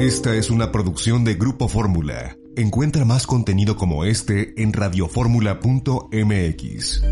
esta 0.00 0.34
es 0.34 0.50
una 0.50 0.72
producción 0.72 1.24
de 1.24 1.34
Grupo 1.34 1.68
Fórmula. 1.68 2.34
Encuentra 2.56 3.04
más 3.04 3.26
contenido 3.26 3.76
como 3.76 4.04
este 4.04 4.54
en 4.62 4.72
radioformula.mx. 4.72 7.02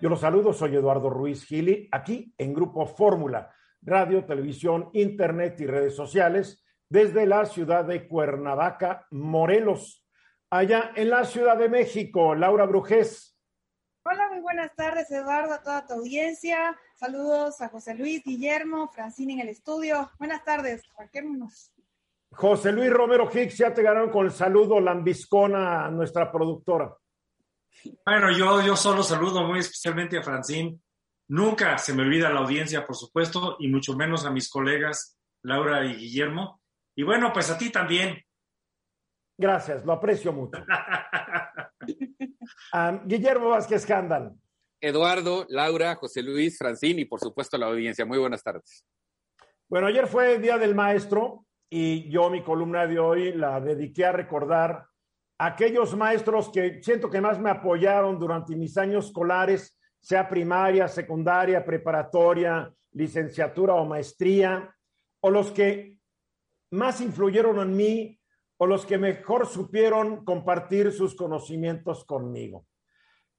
Yo 0.00 0.08
los 0.08 0.20
saludo, 0.20 0.52
soy 0.52 0.74
Eduardo 0.74 1.08
Ruiz 1.10 1.44
Gili, 1.44 1.88
aquí 1.92 2.34
en 2.36 2.52
Grupo 2.52 2.84
Fórmula, 2.86 3.52
radio, 3.80 4.24
televisión, 4.24 4.90
internet 4.92 5.60
y 5.60 5.66
redes 5.66 5.94
sociales, 5.94 6.64
desde 6.88 7.26
la 7.26 7.46
ciudad 7.46 7.84
de 7.84 8.08
Cuernavaca, 8.08 9.06
Morelos. 9.12 10.04
Allá 10.50 10.90
en 10.96 11.10
la 11.10 11.24
Ciudad 11.24 11.56
de 11.56 11.68
México, 11.68 12.34
Laura 12.34 12.66
Brujés. 12.66 13.31
Hola, 14.04 14.28
muy 14.30 14.40
buenas 14.40 14.74
tardes, 14.74 15.08
Eduardo, 15.12 15.54
a 15.54 15.62
toda 15.62 15.86
tu 15.86 15.94
audiencia. 15.94 16.76
Saludos 16.96 17.60
a 17.60 17.68
José 17.68 17.94
Luis, 17.94 18.24
Guillermo, 18.24 18.90
Francine 18.92 19.34
en 19.34 19.40
el 19.40 19.48
estudio. 19.48 20.10
Buenas 20.18 20.44
tardes, 20.44 20.82
arranquémonos. 20.96 21.70
José 22.32 22.72
Luis 22.72 22.90
Romero 22.90 23.30
Hicks, 23.32 23.58
ya 23.58 23.72
te 23.72 23.80
ganaron 23.80 24.10
con 24.10 24.26
el 24.26 24.32
saludo 24.32 24.80
lambiscona 24.80 25.86
a 25.86 25.90
nuestra 25.92 26.32
productora. 26.32 26.92
Bueno, 28.04 28.36
yo, 28.36 28.60
yo 28.62 28.74
solo 28.74 29.04
saludo 29.04 29.44
muy 29.44 29.60
especialmente 29.60 30.18
a 30.18 30.22
Francine. 30.22 30.80
Nunca 31.28 31.78
se 31.78 31.94
me 31.94 32.02
olvida 32.02 32.28
la 32.28 32.40
audiencia, 32.40 32.84
por 32.84 32.96
supuesto, 32.96 33.56
y 33.60 33.68
mucho 33.68 33.96
menos 33.96 34.26
a 34.26 34.32
mis 34.32 34.50
colegas 34.50 35.16
Laura 35.42 35.84
y 35.86 35.94
Guillermo. 35.94 36.60
Y 36.96 37.04
bueno, 37.04 37.32
pues 37.32 37.50
a 37.50 37.56
ti 37.56 37.70
también. 37.70 38.20
Gracias, 39.42 39.84
lo 39.84 39.94
aprecio 39.94 40.32
mucho. 40.32 40.64
Guillermo 43.06 43.48
Vázquez 43.48 43.84
Cándal. 43.84 44.36
Eduardo, 44.80 45.46
Laura, 45.48 45.96
José 45.96 46.22
Luis, 46.22 46.56
Francín 46.56 47.00
y 47.00 47.06
por 47.06 47.18
supuesto 47.18 47.58
la 47.58 47.66
audiencia. 47.66 48.06
Muy 48.06 48.18
buenas 48.18 48.44
tardes. 48.44 48.86
Bueno, 49.68 49.88
ayer 49.88 50.06
fue 50.06 50.36
el 50.36 50.42
Día 50.42 50.58
del 50.58 50.76
Maestro 50.76 51.44
y 51.68 52.08
yo 52.08 52.30
mi 52.30 52.44
columna 52.44 52.86
de 52.86 53.00
hoy 53.00 53.32
la 53.32 53.60
dediqué 53.60 54.04
a 54.04 54.12
recordar 54.12 54.86
a 55.38 55.46
aquellos 55.46 55.96
maestros 55.96 56.48
que 56.48 56.80
siento 56.80 57.10
que 57.10 57.20
más 57.20 57.40
me 57.40 57.50
apoyaron 57.50 58.20
durante 58.20 58.54
mis 58.54 58.78
años 58.78 59.06
escolares, 59.06 59.76
sea 59.98 60.28
primaria, 60.28 60.86
secundaria, 60.86 61.64
preparatoria, 61.64 62.72
licenciatura 62.92 63.74
o 63.74 63.86
maestría, 63.86 64.72
o 65.18 65.30
los 65.30 65.50
que 65.50 65.98
más 66.70 67.00
influyeron 67.00 67.58
en 67.58 67.76
mí 67.76 68.21
o 68.62 68.66
los 68.66 68.86
que 68.86 68.96
mejor 68.96 69.48
supieron 69.48 70.24
compartir 70.24 70.92
sus 70.92 71.16
conocimientos 71.16 72.04
conmigo. 72.04 72.64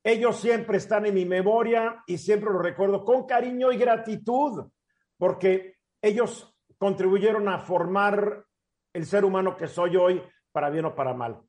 Ellos 0.03 0.37
siempre 0.37 0.75
están 0.75 1.05
en 1.05 1.13
mi 1.13 1.25
memoria 1.25 2.03
y 2.05 2.17
siempre 2.17 2.51
los 2.51 2.61
recuerdo 2.61 3.05
con 3.05 3.25
cariño 3.25 3.71
y 3.71 3.77
gratitud, 3.77 4.69
porque 5.17 5.77
ellos 6.01 6.53
contribuyeron 6.77 7.47
a 7.47 7.59
formar 7.59 8.43
el 8.91 9.05
ser 9.05 9.23
humano 9.23 9.55
que 9.55 9.69
soy 9.69 9.95
hoy, 9.95 10.21
para 10.51 10.69
bien 10.69 10.83
o 10.83 10.93
para 10.93 11.13
mal. 11.13 11.41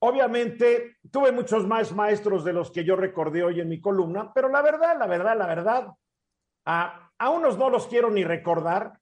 Obviamente, 0.00 0.98
tuve 1.10 1.32
muchos 1.32 1.66
más 1.66 1.94
maestros 1.94 2.44
de 2.44 2.52
los 2.52 2.70
que 2.70 2.84
yo 2.84 2.94
recordé 2.94 3.42
hoy 3.42 3.58
en 3.58 3.70
mi 3.70 3.80
columna, 3.80 4.34
pero 4.34 4.50
la 4.50 4.60
verdad, 4.60 4.98
la 4.98 5.06
verdad, 5.06 5.38
la 5.38 5.46
verdad, 5.46 5.88
a, 6.66 7.10
a 7.16 7.30
unos 7.30 7.56
no 7.56 7.70
los 7.70 7.86
quiero 7.86 8.10
ni 8.10 8.22
recordar 8.22 9.00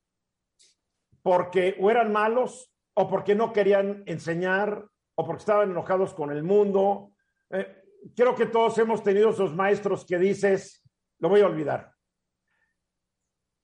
porque 1.23 1.77
o 1.81 1.91
eran 1.91 2.13
malos 2.13 2.71
o 2.95 3.09
porque 3.09 3.35
no 3.35 3.53
querían 3.53 4.03
enseñar, 4.07 4.87
o 5.17 5.27
porque 5.27 5.41
estaban 5.41 5.71
enojados 5.71 6.15
con 6.15 6.31
el 6.31 6.43
mundo. 6.43 7.13
Eh, 7.51 7.83
creo 8.15 8.35
que 8.35 8.47
todos 8.47 8.79
hemos 8.79 9.03
tenido 9.03 9.31
esos 9.31 9.55
maestros 9.55 10.05
que 10.05 10.19
dices, 10.19 10.83
lo 11.19 11.29
voy 11.29 11.41
a 11.41 11.47
olvidar. 11.47 11.93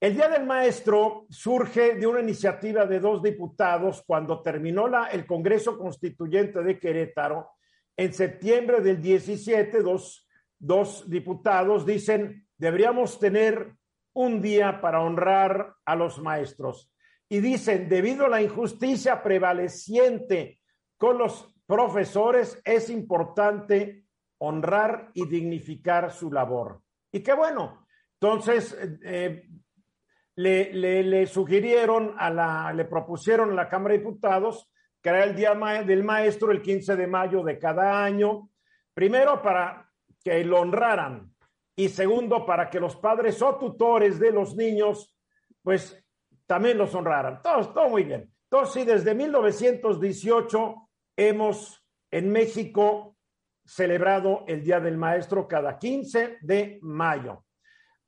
El 0.01 0.15
Día 0.15 0.29
del 0.29 0.47
Maestro 0.47 1.27
surge 1.29 1.95
de 1.97 2.07
una 2.07 2.21
iniciativa 2.21 2.87
de 2.87 3.01
dos 3.01 3.23
diputados 3.23 4.03
cuando 4.07 4.41
terminó 4.41 4.89
la, 4.89 5.09
el 5.09 5.27
Congreso 5.27 5.77
Constituyente 5.77 6.63
de 6.63 6.79
Querétaro. 6.79 7.51
En 7.95 8.15
septiembre 8.15 8.81
del 8.81 9.03
17, 9.03 9.83
dos, 9.83 10.27
dos 10.59 11.09
diputados 11.09 11.85
dicen, 11.85 12.49
deberíamos 12.57 13.19
tener 13.19 13.75
un 14.15 14.41
día 14.41 14.81
para 14.81 15.03
honrar 15.03 15.75
a 15.85 15.95
los 15.95 16.19
maestros 16.19 16.91
y 17.31 17.41
dicen, 17.41 17.89
debido 17.89 18.27
a 18.27 18.29
la 18.29 18.43
injusticia 18.43 19.23
prevaleciente 19.23 20.61
con 20.99 21.17
los 21.17 21.55
profesores, 21.65 22.61
es 22.65 22.91
importante 22.91 24.05
honrar 24.39 25.11
y 25.15 25.27
dignificar 25.27 26.13
su 26.13 26.31
labor. 26.31 26.83
Y 27.11 27.21
qué 27.21 27.33
bueno. 27.33 27.87
Entonces, 28.21 28.77
eh, 29.05 29.49
le, 30.37 31.03
le, 31.03 31.27
sugirieron 31.27 32.15
a 32.19 32.29
la, 32.29 32.73
le 32.75 32.85
propusieron 32.85 33.53
a 33.53 33.55
la 33.55 33.69
Cámara 33.69 33.93
de 33.93 34.01
Diputados 34.01 34.71
era 35.09 35.25
el 35.25 35.35
Día 35.35 35.55
del 35.55 36.05
Maestro 36.05 36.51
el 36.51 36.61
15 36.61 36.97
de 36.97 37.07
mayo 37.07 37.43
de 37.43 37.59
cada 37.59 38.05
año, 38.05 38.51
primero 38.93 39.41
para 39.41 39.91
que 40.23 40.45
lo 40.45 40.61
honraran 40.61 41.35
y 41.75 41.89
segundo 41.89 42.45
para 42.45 42.69
que 42.69 42.81
los 42.81 42.97
padres 42.97 43.41
o 43.41 43.57
tutores 43.57 44.19
de 44.19 44.31
los 44.31 44.55
niños 44.55 45.17
pues 45.63 45.97
también 46.51 46.79
los 46.79 46.93
honraran. 46.97 47.41
Todo, 47.43 47.73
todo 47.73 47.89
muy 47.91 48.03
bien. 48.03 48.29
Entonces, 48.51 48.75
sí, 48.75 48.85
desde 48.85 49.15
1918 49.15 50.91
hemos 51.17 51.87
en 52.11 52.33
México 52.33 53.17
celebrado 53.65 54.43
el 54.49 54.65
Día 54.65 54.81
del 54.81 54.97
Maestro 54.97 55.47
cada 55.47 55.79
15 55.79 56.39
de 56.41 56.81
mayo. 56.83 57.45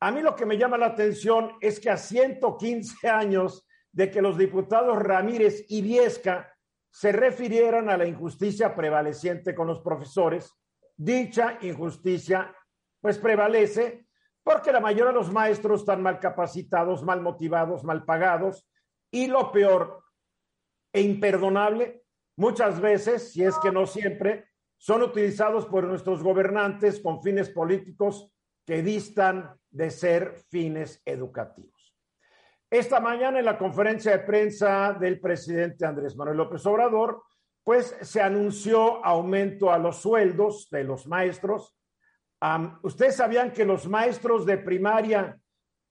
A 0.00 0.10
mí 0.10 0.22
lo 0.22 0.34
que 0.34 0.44
me 0.44 0.58
llama 0.58 0.76
la 0.76 0.86
atención 0.86 1.52
es 1.60 1.78
que 1.78 1.88
a 1.88 1.96
115 1.96 3.08
años 3.08 3.64
de 3.92 4.10
que 4.10 4.20
los 4.20 4.36
diputados 4.36 4.98
Ramírez 4.98 5.64
y 5.68 5.80
Viesca 5.80 6.52
se 6.90 7.12
refirieran 7.12 7.90
a 7.90 7.96
la 7.96 8.08
injusticia 8.08 8.74
prevaleciente 8.74 9.54
con 9.54 9.68
los 9.68 9.82
profesores, 9.82 10.52
dicha 10.96 11.58
injusticia 11.60 12.52
pues 13.00 13.18
prevalece 13.18 14.08
porque 14.42 14.72
la 14.72 14.80
mayoría 14.80 15.06
de 15.06 15.12
los 15.12 15.32
maestros 15.32 15.80
están 15.80 16.02
mal 16.02 16.18
capacitados, 16.18 17.02
mal 17.02 17.20
motivados, 17.20 17.84
mal 17.84 18.04
pagados 18.04 18.68
y 19.10 19.26
lo 19.26 19.52
peor 19.52 20.02
e 20.92 21.00
imperdonable, 21.00 22.02
muchas 22.36 22.80
veces, 22.80 23.32
si 23.32 23.44
es 23.44 23.56
que 23.58 23.70
no 23.70 23.86
siempre, 23.86 24.46
son 24.76 25.02
utilizados 25.02 25.66
por 25.66 25.84
nuestros 25.84 26.22
gobernantes 26.22 27.00
con 27.00 27.22
fines 27.22 27.50
políticos 27.50 28.32
que 28.66 28.82
distan 28.82 29.54
de 29.70 29.90
ser 29.90 30.34
fines 30.50 31.00
educativos. 31.04 31.94
Esta 32.68 33.00
mañana 33.00 33.38
en 33.38 33.44
la 33.44 33.58
conferencia 33.58 34.12
de 34.12 34.24
prensa 34.24 34.94
del 34.94 35.20
presidente 35.20 35.86
Andrés 35.86 36.16
Manuel 36.16 36.38
López 36.38 36.64
Obrador, 36.66 37.22
pues 37.62 37.96
se 38.00 38.20
anunció 38.20 39.04
aumento 39.04 39.70
a 39.70 39.78
los 39.78 39.98
sueldos 39.98 40.68
de 40.70 40.84
los 40.84 41.06
maestros 41.06 41.76
Ustedes 42.82 43.16
sabían 43.16 43.52
que 43.52 43.64
los 43.64 43.86
maestros 43.86 44.44
de 44.44 44.58
primaria, 44.58 45.38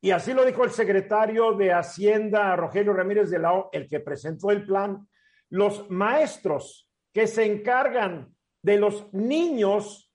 y 0.02 0.12
así 0.12 0.34
lo 0.34 0.44
dijo 0.44 0.66
el 0.66 0.72
secretario 0.72 1.54
de 1.54 1.72
Hacienda, 1.72 2.56
Rogelio 2.58 2.92
Ramírez 2.92 3.30
de 3.30 3.40
la 3.40 3.54
O, 3.54 3.70
el 3.72 3.88
que 3.88 4.02
presentó 4.02 4.52
el 4.52 4.66
plan, 4.66 5.08
los 5.50 5.90
maestros 5.90 6.90
que 7.14 7.28
se 7.28 7.46
encargan 7.46 8.36
de 8.62 8.78
los 8.78 9.14
niños, 9.14 10.12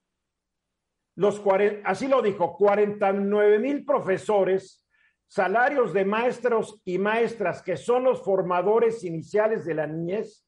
los 1.14 1.42
así 1.84 2.06
lo 2.06 2.20
dijo, 2.20 2.54
49 2.54 3.58
mil 3.58 3.84
profesores, 3.86 4.86
salarios 5.26 5.94
de 5.94 6.04
maestros 6.04 6.82
y 6.84 6.98
maestras 6.98 7.62
que 7.62 7.78
son 7.78 8.04
los 8.04 8.22
formadores 8.22 9.04
iniciales 9.04 9.64
de 9.64 9.74
la 9.74 9.86
niñez, 9.86 10.46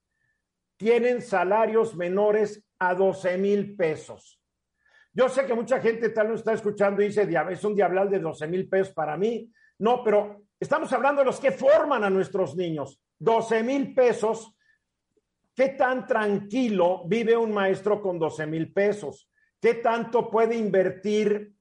tienen 0.76 1.22
salarios 1.22 1.96
menores 1.96 2.62
a 2.78 2.94
12 2.94 3.38
mil 3.38 3.74
pesos. 3.74 4.37
Yo 5.18 5.28
sé 5.28 5.44
que 5.44 5.54
mucha 5.54 5.80
gente 5.80 6.10
tal 6.10 6.28
vez 6.28 6.38
está 6.38 6.52
escuchando 6.52 7.02
y 7.02 7.08
dice, 7.08 7.28
es 7.50 7.64
un 7.64 7.74
diablal 7.74 8.08
de 8.08 8.20
12 8.20 8.46
mil 8.46 8.68
pesos 8.68 8.94
para 8.94 9.16
mí. 9.16 9.50
No, 9.80 10.04
pero 10.04 10.44
estamos 10.60 10.92
hablando 10.92 11.22
de 11.22 11.26
los 11.26 11.40
que 11.40 11.50
forman 11.50 12.04
a 12.04 12.10
nuestros 12.10 12.54
niños. 12.54 13.02
12 13.18 13.64
mil 13.64 13.94
pesos. 13.94 14.54
¿Qué 15.56 15.70
tan 15.70 16.06
tranquilo 16.06 17.02
vive 17.08 17.36
un 17.36 17.52
maestro 17.52 18.00
con 18.00 18.16
12 18.16 18.46
mil 18.46 18.72
pesos? 18.72 19.28
¿Qué 19.60 19.74
tanto 19.74 20.30
puede 20.30 20.54
invertir 20.54 21.52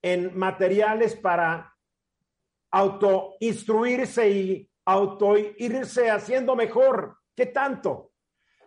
en 0.00 0.34
materiales 0.34 1.14
para 1.14 1.70
autoinstruirse 2.70 4.30
y 4.30 4.70
auto 4.86 5.36
irse 5.36 6.10
haciendo 6.10 6.56
mejor. 6.56 7.18
¿Qué 7.36 7.46
tanto? 7.46 8.12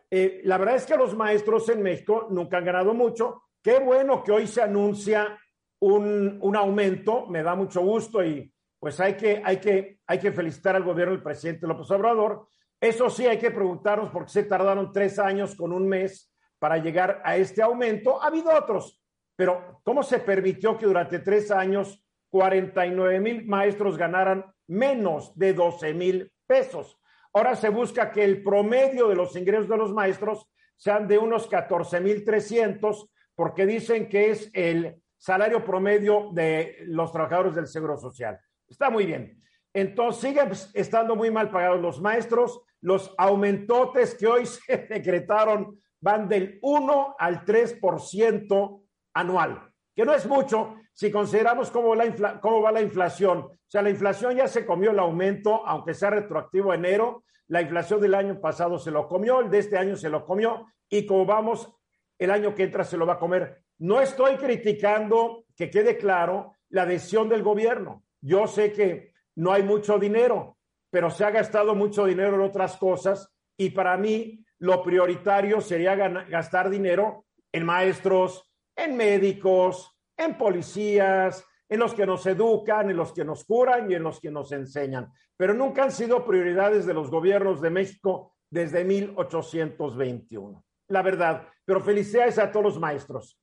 Eh, 0.10 0.42
la 0.44 0.60
verdad 0.60 0.76
es 0.76 0.86
que 0.86 0.96
los 0.96 1.16
maestros 1.16 1.68
en 1.70 1.82
México 1.82 2.28
nunca 2.30 2.60
han 2.60 2.66
ganado 2.66 2.94
mucho. 2.94 3.45
Qué 3.66 3.80
bueno 3.80 4.24
que 4.24 4.32
hoy 4.32 4.46
se 4.46 4.62
anuncia 4.62 5.40
un, 5.80 6.38
un 6.40 6.56
aumento, 6.56 7.26
me 7.26 7.42
da 7.42 7.56
mucho 7.56 7.82
gusto 7.82 8.24
y 8.24 8.54
pues 8.80 9.00
hay 9.00 9.16
que, 9.16 9.42
hay, 9.44 9.58
que, 9.58 10.02
hay 10.06 10.20
que 10.20 10.32
felicitar 10.32 10.76
al 10.76 10.84
gobierno 10.84 11.16
del 11.16 11.24
presidente 11.24 11.66
López 11.66 11.90
Obrador. 11.90 12.48
Eso 12.80 13.10
sí, 13.10 13.26
hay 13.26 13.40
que 13.40 13.50
preguntarnos 13.50 14.12
por 14.12 14.26
qué 14.26 14.34
se 14.34 14.44
tardaron 14.44 14.92
tres 14.92 15.18
años 15.18 15.56
con 15.56 15.74
un 15.74 15.88
mes 15.88 16.32
para 16.60 16.78
llegar 16.78 17.24
a 17.26 17.38
este 17.38 17.64
aumento. 17.64 18.22
Ha 18.22 18.28
habido 18.28 18.54
otros, 18.56 19.04
pero 19.36 19.82
¿cómo 19.84 20.04
se 20.04 20.20
permitió 20.20 20.78
que 20.78 20.86
durante 20.86 21.18
tres 21.18 21.50
años 21.50 22.06
49 22.30 23.20
mil 23.20 23.48
maestros 23.48 23.98
ganaran 23.98 24.46
menos 24.68 25.36
de 25.36 25.56
12 25.56 25.92
mil 25.96 26.32
pesos? 26.46 27.00
Ahora 27.34 27.56
se 27.56 27.70
busca 27.70 28.12
que 28.12 28.24
el 28.26 28.44
promedio 28.44 29.08
de 29.08 29.16
los 29.16 29.36
ingresos 29.36 29.68
de 29.68 29.78
los 29.78 29.92
maestros 29.92 30.48
sean 30.78 31.08
de 31.08 31.18
unos 31.18 31.48
14 31.48 32.00
mil 32.00 32.24
300, 32.24 33.10
porque 33.36 33.66
dicen 33.66 34.08
que 34.10 34.32
es 34.32 34.50
el 34.54 35.02
salario 35.18 35.64
promedio 35.64 36.30
de 36.34 36.78
los 36.86 37.12
trabajadores 37.12 37.56
del 37.56 37.68
Seguro 37.68 37.98
Social. 37.98 38.40
Está 38.68 38.90
muy 38.90 39.06
bien. 39.06 39.42
Entonces, 39.74 40.22
siguen 40.22 40.52
estando 40.74 41.16
muy 41.16 41.32
mal 41.32 41.50
pagados 41.50 41.82
los 41.82 42.02
maestros. 42.02 42.62
Los 42.82 43.14
aumentotes 43.18 44.16
que 44.16 44.28
hoy 44.28 44.46
se 44.46 44.78
decretaron 44.78 45.82
van 46.00 46.30
del 46.30 46.60
1 46.62 47.16
al 47.18 47.46
3% 47.46 48.82
anual, 49.14 49.72
que 49.96 50.06
no 50.06 50.14
es 50.14 50.26
mucho 50.28 50.76
si 50.96 51.12
consideramos 51.12 51.72
cómo, 51.72 51.90
va 51.90 52.72
la 52.72 52.82
inflación. 52.82 53.40
O 53.40 53.58
sea, 53.68 53.82
la 53.82 53.90
inflación 53.90 54.38
ya 54.38 54.48
se 54.48 54.66
comió 54.66 54.92
el 54.92 55.00
aumento, 55.00 55.68
aunque 55.68 55.94
sea 55.94 56.10
retroactivo 56.10 56.74
enero. 56.74 57.26
La 57.48 57.62
inflación 57.62 58.00
del 58.00 58.16
año 58.16 58.40
pasado 58.40 58.80
se 58.80 58.92
lo 58.92 59.10
comió, 59.10 59.42
el 59.42 59.50
de 59.50 59.60
este 59.60 59.78
año 59.78 59.98
se 59.98 60.10
lo 60.10 60.26
comió, 60.26 60.68
y 60.90 61.06
como 61.06 61.26
vamos, 61.26 61.70
el 62.18 62.32
año 62.32 62.56
que 62.56 62.64
entra 62.64 62.84
se 62.84 62.98
lo 62.98 63.06
va 63.06 63.14
a 63.14 63.20
comer. 63.20 63.64
No 63.80 64.02
estoy 64.02 64.36
criticando, 64.36 65.46
que 65.56 65.70
quede 65.70 65.98
claro, 65.98 66.54
la 66.70 66.86
decisión 66.86 67.30
del 67.30 67.44
gobierno. 67.44 68.04
Yo 68.22 68.48
sé 68.48 68.72
que 68.72 69.14
no 69.36 69.52
hay 69.52 69.64
mucho 69.64 70.00
dinero, 70.00 70.58
pero 70.90 71.10
se 71.10 71.26
ha 71.26 71.32
gastado 71.32 71.76
mucho 71.76 72.06
dinero 72.06 72.36
en 72.36 72.42
otras 72.42 72.78
cosas 72.78 73.34
y 73.58 73.70
para 73.72 73.98
mí 73.98 74.44
lo 74.60 74.82
prioritario 74.82 75.62
sería 75.62 75.96
gastar 75.96 76.70
dinero 76.70 77.26
en 77.52 77.66
maestros, 77.66 78.52
en 78.76 78.96
médicos, 78.96 79.92
en 80.18 80.38
policías, 80.38 81.46
en 81.68 81.80
los 81.80 81.94
que 81.94 82.06
nos 82.06 82.26
educan, 82.26 82.90
en 82.90 82.98
los 82.98 83.12
que 83.12 83.26
nos 83.26 83.44
curan 83.44 83.92
y 83.92 83.96
en 83.96 84.04
los 84.04 84.20
que 84.20 84.32
nos 84.32 84.52
enseñan. 84.52 85.12
Pero 85.36 85.54
nunca 85.54 85.84
han 85.84 85.92
sido 85.92 86.26
prioridades 86.26 86.86
de 86.86 86.94
los 86.94 87.10
gobiernos 87.10 87.62
de 87.62 87.70
México 87.70 88.34
desde 88.50 88.84
1821. 88.86 90.64
La 90.88 91.02
verdad. 91.02 91.48
Pero 91.66 91.82
felicidades 91.82 92.38
a 92.38 92.52
todos 92.52 92.66
los 92.66 92.80
maestros. 92.80 93.38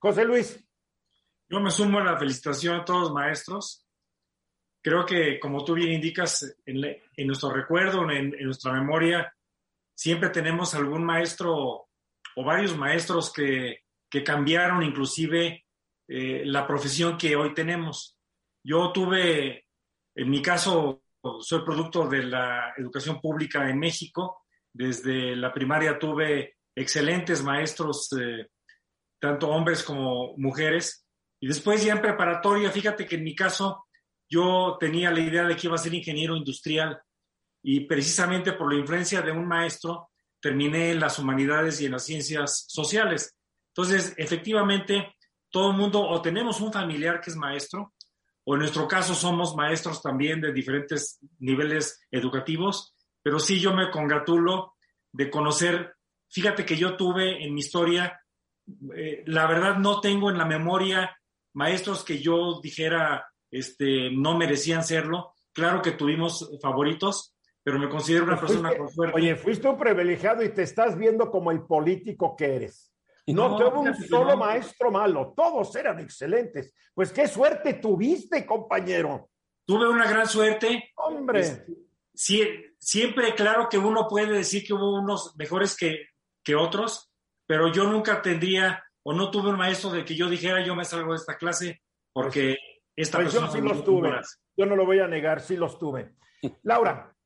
José 0.00 0.24
Luis. 0.24 0.62
Yo 1.48 1.60
me 1.60 1.70
sumo 1.70 1.98
a 1.98 2.04
la 2.04 2.18
felicitación 2.18 2.80
a 2.80 2.84
todos 2.84 3.02
los 3.02 3.12
maestros. 3.12 3.86
Creo 4.82 5.06
que, 5.06 5.38
como 5.38 5.64
tú 5.64 5.74
bien 5.74 5.92
indicas, 5.92 6.56
en, 6.64 7.26
nuestro 7.26 7.50
recuerdo, 7.50 8.10
en 8.10 8.30
nuestra 8.44 8.72
memoria, 8.72 9.32
siempre 9.94 10.30
tenemos 10.30 10.74
algún 10.74 11.04
maestro 11.04 11.88
o 12.36 12.44
varios 12.44 12.76
maestros 12.76 13.32
que, 13.32 13.80
cambiaron 14.24 14.82
inclusive 14.82 15.66
eh, 16.08 16.42
la 16.46 16.66
profesión 16.66 17.18
que 17.18 17.36
hoy 17.36 17.52
tenemos. 17.52 18.18
Yo 18.64 18.90
tuve, 18.90 19.66
en 20.14 20.30
mi 20.30 20.40
caso, 20.40 21.02
soy 21.40 21.62
producto 21.62 22.08
de 22.08 22.22
la 22.22 22.72
educación 22.78 23.20
pública 23.20 23.68
en 23.68 23.78
México. 23.78 24.46
Desde 24.72 25.36
la 25.36 25.52
primaria 25.52 25.98
tuve 25.98 26.55
excelentes 26.76 27.42
maestros, 27.42 28.08
eh, 28.12 28.46
tanto 29.18 29.48
hombres 29.48 29.82
como 29.82 30.36
mujeres. 30.36 31.04
Y 31.40 31.48
después 31.48 31.84
ya 31.84 31.94
en 31.94 32.02
preparatoria, 32.02 32.70
fíjate 32.70 33.06
que 33.06 33.16
en 33.16 33.24
mi 33.24 33.34
caso 33.34 33.86
yo 34.28 34.76
tenía 34.78 35.10
la 35.10 35.20
idea 35.20 35.44
de 35.44 35.56
que 35.56 35.66
iba 35.66 35.74
a 35.74 35.78
ser 35.78 35.94
ingeniero 35.94 36.36
industrial 36.36 37.00
y 37.62 37.80
precisamente 37.80 38.52
por 38.52 38.72
la 38.72 38.78
influencia 38.78 39.22
de 39.22 39.32
un 39.32 39.46
maestro 39.48 40.10
terminé 40.40 40.92
en 40.92 41.00
las 41.00 41.18
humanidades 41.18 41.80
y 41.80 41.86
en 41.86 41.92
las 41.92 42.04
ciencias 42.04 42.66
sociales. 42.68 43.36
Entonces, 43.74 44.14
efectivamente, 44.16 45.16
todo 45.50 45.70
el 45.70 45.76
mundo 45.76 46.02
o 46.02 46.20
tenemos 46.22 46.60
un 46.60 46.72
familiar 46.72 47.20
que 47.20 47.30
es 47.30 47.36
maestro, 47.36 47.94
o 48.44 48.54
en 48.54 48.60
nuestro 48.60 48.86
caso 48.86 49.14
somos 49.14 49.56
maestros 49.56 50.00
también 50.00 50.40
de 50.40 50.52
diferentes 50.52 51.18
niveles 51.40 52.00
educativos, 52.10 52.94
pero 53.22 53.40
sí 53.40 53.58
yo 53.58 53.74
me 53.74 53.90
congratulo 53.90 54.76
de 55.12 55.28
conocer, 55.28 55.95
fíjate 56.28 56.64
que 56.64 56.76
yo 56.76 56.96
tuve 56.96 57.44
en 57.44 57.54
mi 57.54 57.60
historia, 57.60 58.20
eh, 58.94 59.22
la 59.26 59.46
verdad 59.46 59.76
no 59.76 60.00
tengo 60.00 60.30
en 60.30 60.38
la 60.38 60.44
memoria 60.44 61.16
maestros 61.54 62.04
que 62.04 62.18
yo 62.18 62.60
dijera 62.60 63.26
este, 63.50 64.10
no 64.10 64.36
merecían 64.36 64.84
serlo. 64.84 65.34
Claro 65.52 65.80
que 65.80 65.92
tuvimos 65.92 66.50
favoritos, 66.60 67.34
pero 67.62 67.78
me 67.78 67.88
considero 67.88 68.24
una 68.24 68.38
pues 68.38 68.52
persona 68.52 68.76
con 68.76 68.90
suerte. 68.90 69.16
Oye, 69.16 69.36
fuiste 69.36 69.68
un 69.68 69.78
privilegiado 69.78 70.42
y 70.42 70.50
te 70.50 70.62
estás 70.62 70.96
viendo 70.96 71.30
como 71.30 71.50
el 71.50 71.62
político 71.62 72.36
que 72.36 72.56
eres. 72.56 72.92
No, 73.26 73.48
no 73.48 73.56
tuve 73.56 73.90
un 73.90 73.94
solo 74.06 74.36
maestro 74.36 74.90
malo, 74.90 75.32
todos 75.36 75.74
eran 75.74 75.98
excelentes. 75.98 76.72
Pues 76.94 77.12
qué 77.12 77.26
suerte 77.26 77.74
tuviste, 77.74 78.46
compañero. 78.46 79.30
Tuve 79.64 79.88
una 79.88 80.08
gran 80.08 80.28
suerte. 80.28 80.92
Hombre. 80.94 81.64
Sí, 82.14 82.42
siempre, 82.78 83.34
claro 83.34 83.68
que 83.68 83.78
uno 83.78 84.06
puede 84.08 84.32
decir 84.32 84.64
que 84.64 84.72
hubo 84.72 85.00
unos 85.00 85.34
mejores 85.36 85.76
que, 85.76 86.06
que 86.46 86.54
otros, 86.54 87.10
pero 87.44 87.72
yo 87.72 87.84
nunca 87.84 88.22
tendría 88.22 88.84
o 89.02 89.12
no 89.12 89.30
tuve 89.32 89.50
un 89.50 89.58
maestro 89.58 89.90
de 89.90 90.04
que 90.04 90.14
yo 90.14 90.30
dijera 90.30 90.64
yo 90.64 90.76
me 90.76 90.84
salgo 90.84 91.10
de 91.10 91.18
esta 91.18 91.36
clase 91.36 91.82
porque 92.12 92.56
pues, 92.94 93.08
esta 93.08 93.18
persona. 93.18 93.48
Yo 93.48 93.52
sí 93.52 93.60
los 93.60 93.84
tuve. 93.84 94.10
Yo 94.56 94.64
no 94.64 94.76
lo 94.76 94.86
voy 94.86 95.00
a 95.00 95.08
negar, 95.08 95.40
sí 95.40 95.56
los 95.56 95.78
tuve. 95.78 96.14
Laura, 96.62 97.16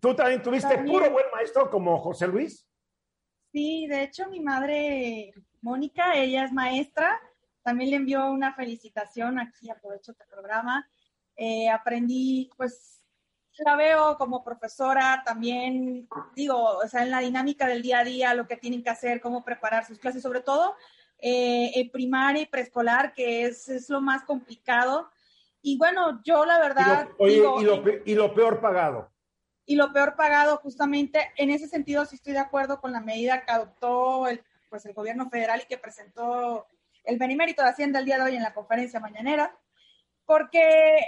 ¿Tú 0.00 0.14
también 0.14 0.42
tuviste 0.42 0.78
puro 0.78 1.10
buen 1.10 1.26
maestro 1.34 1.68
como 1.70 1.98
José 1.98 2.28
Luis? 2.28 2.66
Sí, 3.50 3.86
de 3.88 4.04
hecho 4.04 4.28
mi 4.28 4.40
madre, 4.40 5.32
Mónica, 5.60 6.14
ella 6.14 6.44
es 6.44 6.52
maestra, 6.52 7.20
también 7.62 7.90
le 7.90 7.96
envió 7.96 8.30
una 8.30 8.54
felicitación 8.54 9.40
aquí, 9.40 9.70
aprovecho 9.70 10.12
este 10.12 10.24
programa. 10.26 10.88
Eh, 11.34 11.68
aprendí, 11.68 12.50
pues, 12.56 12.97
la 13.64 13.76
veo 13.76 14.16
como 14.16 14.44
profesora 14.44 15.22
también, 15.24 16.08
digo, 16.34 16.78
o 16.78 16.88
sea, 16.88 17.02
en 17.02 17.10
la 17.10 17.20
dinámica 17.20 17.66
del 17.66 17.82
día 17.82 18.00
a 18.00 18.04
día, 18.04 18.34
lo 18.34 18.46
que 18.46 18.56
tienen 18.56 18.82
que 18.82 18.90
hacer, 18.90 19.20
cómo 19.20 19.44
preparar 19.44 19.86
sus 19.86 19.98
clases, 19.98 20.22
sobre 20.22 20.40
todo 20.40 20.74
eh, 21.18 21.72
en 21.74 21.90
primaria 21.90 22.42
y 22.42 22.46
preescolar, 22.46 23.12
que 23.14 23.44
es, 23.44 23.68
es, 23.68 23.88
lo 23.90 24.00
más 24.00 24.24
complicado. 24.24 25.10
Y 25.62 25.76
bueno, 25.76 26.20
yo 26.24 26.44
la 26.44 26.58
verdad... 26.58 27.08
Y 27.18 27.36
lo, 27.36 27.60
y 28.04 28.14
lo 28.14 28.34
peor 28.34 28.60
pagado 28.60 29.10
y 29.68 29.76
lo 29.76 29.92
peor 29.92 30.16
pagado 30.16 30.56
justamente 30.56 31.30
en 31.36 31.50
ese 31.50 31.68
sentido 31.68 32.06
sí 32.06 32.16
estoy 32.16 32.32
de 32.32 32.38
acuerdo 32.38 32.80
con 32.80 32.90
la 32.90 33.02
medida 33.02 33.44
que 33.44 33.52
adoptó 33.52 34.26
el, 34.26 34.42
pues 34.70 34.86
el 34.86 34.94
gobierno 34.94 35.28
federal 35.28 35.60
y 35.62 35.66
que 35.66 35.76
presentó 35.76 36.66
el 37.04 37.18
benemérito 37.18 37.62
de 37.62 37.68
Hacienda 37.68 37.98
el 37.98 38.06
día 38.06 38.16
de 38.16 38.22
hoy 38.22 38.36
en 38.36 38.42
la 38.42 38.54
conferencia 38.54 38.98
mañanera, 38.98 39.54
porque 40.28 40.60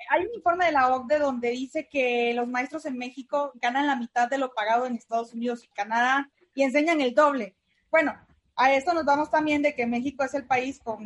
hay 0.09 0.25
un 0.25 0.35
informe 0.35 0.65
de 0.65 0.73
la 0.73 0.97
OCDE 0.97 1.19
donde 1.19 1.50
dice 1.50 1.87
que 1.91 2.33
los 2.33 2.49
maestros 2.49 2.87
en 2.87 2.97
México 2.97 3.53
ganan 3.57 3.87
la 3.87 3.95
mitad 3.95 4.31
de 4.31 4.39
lo 4.39 4.55
pagado 4.55 4.87
en 4.87 4.95
Estados 4.95 5.35
Unidos 5.35 5.62
y 5.62 5.69
Canadá 5.69 6.31
y 6.55 6.62
enseñan 6.62 7.03
el 7.03 7.15
doble. 7.15 7.55
Bueno, 7.91 8.19
a 8.57 8.73
esto 8.73 8.95
nos 8.95 9.05
vamos 9.05 9.31
también 9.31 9.61
de 9.61 9.75
que 9.75 9.85
México 9.85 10.25
es 10.25 10.33
el 10.33 10.47
país 10.47 10.81
con 10.83 11.05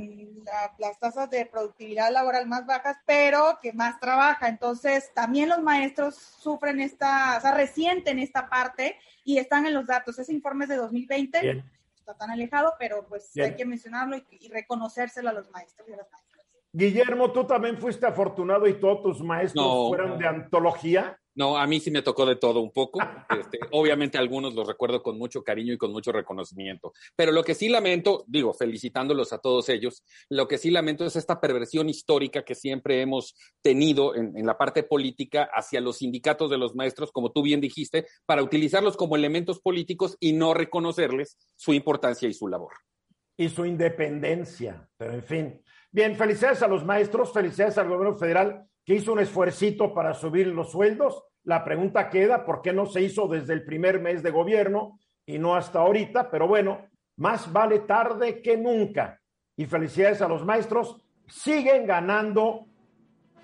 las 0.78 0.96
tasas 1.00 1.28
de 1.28 1.44
productividad 1.44 2.12
laboral 2.12 2.46
más 2.46 2.64
bajas, 2.66 2.98
pero 3.04 3.58
que 3.60 3.72
más 3.72 3.98
trabaja. 3.98 4.46
Entonces, 4.46 5.10
también 5.12 5.48
los 5.48 5.60
maestros 5.60 6.14
sufren 6.14 6.80
esta, 6.80 7.38
o 7.38 7.40
sea, 7.40 7.52
resienten 7.52 8.20
esta 8.20 8.48
parte 8.48 8.96
y 9.24 9.38
están 9.38 9.66
en 9.66 9.74
los 9.74 9.88
datos. 9.88 10.20
Ese 10.20 10.32
informe 10.32 10.66
es 10.66 10.68
de 10.68 10.76
2020, 10.76 11.64
está 11.96 12.14
tan 12.14 12.30
alejado, 12.30 12.74
pero 12.78 13.04
pues 13.08 13.36
hay 13.38 13.56
que 13.56 13.64
mencionarlo 13.64 14.16
y, 14.16 14.24
y, 14.30 14.48
reconocérselo 14.50 15.30
a 15.30 15.32
los 15.32 15.50
maestros 15.50 15.88
y 15.88 15.94
a 15.94 15.96
las 15.96 16.10
maestras. 16.12 16.33
Guillermo, 16.76 17.30
tú 17.30 17.44
también 17.44 17.78
fuiste 17.78 18.04
afortunado 18.04 18.66
y 18.66 18.74
todos 18.80 19.00
tus 19.00 19.22
maestros 19.22 19.88
fueron 19.88 20.18
de 20.18 20.26
antología. 20.26 21.16
No, 21.36 21.56
a 21.56 21.68
mí 21.68 21.78
sí 21.78 21.92
me 21.92 22.02
tocó 22.02 22.26
de 22.26 22.34
todo 22.34 22.60
un 22.60 22.72
poco. 22.72 22.98
Este, 23.30 23.60
obviamente 23.70 24.18
algunos 24.18 24.54
los 24.54 24.66
recuerdo 24.66 25.00
con 25.00 25.16
mucho 25.16 25.44
cariño 25.44 25.72
y 25.72 25.78
con 25.78 25.92
mucho 25.92 26.10
reconocimiento. 26.10 26.92
Pero 27.14 27.30
lo 27.30 27.44
que 27.44 27.54
sí 27.54 27.68
lamento, 27.68 28.24
digo, 28.26 28.52
felicitándolos 28.54 29.32
a 29.32 29.38
todos 29.38 29.68
ellos, 29.68 30.02
lo 30.28 30.48
que 30.48 30.58
sí 30.58 30.72
lamento 30.72 31.06
es 31.06 31.14
esta 31.14 31.40
perversión 31.40 31.88
histórica 31.88 32.44
que 32.44 32.56
siempre 32.56 33.00
hemos 33.00 33.36
tenido 33.62 34.16
en, 34.16 34.36
en 34.36 34.44
la 34.44 34.58
parte 34.58 34.82
política 34.82 35.48
hacia 35.54 35.80
los 35.80 35.98
sindicatos 35.98 36.50
de 36.50 36.58
los 36.58 36.74
maestros, 36.74 37.12
como 37.12 37.30
tú 37.30 37.42
bien 37.42 37.60
dijiste, 37.60 38.06
para 38.26 38.42
utilizarlos 38.42 38.96
como 38.96 39.14
elementos 39.14 39.60
políticos 39.60 40.16
y 40.18 40.32
no 40.32 40.54
reconocerles 40.54 41.38
su 41.54 41.72
importancia 41.72 42.28
y 42.28 42.34
su 42.34 42.48
labor. 42.48 42.72
Y 43.36 43.48
su 43.48 43.64
independencia. 43.64 44.88
Pero 44.96 45.12
en 45.12 45.22
fin. 45.22 45.60
Bien, 45.94 46.16
felicidades 46.16 46.60
a 46.60 46.66
los 46.66 46.84
maestros, 46.84 47.32
felicidades 47.32 47.78
al 47.78 47.88
gobierno 47.88 48.16
federal 48.16 48.66
que 48.84 48.96
hizo 48.96 49.12
un 49.12 49.20
esfuercito 49.20 49.94
para 49.94 50.12
subir 50.12 50.48
los 50.48 50.72
sueldos. 50.72 51.22
La 51.44 51.62
pregunta 51.62 52.10
queda, 52.10 52.44
¿por 52.44 52.62
qué 52.62 52.72
no 52.72 52.84
se 52.86 53.00
hizo 53.00 53.28
desde 53.28 53.52
el 53.52 53.64
primer 53.64 54.00
mes 54.00 54.20
de 54.20 54.32
gobierno 54.32 54.98
y 55.24 55.38
no 55.38 55.54
hasta 55.54 55.78
ahorita? 55.78 56.32
Pero 56.32 56.48
bueno, 56.48 56.88
más 57.18 57.52
vale 57.52 57.78
tarde 57.78 58.42
que 58.42 58.56
nunca. 58.56 59.20
Y 59.56 59.66
felicidades 59.66 60.20
a 60.20 60.26
los 60.26 60.44
maestros, 60.44 61.00
siguen 61.28 61.86
ganando 61.86 62.66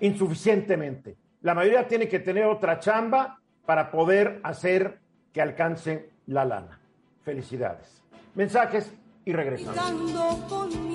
insuficientemente. 0.01 1.15
La 1.43 1.53
mayoría 1.53 1.87
tiene 1.87 2.09
que 2.09 2.19
tener 2.19 2.43
otra 2.47 2.79
chamba 2.79 3.39
para 3.65 3.89
poder 3.89 4.41
hacer 4.43 4.99
que 5.31 5.41
alcancen 5.41 6.05
la 6.25 6.43
lana. 6.43 6.81
Felicidades. 7.23 8.03
Mensajes 8.35 8.93
y 9.25 9.33
regresamos. 9.33 9.77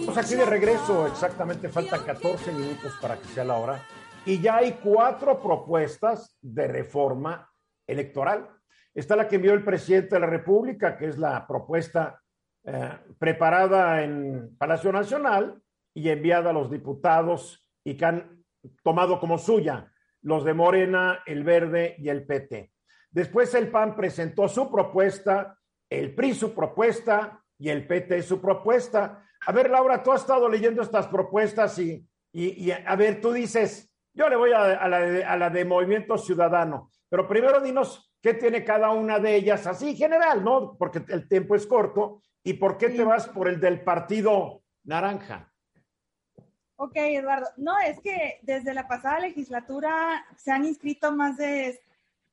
Pues 0.05 0.19
aquí 0.19 0.35
de 0.35 0.45
regreso, 0.45 1.07
exactamente 1.07 1.69
faltan 1.69 2.05
14 2.05 2.53
minutos 2.53 2.93
para 3.01 3.17
que 3.17 3.27
sea 3.29 3.45
la 3.45 3.57
hora. 3.57 3.83
Y 4.25 4.41
ya 4.41 4.57
hay 4.57 4.73
cuatro 4.83 5.41
propuestas 5.41 6.37
de 6.41 6.67
reforma 6.67 7.51
electoral. 7.87 8.51
Está 8.95 9.15
la 9.15 9.29
que 9.29 9.37
envió 9.37 9.53
el 9.53 9.65
presidente 9.65 10.17
de 10.17 10.21
la 10.21 10.27
República, 10.27 10.97
que 10.97 11.07
es 11.07 11.19
la 11.19 11.47
propuesta 11.47 12.21
eh, 12.65 12.99
preparada 13.19 14.03
en 14.03 14.57
Palacio 14.59 14.91
Nacional 14.91 15.63
y 15.95 16.09
enviada 16.09 16.51
a 16.51 16.53
los 16.53 16.71
diputados 16.71 17.65
y 17.85 17.97
que 17.97 18.05
han 18.05 18.45
tomado 18.83 19.21
como 19.21 19.39
suya 19.39 19.93
los 20.23 20.45
de 20.45 20.55
Morena, 20.55 21.23
el 21.27 21.45
Verde 21.45 21.95
y 21.99 22.09
el 22.09 22.27
PT. 22.27 22.73
Después 23.11 23.55
el 23.55 23.71
PAN 23.71 23.95
presentó 23.95 24.49
su 24.49 24.71
propuesta, 24.71 25.57
el 25.89 26.15
PRI 26.15 26.35
su 26.35 26.53
propuesta 26.53 27.45
y 27.59 27.69
el 27.69 27.87
PT 27.87 28.23
su 28.23 28.41
propuesta. 28.41 29.25
A 29.47 29.53
ver, 29.53 29.71
Laura, 29.71 30.03
tú 30.03 30.13
has 30.13 30.23
estado 30.23 30.49
leyendo 30.49 30.83
estas 30.83 31.07
propuestas 31.07 31.79
y, 31.79 32.07
y, 32.33 32.71
a 32.71 32.97
ver, 32.97 33.21
tú 33.21 33.33
dices, 33.33 33.91
yo 34.13 34.29
le 34.29 34.37
voy 34.37 34.53
a, 34.53 34.89
la 34.89 35.01
de, 35.01 35.25
a 35.25 35.37
la 35.37 35.51
de 35.51 35.65
Movimiento 35.65 36.19
Ciudadano, 36.19 36.91
pero 37.09 37.29
primero 37.29 37.61
dinos 37.61 38.13
qué 38.21 38.35
tiene 38.35 38.65
cada 38.65 38.91
una 38.91 39.19
de 39.19 39.37
ellas, 39.37 39.67
así 39.67 39.97
general, 39.97 40.43
¿no? 40.43 40.77
Porque 40.77 41.03
el 41.09 41.29
tiempo 41.29 41.55
es 41.55 41.67
corto. 41.67 42.23
¿Y 42.43 42.55
por 42.55 42.79
qué 42.79 42.91
te 42.91 43.03
vas 43.03 43.27
por 43.29 43.49
el 43.49 43.61
del 43.61 43.83
partido 43.83 44.63
naranja? 44.85 45.53
Ok, 46.77 46.93
Eduardo. 46.95 47.49
No, 47.57 47.79
es 47.81 47.99
que 48.01 48.39
desde 48.43 48.75
la 48.75 48.87
pasada 48.87 49.21
legislatura 49.21 50.25
se 50.37 50.53
han 50.53 50.65
inscrito 50.65 51.11
más 51.11 51.37
de 51.37 51.81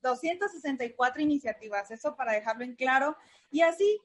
264 0.01 1.22
iniciativas, 1.22 1.89
eso 1.92 2.15
para 2.15 2.34
dejarlo 2.34 2.63
en 2.63 2.75
claro. 2.75 3.15
Y 3.50 3.62
así 3.62 4.00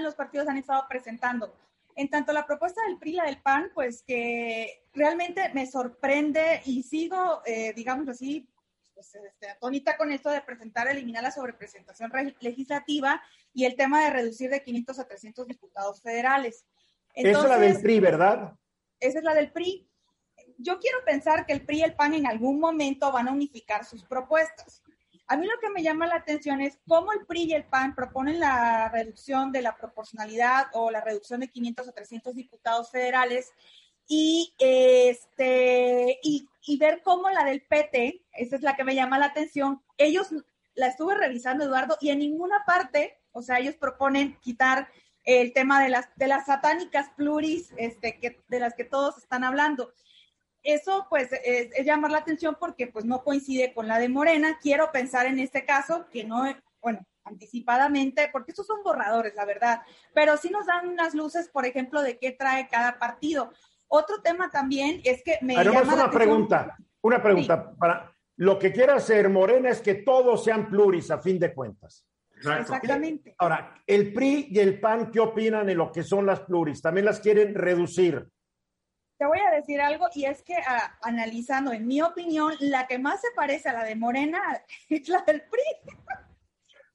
los 0.00 0.14
partidos 0.14 0.48
han 0.48 0.58
estado 0.58 0.84
presentando. 0.88 1.54
En 1.96 2.08
tanto 2.08 2.32
la 2.32 2.46
propuesta 2.46 2.80
del 2.86 2.98
PRI 2.98 3.10
y 3.10 3.14
la 3.14 3.24
del 3.24 3.42
PAN, 3.42 3.70
pues 3.74 4.02
que 4.02 4.84
realmente 4.92 5.50
me 5.52 5.66
sorprende 5.66 6.62
y 6.64 6.82
sigo, 6.84 7.42
eh, 7.44 7.72
digamos 7.74 8.08
así, 8.08 8.48
pues, 8.94 9.14
este, 9.14 9.48
atónita 9.48 9.96
con 9.96 10.10
esto 10.10 10.28
de 10.28 10.40
presentar, 10.40 10.88
eliminar 10.88 11.22
la 11.22 11.30
sobrepresentación 11.30 12.12
legislativa 12.40 13.22
y 13.52 13.64
el 13.64 13.76
tema 13.76 14.02
de 14.02 14.10
reducir 14.10 14.50
de 14.50 14.62
500 14.62 14.98
a 14.98 15.06
300 15.06 15.46
diputados 15.46 16.02
federales. 16.02 16.64
Esa 17.14 17.42
es 17.42 17.48
la 17.48 17.58
del 17.58 17.80
PRI, 17.80 18.00
¿verdad? 18.00 18.54
Esa 18.98 19.18
es 19.18 19.24
la 19.24 19.34
del 19.34 19.52
PRI. 19.52 19.88
Yo 20.56 20.80
quiero 20.80 20.98
pensar 21.04 21.46
que 21.46 21.52
el 21.52 21.64
PRI 21.64 21.78
y 21.78 21.82
el 21.82 21.94
PAN 21.94 22.14
en 22.14 22.26
algún 22.26 22.58
momento 22.58 23.12
van 23.12 23.28
a 23.28 23.32
unificar 23.32 23.84
sus 23.84 24.04
propuestas. 24.04 24.82
A 25.30 25.36
mí 25.36 25.46
lo 25.46 25.60
que 25.60 25.68
me 25.68 25.82
llama 25.82 26.06
la 26.06 26.16
atención 26.16 26.62
es 26.62 26.78
cómo 26.88 27.12
el 27.12 27.26
PRI 27.26 27.42
y 27.42 27.52
el 27.52 27.64
PAN 27.64 27.94
proponen 27.94 28.40
la 28.40 28.88
reducción 28.88 29.52
de 29.52 29.60
la 29.60 29.76
proporcionalidad 29.76 30.68
o 30.72 30.90
la 30.90 31.02
reducción 31.02 31.40
de 31.40 31.48
500 31.48 31.86
a 31.86 31.92
300 31.92 32.34
diputados 32.34 32.90
federales 32.90 33.52
y 34.06 34.54
este 34.58 36.18
y, 36.22 36.48
ver 36.78 37.02
cómo 37.02 37.28
la 37.28 37.44
del 37.44 37.60
PT, 37.60 38.22
esa 38.32 38.56
es 38.56 38.62
la 38.62 38.74
que 38.74 38.84
me 38.84 38.94
llama 38.94 39.18
la 39.18 39.26
atención, 39.26 39.82
ellos 39.98 40.28
la 40.74 40.86
estuve 40.86 41.14
revisando 41.14 41.64
Eduardo 41.64 41.98
y 42.00 42.08
en 42.08 42.20
ninguna 42.20 42.64
parte, 42.64 43.18
o 43.32 43.42
sea, 43.42 43.58
ellos 43.58 43.74
proponen 43.74 44.38
quitar 44.40 44.88
el 45.24 45.52
tema 45.52 45.82
de 45.82 45.90
las 45.90 46.08
de 46.16 46.26
las 46.26 46.46
satánicas 46.46 47.10
pluris 47.16 47.74
este 47.76 48.40
de 48.48 48.60
las 48.60 48.72
que 48.74 48.84
todos 48.84 49.18
están 49.18 49.44
hablando 49.44 49.92
eso 50.62 51.06
pues 51.08 51.28
es, 51.44 51.70
llamar 51.84 52.10
la 52.10 52.18
atención 52.18 52.56
porque 52.58 52.86
pues 52.86 53.04
no 53.04 53.22
coincide 53.22 53.72
con 53.72 53.88
la 53.88 53.98
de 53.98 54.08
Morena. 54.08 54.58
Quiero 54.60 54.90
pensar 54.92 55.26
en 55.26 55.38
este 55.38 55.64
caso 55.64 56.06
que 56.10 56.24
no, 56.24 56.44
bueno, 56.80 57.00
anticipadamente, 57.24 58.28
porque 58.32 58.52
estos 58.52 58.66
son 58.66 58.82
borradores, 58.82 59.34
la 59.34 59.44
verdad, 59.44 59.82
pero 60.14 60.36
sí 60.36 60.50
nos 60.50 60.66
dan 60.66 60.88
unas 60.88 61.14
luces, 61.14 61.48
por 61.48 61.66
ejemplo, 61.66 62.02
de 62.02 62.18
qué 62.18 62.32
trae 62.32 62.68
cada 62.68 62.98
partido. 62.98 63.52
Otro 63.88 64.20
tema 64.22 64.50
también 64.50 65.00
es 65.04 65.22
que 65.22 65.38
me... 65.42 65.54
llama 65.54 65.94
una 65.94 66.10
pregunta, 66.10 66.76
una 67.02 67.22
pregunta. 67.22 67.72
Para, 67.78 68.12
lo 68.36 68.58
que 68.58 68.72
quiere 68.72 68.92
hacer 68.92 69.28
Morena 69.28 69.70
es 69.70 69.80
que 69.80 69.94
todos 69.94 70.44
sean 70.44 70.68
pluris 70.68 71.10
a 71.10 71.18
fin 71.18 71.38
de 71.38 71.52
cuentas. 71.52 72.06
Exactamente. 72.36 73.34
Ahora, 73.38 73.74
el 73.86 74.12
PRI 74.12 74.48
y 74.50 74.58
el 74.60 74.78
PAN, 74.78 75.10
¿qué 75.10 75.18
opinan 75.18 75.66
de 75.66 75.74
lo 75.74 75.90
que 75.90 76.02
son 76.04 76.24
las 76.24 76.40
pluris? 76.40 76.80
¿También 76.80 77.06
las 77.06 77.20
quieren 77.20 77.54
reducir? 77.54 78.28
Te 79.18 79.26
voy 79.26 79.40
a 79.40 79.50
decir 79.50 79.80
algo 79.80 80.06
y 80.14 80.24
es 80.24 80.42
que 80.42 80.54
ah, 80.54 80.96
analizando, 81.02 81.72
en 81.72 81.86
mi 81.86 82.00
opinión, 82.00 82.54
la 82.60 82.86
que 82.86 82.98
más 82.98 83.20
se 83.20 83.28
parece 83.34 83.68
a 83.68 83.72
la 83.72 83.84
de 83.84 83.96
Morena 83.96 84.40
es 84.88 85.08
la 85.08 85.22
del 85.22 85.42
PRI. 85.42 85.92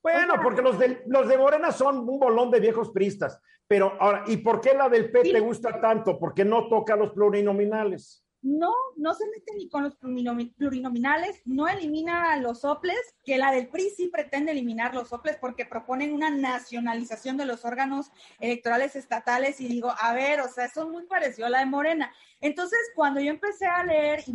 Bueno, 0.02 0.36
porque 0.42 0.62
los 0.62 0.80
de, 0.80 1.04
los 1.08 1.28
de 1.28 1.38
Morena 1.38 1.72
son 1.72 2.10
un 2.10 2.20
bolón 2.20 2.52
de 2.52 2.60
viejos 2.60 2.90
pristas. 2.92 3.40
Pero 3.68 3.96
ahora, 4.00 4.24
¿y 4.28 4.38
por 4.38 4.60
qué 4.60 4.74
la 4.74 4.90
del 4.90 5.10
P 5.10 5.24
te 5.24 5.40
gusta 5.40 5.80
tanto? 5.80 6.20
Porque 6.20 6.44
no 6.44 6.68
toca 6.68 6.96
los 6.98 7.12
plurinominales 7.12 8.23
no, 8.44 8.74
no 8.98 9.14
se 9.14 9.26
mete 9.28 9.56
ni 9.56 9.70
con 9.70 9.84
los 9.84 9.96
plurinominales, 9.96 11.42
no 11.46 11.68
elimina 11.68 12.36
los 12.38 12.60
soples, 12.62 13.00
que 13.26 13.38
la 13.38 13.52
del 13.52 13.70
PRI 13.70 13.90
sí 13.90 14.10
pretende 14.10 14.52
eliminar 14.52 14.94
los 14.94 15.10
soples 15.10 15.38
porque 15.38 15.66
proponen 15.66 16.14
una 16.14 16.30
nacionalización 16.30 17.38
de 17.38 17.46
los 17.46 17.64
órganos 17.64 18.12
electorales 18.42 18.98
estatales 18.98 19.62
y 19.62 19.70
digo, 19.70 19.94
a 19.98 20.14
ver, 20.14 20.42
o 20.42 20.50
sea, 20.50 20.66
eso 20.66 20.88
muy 20.90 21.04
parecido 21.04 21.48
a 21.48 21.50
la 21.50 21.60
de 21.60 21.66
Morena. 21.66 22.14
Entonces, 22.42 22.80
cuando 22.96 23.22
yo 23.22 23.30
empecé 23.30 23.66
a 23.66 23.86
leer 23.86 24.26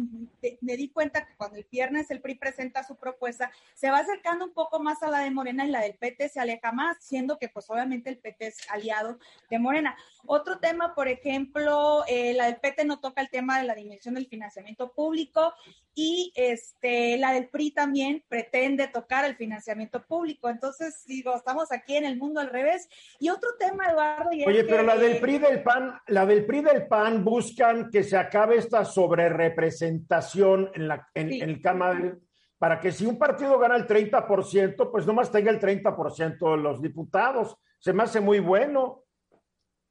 me 0.63 0.77
di 0.77 0.89
cuenta 0.89 1.27
que 1.27 1.37
cuando 1.37 1.59
el 1.59 1.67
viernes 1.71 2.11
el 2.11 2.23
PRI 2.23 2.37
presenta 2.37 2.83
su 2.83 2.97
propuesta, 2.97 3.53
se 3.75 3.91
va 3.91 3.99
acercando 3.99 4.47
un 4.47 4.55
poco 4.55 4.81
más 4.81 5.03
a 5.03 5.11
la 5.11 5.19
de 5.19 5.31
Morena 5.31 5.67
y 5.67 5.71
la 5.71 5.83
del 5.83 5.95
PT 5.95 6.31
se 6.31 6.41
aleja 6.41 6.73
más, 6.73 6.97
siendo 7.01 7.39
que 7.39 7.51
pues 7.51 7.69
obviamente 7.69 8.09
el 8.09 8.19
PT 8.19 8.47
es 8.47 8.71
aliado 8.71 9.19
de 9.51 9.59
Morena. 9.59 9.95
Otro 10.25 10.59
tema, 10.59 10.95
por 10.95 11.09
ejemplo, 11.09 12.05
eh, 12.07 12.33
la 12.33 12.47
del 12.47 12.57
PT 12.57 12.87
no 12.87 13.01
toca 13.01 13.21
el 13.21 13.29
tema 13.29 13.59
de 13.61 13.67
la 13.67 13.75
dimensión 13.75 13.98
del 14.05 14.27
financiamiento 14.27 14.93
público 14.93 15.53
y 15.95 16.33
este, 16.37 17.19
la 17.19 17.33
del 17.33 17.49
PRI 17.49 17.73
también 17.73 18.25
pretende 18.29 18.87
tocar 18.89 19.25
el 19.25 19.37
financiamiento 19.37 20.05
público. 20.07 20.49
Entonces, 20.49 21.05
digo, 21.07 21.35
estamos 21.35 21.73
aquí 21.73 21.97
en 21.97 22.05
el 22.05 22.17
mundo 22.17 22.41
al 22.41 22.51
revés. 22.51 22.89
Y 23.19 23.31
otro 23.31 23.51
tema, 23.59 23.87
Eduardo. 23.91 24.31
Oye, 24.31 24.65
pero 24.65 24.83
la 24.83 24.97
del 24.97 25.19
PRI 25.19 25.39
del 25.39 25.63
PAN, 25.63 26.01
la 26.07 26.25
del 26.25 26.47
PRI 26.47 26.63
del 26.63 26.87
PAN 26.87 27.25
buscan 27.25 27.91
que 27.91 28.05
se 28.05 28.17
acabe 28.17 28.57
esta 28.57 28.85
sobrerepresentación 28.85 30.71
en, 30.75 30.89
la, 30.89 31.09
en, 31.15 31.33
en 31.33 31.51
el 31.51 31.61
Cámara 31.61 32.17
para 32.59 32.81
que 32.81 32.91
si 32.93 33.07
un 33.07 33.19
partido 33.19 33.59
gana 33.59 33.77
el 33.77 33.87
30%, 33.87 34.91
pues 34.91 35.07
nomás 35.07 35.31
tenga 35.31 35.51
el 35.51 35.61
30% 35.61 36.57
de 36.57 36.63
los 36.63 36.83
diputados. 36.83 37.57
Se 37.79 37.93
me 37.93 38.03
hace 38.03 38.21
muy 38.21 38.41
bueno. 38.41 39.05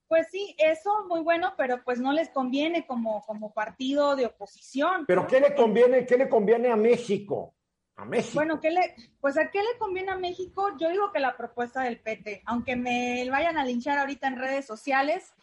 Pues 0.07 0.27
sí, 0.31 0.55
eso 0.57 1.05
muy 1.07 1.21
bueno, 1.21 1.53
pero 1.57 1.83
pues 1.83 1.99
no 1.99 2.13
les 2.13 2.29
conviene 2.29 2.85
como, 2.85 3.25
como 3.25 3.53
partido 3.53 4.15
de 4.15 4.27
oposición. 4.27 5.05
Pero 5.05 5.27
¿qué 5.27 5.39
le 5.41 5.53
conviene, 5.53 6.05
qué 6.05 6.17
le 6.17 6.29
conviene 6.29 6.71
a 6.71 6.77
México? 6.77 7.53
A 7.97 8.05
México. 8.05 8.35
Bueno, 8.35 8.61
¿qué 8.61 8.71
le, 8.71 8.95
pues 9.19 9.37
a 9.37 9.49
qué 9.49 9.59
le 9.59 9.77
conviene 9.79 10.11
a 10.11 10.17
México? 10.17 10.69
Yo 10.79 10.89
digo 10.89 11.11
que 11.11 11.19
la 11.19 11.35
propuesta 11.35 11.81
del 11.81 11.99
PT, 11.99 12.43
aunque 12.45 12.75
me 12.75 13.27
vayan 13.29 13.57
a 13.57 13.65
linchar 13.65 13.97
ahorita 13.97 14.27
en 14.27 14.37
redes 14.37 14.65
sociales, 14.65 15.33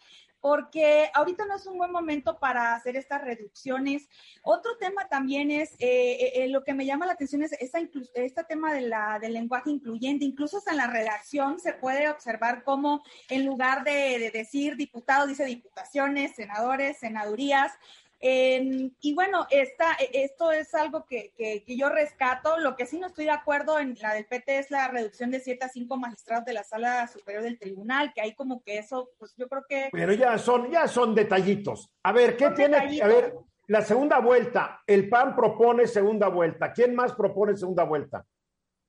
porque 0.45 1.09
ahorita 1.15 1.47
no 1.47 1.55
es 1.55 1.65
un 1.65 1.79
buen 1.79 1.91
momento 1.91 2.37
para 2.37 2.75
hacer 2.75 2.95
estas 2.95 3.23
reducciones. 3.23 4.07
Otro 4.43 4.77
tema 4.77 5.07
también 5.07 5.49
es, 5.49 5.71
eh, 5.79 5.79
eh, 5.79 6.31
eh, 6.35 6.47
lo 6.49 6.63
que 6.63 6.75
me 6.75 6.85
llama 6.85 7.07
la 7.07 7.13
atención 7.13 7.41
es 7.41 7.53
esta 7.53 7.79
este 8.13 8.43
tema 8.43 8.71
de 8.71 8.81
la, 8.81 9.17
del 9.17 9.33
lenguaje 9.33 9.71
incluyente. 9.71 10.23
Incluso 10.23 10.59
hasta 10.59 10.69
en 10.69 10.77
la 10.77 10.85
redacción 10.85 11.59
se 11.59 11.73
puede 11.73 12.09
observar 12.09 12.63
cómo 12.63 13.03
en 13.27 13.43
lugar 13.43 13.83
de, 13.83 14.19
de 14.19 14.29
decir 14.29 14.75
diputados, 14.75 15.27
dice 15.27 15.45
diputaciones, 15.45 16.35
senadores, 16.35 16.99
senadurías. 16.99 17.71
Em, 18.19 18.91
y 19.01 19.13
bueno, 19.13 19.45
esta, 19.49 19.93
e, 19.99 20.23
esto 20.23 20.51
es 20.51 20.73
algo 20.73 21.05
que, 21.05 21.33
que, 21.37 21.63
yo 21.75 21.89
rescato. 21.89 22.57
Lo 22.59 22.75
que 22.75 22.85
sí 22.85 22.99
no 22.99 23.07
estoy 23.07 23.25
de 23.25 23.31
acuerdo 23.31 23.79
en 23.79 23.97
la 24.01 24.13
del 24.13 24.25
PT 24.25 24.59
es 24.59 24.71
la 24.71 24.87
reducción 24.87 25.31
de 25.31 25.39
7 25.39 25.65
a 25.65 25.69
5 25.69 25.97
magistrados 25.97 26.45
de 26.45 26.53
la 26.53 26.63
sala 26.63 27.07
superior 27.07 27.43
del 27.43 27.59
tribunal, 27.59 28.13
que 28.13 28.21
hay 28.21 28.33
como 28.33 28.63
que 28.63 28.77
eso, 28.77 29.09
pues 29.17 29.35
yo 29.37 29.47
creo 29.47 29.63
que... 29.67 29.89
Pero 29.91 30.13
ya 30.13 30.37
son, 30.37 30.71
ya 30.71 30.87
son 30.87 31.13
detallitos. 31.13 31.91
A 32.03 32.11
ver, 32.11 32.37
¿qué 32.37 32.49
tiene? 32.51 32.77
A 32.77 33.07
ver, 33.07 33.33
la 33.67 33.81
segunda 33.81 34.19
vuelta, 34.19 34.83
el 34.85 35.09
PAN 35.09 35.35
propone 35.35 35.87
segunda 35.87 36.27
vuelta. 36.27 36.71
¿Quién 36.71 36.95
más 36.95 37.13
propone 37.13 37.55
segunda 37.57 37.83
vuelta? 37.83 38.25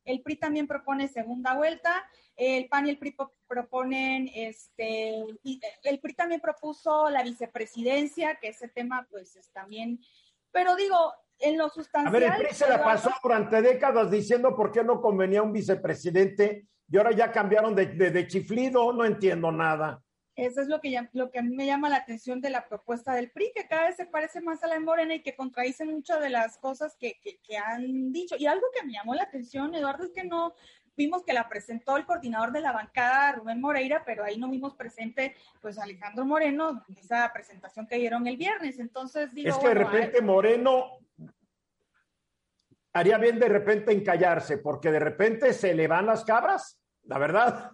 El 0.07 0.23
PRI 0.23 0.37
también 0.37 0.67
propone 0.67 1.09
segunda 1.09 1.55
vuelta. 1.55 2.05
El 2.37 2.69
PAN 2.69 2.87
y 2.87 2.91
el 2.91 2.99
PRI 2.99 3.15
proponen, 3.47 4.31
este, 4.35 5.25
el 5.83 6.01
PRI 6.01 6.15
también 6.15 6.41
propuso 6.41 7.11
la 7.11 7.23
vicepresidencia, 7.23 8.37
que 8.37 8.49
ese 8.49 8.69
tema 8.69 9.07
pues 9.11 9.37
es 9.37 9.51
también, 9.53 10.01
pero 10.53 10.77
digo, 10.77 11.13
en 11.39 11.59
lo 11.59 11.69
sustancial. 11.69 12.15
A 12.15 12.19
ver, 12.19 12.23
el 12.23 12.47
PRI 12.47 12.55
se 12.55 12.69
la 12.69 12.83
pasó 12.83 13.11
durante 13.23 13.61
décadas 13.61 14.11
diciendo 14.11 14.57
por 14.57 14.73
qué 14.73 14.83
no 14.83 15.03
convenía 15.03 15.43
un 15.43 15.53
vicepresidente 15.53 16.67
y 16.89 16.97
ahora 16.97 17.13
ya 17.13 17.33
cambiaron 17.33 17.75
de, 17.75 17.87
de, 17.87 18.27
chiflido, 18.27 18.93
no 18.93 19.05
entiendo 19.05 19.51
nada. 19.51 20.03
Eso 20.37 20.61
es 20.61 20.69
lo 20.69 20.83
que, 20.83 21.09
lo 21.15 21.31
que 21.31 21.39
a 21.39 21.43
mí 21.43 21.57
me 21.57 21.65
llama 21.65 21.89
la 21.89 21.97
atención 21.97 22.43
de 22.43 22.51
la 22.51 22.69
propuesta 22.69 23.15
del 23.15 23.31
PRI, 23.31 23.53
que 23.55 23.67
cada 23.67 23.87
vez 23.87 23.97
se 23.97 24.05
parece 24.05 24.43
más 24.43 24.63
a 24.63 24.67
la 24.67 24.75
de 24.75 24.81
Morena 24.81 25.15
y 25.15 25.23
que 25.23 25.35
contradice 25.35 25.87
muchas 25.87 26.21
de 26.21 26.29
las 26.29 26.59
cosas 26.59 26.95
que, 27.01 27.19
que, 27.23 27.39
que, 27.39 27.57
han 27.57 28.13
dicho. 28.13 28.37
Y 28.39 28.45
algo 28.47 28.67
que 28.75 28.85
me 28.85 28.93
llamó 28.93 29.15
la 29.15 29.23
atención, 29.23 29.75
Eduardo, 29.75 30.05
es 30.05 30.11
que 30.11 30.25
no 30.25 30.55
vimos 30.95 31.25
que 31.25 31.33
la 31.33 31.49
presentó 31.49 31.97
el 31.97 32.05
coordinador 32.05 32.53
de 32.53 32.61
la 32.61 32.73
bancada, 32.73 33.33
Rubén 33.33 33.63
Moreira, 33.63 34.03
pero 34.05 34.25
ahí 34.25 34.37
no 34.37 34.51
vimos 34.51 34.75
presente, 34.75 35.35
pues, 35.63 35.79
Alejandro 35.79 36.27
Moreno, 36.27 36.85
esa 37.01 37.33
presentación 37.33 37.87
que 37.87 37.97
dieron 37.97 38.27
el 38.27 38.37
viernes. 38.37 38.79
Entonces, 38.79 39.33
digo, 39.33 39.49
Es 39.49 39.57
que 39.57 39.69
de 39.69 39.75
repente 39.75 40.21
Moreno 40.21 40.99
haría 42.93 43.17
bien 43.17 43.39
de 43.39 43.49
repente 43.49 43.93
encallarse, 43.93 44.59
porque 44.59 44.91
de 44.91 45.01
repente 45.01 45.55
se 45.55 45.75
le 45.75 45.89
van 45.89 46.05
las 46.05 46.25
cabras, 46.25 46.79
la 47.05 47.19
verdad. 47.19 47.71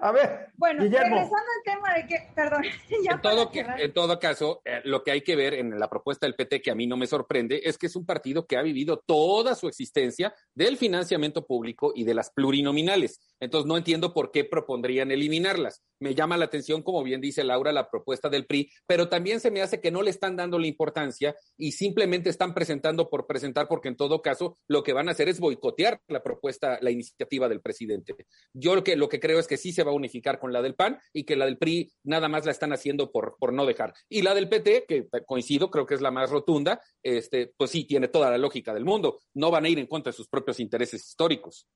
A 0.00 0.12
ver, 0.12 0.48
bueno, 0.56 0.82
regresando 0.82 1.36
al 1.36 1.62
tema 1.64 1.94
de 1.94 2.06
que, 2.06 2.28
perdón, 2.34 2.64
en, 2.90 3.20
todo 3.20 3.50
en 3.54 3.92
todo 3.92 4.18
caso, 4.18 4.62
eh, 4.64 4.80
lo 4.84 5.02
que 5.02 5.10
hay 5.10 5.22
que 5.22 5.36
ver 5.36 5.54
en 5.54 5.78
la 5.78 5.88
propuesta 5.88 6.26
del 6.26 6.34
PT, 6.34 6.62
que 6.62 6.70
a 6.70 6.74
mí 6.74 6.86
no 6.86 6.96
me 6.96 7.06
sorprende, 7.06 7.60
es 7.64 7.78
que 7.78 7.86
es 7.86 7.96
un 7.96 8.06
partido 8.06 8.46
que 8.46 8.56
ha 8.56 8.62
vivido 8.62 8.98
toda 8.98 9.54
su 9.54 9.68
existencia 9.68 10.34
del 10.54 10.76
financiamiento 10.76 11.46
público 11.46 11.92
y 11.94 12.04
de 12.04 12.14
las 12.14 12.30
plurinominales. 12.30 13.20
Entonces, 13.44 13.66
no 13.66 13.76
entiendo 13.76 14.12
por 14.12 14.30
qué 14.30 14.44
propondrían 14.44 15.10
eliminarlas. 15.10 15.82
Me 16.00 16.14
llama 16.14 16.36
la 16.36 16.46
atención, 16.46 16.82
como 16.82 17.02
bien 17.02 17.20
dice 17.20 17.44
Laura, 17.44 17.72
la 17.72 17.90
propuesta 17.90 18.28
del 18.28 18.46
PRI, 18.46 18.70
pero 18.86 19.08
también 19.08 19.40
se 19.40 19.50
me 19.50 19.62
hace 19.62 19.80
que 19.80 19.90
no 19.90 20.02
le 20.02 20.10
están 20.10 20.36
dando 20.36 20.58
la 20.58 20.66
importancia 20.66 21.36
y 21.56 21.72
simplemente 21.72 22.30
están 22.30 22.54
presentando 22.54 23.08
por 23.08 23.26
presentar, 23.26 23.68
porque 23.68 23.88
en 23.88 23.96
todo 23.96 24.22
caso 24.22 24.58
lo 24.68 24.82
que 24.82 24.92
van 24.92 25.08
a 25.08 25.12
hacer 25.12 25.28
es 25.28 25.40
boicotear 25.40 26.00
la 26.08 26.22
propuesta, 26.22 26.78
la 26.80 26.90
iniciativa 26.90 27.48
del 27.48 27.60
presidente. 27.60 28.14
Yo 28.52 28.74
lo 28.74 28.82
que, 28.82 28.96
lo 28.96 29.08
que 29.08 29.20
creo 29.20 29.38
es 29.38 29.46
que 29.46 29.56
sí 29.56 29.72
se 29.72 29.82
va 29.82 29.92
a 29.92 29.94
unificar 29.94 30.38
con 30.38 30.52
la 30.52 30.62
del 30.62 30.74
PAN 30.74 30.98
y 31.12 31.24
que 31.24 31.36
la 31.36 31.44
del 31.44 31.58
PRI 31.58 31.92
nada 32.02 32.28
más 32.28 32.44
la 32.44 32.52
están 32.52 32.72
haciendo 32.72 33.12
por, 33.12 33.36
por 33.38 33.52
no 33.52 33.66
dejar. 33.66 33.94
Y 34.08 34.22
la 34.22 34.34
del 34.34 34.48
PT, 34.48 34.84
que 34.86 35.08
coincido, 35.26 35.70
creo 35.70 35.86
que 35.86 35.94
es 35.94 36.00
la 36.00 36.10
más 36.10 36.30
rotunda, 36.30 36.80
este, 37.02 37.52
pues 37.56 37.70
sí, 37.70 37.84
tiene 37.84 38.08
toda 38.08 38.30
la 38.30 38.38
lógica 38.38 38.74
del 38.74 38.84
mundo. 38.84 39.20
No 39.34 39.50
van 39.50 39.64
a 39.64 39.68
ir 39.68 39.78
en 39.78 39.86
contra 39.86 40.10
de 40.10 40.16
sus 40.16 40.28
propios 40.28 40.60
intereses 40.60 41.06
históricos. 41.06 41.66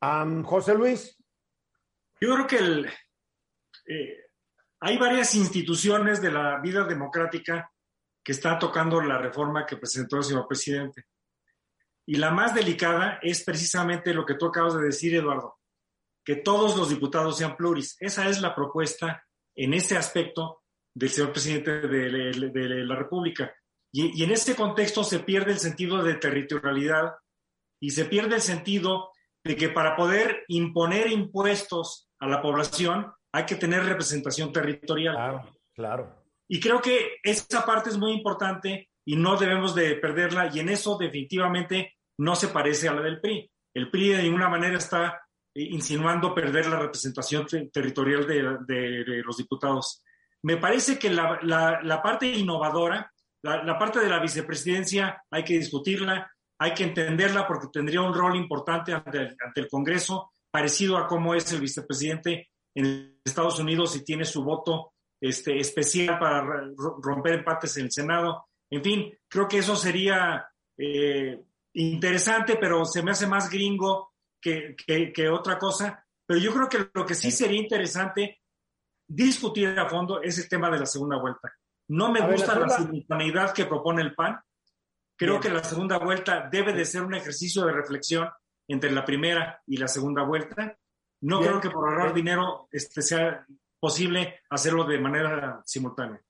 José 0.00 0.74
Luis. 0.74 1.16
Yo 2.20 2.34
creo 2.34 2.46
que 2.46 2.58
el, 2.58 2.86
eh, 3.86 4.26
hay 4.80 4.98
varias 4.98 5.34
instituciones 5.34 6.20
de 6.20 6.30
la 6.30 6.60
vida 6.60 6.84
democrática 6.84 7.70
que 8.22 8.32
está 8.32 8.58
tocando 8.58 9.00
la 9.00 9.18
reforma 9.18 9.64
que 9.66 9.76
presentó 9.76 10.16
el 10.16 10.24
señor 10.24 10.46
presidente. 10.48 11.04
Y 12.06 12.16
la 12.16 12.30
más 12.30 12.54
delicada 12.54 13.18
es 13.22 13.44
precisamente 13.44 14.14
lo 14.14 14.24
que 14.24 14.34
tú 14.34 14.46
acabas 14.46 14.74
de 14.74 14.84
decir, 14.84 15.14
Eduardo, 15.14 15.58
que 16.24 16.36
todos 16.36 16.76
los 16.76 16.88
diputados 16.88 17.38
sean 17.38 17.56
pluris. 17.56 17.96
Esa 18.00 18.28
es 18.28 18.40
la 18.40 18.54
propuesta 18.54 19.24
en 19.54 19.74
ese 19.74 19.96
aspecto 19.96 20.62
del 20.94 21.10
señor 21.10 21.32
presidente 21.32 21.80
de, 21.80 22.84
la 22.84 22.96
República. 22.96 23.54
Y, 23.92 24.20
y, 24.20 24.24
en 24.24 24.32
ese 24.32 24.54
contexto 24.54 25.04
se 25.04 25.20
pierde 25.20 25.52
el 25.52 25.58
sentido 25.58 26.02
de 26.02 26.14
territorialidad 26.14 27.14
y 27.80 27.90
se 27.90 28.04
pierde 28.04 28.36
el 28.36 28.42
sentido 28.42 29.10
de 29.46 29.56
que 29.56 29.68
para 29.68 29.96
poder 29.96 30.44
imponer 30.48 31.10
impuestos 31.10 32.08
a 32.18 32.26
la 32.26 32.42
población 32.42 33.12
hay 33.32 33.44
que 33.44 33.56
tener 33.56 33.84
representación 33.84 34.52
territorial. 34.52 35.14
Claro, 35.14 35.50
claro. 35.74 36.26
Y 36.48 36.60
creo 36.60 36.80
que 36.80 37.16
esa 37.22 37.64
parte 37.64 37.90
es 37.90 37.98
muy 37.98 38.12
importante 38.12 38.90
y 39.04 39.16
no 39.16 39.36
debemos 39.36 39.74
de 39.74 39.96
perderla 39.96 40.50
y 40.52 40.60
en 40.60 40.68
eso 40.68 40.96
definitivamente 40.96 41.96
no 42.18 42.34
se 42.34 42.48
parece 42.48 42.88
a 42.88 42.94
la 42.94 43.02
del 43.02 43.20
PRI. 43.20 43.50
El 43.74 43.90
PRI 43.90 44.10
de 44.10 44.22
ninguna 44.22 44.48
manera 44.48 44.78
está 44.78 45.20
insinuando 45.54 46.34
perder 46.34 46.66
la 46.66 46.78
representación 46.78 47.46
territorial 47.72 48.26
de, 48.26 49.22
los 49.24 49.36
diputados. 49.36 50.02
Me 50.42 50.56
parece 50.56 50.98
que 50.98 51.10
la, 51.10 52.00
parte 52.02 52.26
innovadora, 52.26 53.10
la, 53.42 53.62
la, 53.64 53.78
parte 53.78 54.00
de 54.00 54.08
la 54.08 54.20
vicepresidencia 54.20 55.22
hay 55.30 55.44
que 55.44 55.58
discutirla, 55.58 56.30
hay 56.58 56.74
que 56.74 56.84
entenderla 56.84 57.46
porque 57.46 57.68
tendría 57.72 58.00
un 58.00 58.14
rol 58.14 58.36
importante 58.36 58.92
ante, 58.92 59.36
el 59.54 59.68
Congreso, 59.68 60.32
parecido 60.50 60.96
a 60.96 61.06
cómo 61.06 61.34
es 61.34 61.52
el 61.52 61.60
vicepresidente 61.60 62.50
en 62.74 63.18
Estados 63.24 63.58
Unidos 63.58 63.96
y 63.96 64.04
tiene 64.04 64.24
su 64.24 64.42
voto 64.42 64.94
este, 65.20 65.58
especial 65.58 66.18
para 66.18 66.42
romper 67.02 67.34
empates 67.34 67.76
en 67.76 67.84
el 67.84 67.92
Senado. 67.92 68.46
En 68.70 68.82
fin, 68.82 69.12
creo 69.28 69.48
que 69.48 69.58
eso 69.58 69.76
sería 69.76 70.46
eh, 70.78 71.42
interesante, 71.74 72.56
pero 72.56 72.84
se 72.84 73.02
me 73.02 73.10
hace 73.10 73.26
más 73.26 73.50
gringo 73.50 74.12
que, 74.40 74.74
que, 74.76 75.28
otra 75.28 75.58
cosa. 75.58 76.04
Pero 76.26 76.40
yo 76.40 76.52
creo 76.52 76.68
que 76.68 76.90
lo 76.92 77.06
que 77.06 77.14
sí 77.14 77.30
sería 77.30 77.60
interesante 77.60 78.40
discutir 79.08 79.68
a 79.78 79.88
fondo 79.88 80.22
es 80.22 80.38
el 80.38 80.48
tema 80.48 80.70
de 80.70 80.80
la 80.80 80.86
segunda 80.86 81.18
vuelta. 81.20 81.52
No 81.88 82.10
me 82.10 82.20
gusta 82.20 82.58
la 82.58 82.68
simultaneidad 82.68 83.52
que 83.52 83.66
propone 83.66 84.02
el 84.02 84.14
PAN, 84.14 84.40
Creo 85.16 85.40
que 85.40 85.48
la 85.48 85.64
segunda 85.64 85.98
vuelta 85.98 86.48
debe 86.50 86.74
de 86.74 86.84
ser 86.84 87.02
un 87.02 87.14
ejercicio 87.14 87.64
de 87.64 87.72
reflexión 87.72 88.28
entre 88.68 88.90
la 88.90 89.04
primera 89.04 89.62
y 89.66 89.78
la 89.78 89.88
segunda 89.88 90.22
vuelta. 90.22 90.76
No 91.22 91.40
creo 91.40 91.60
que 91.60 91.70
por 91.70 91.88
ahorrar 91.88 92.12
dinero 92.12 92.68
este, 92.70 93.00
sea 93.00 93.46
posible 93.80 94.40
hacerlo 94.50 94.84
de 94.84 94.98
manera 94.98 95.62
simultánea. 95.64 96.20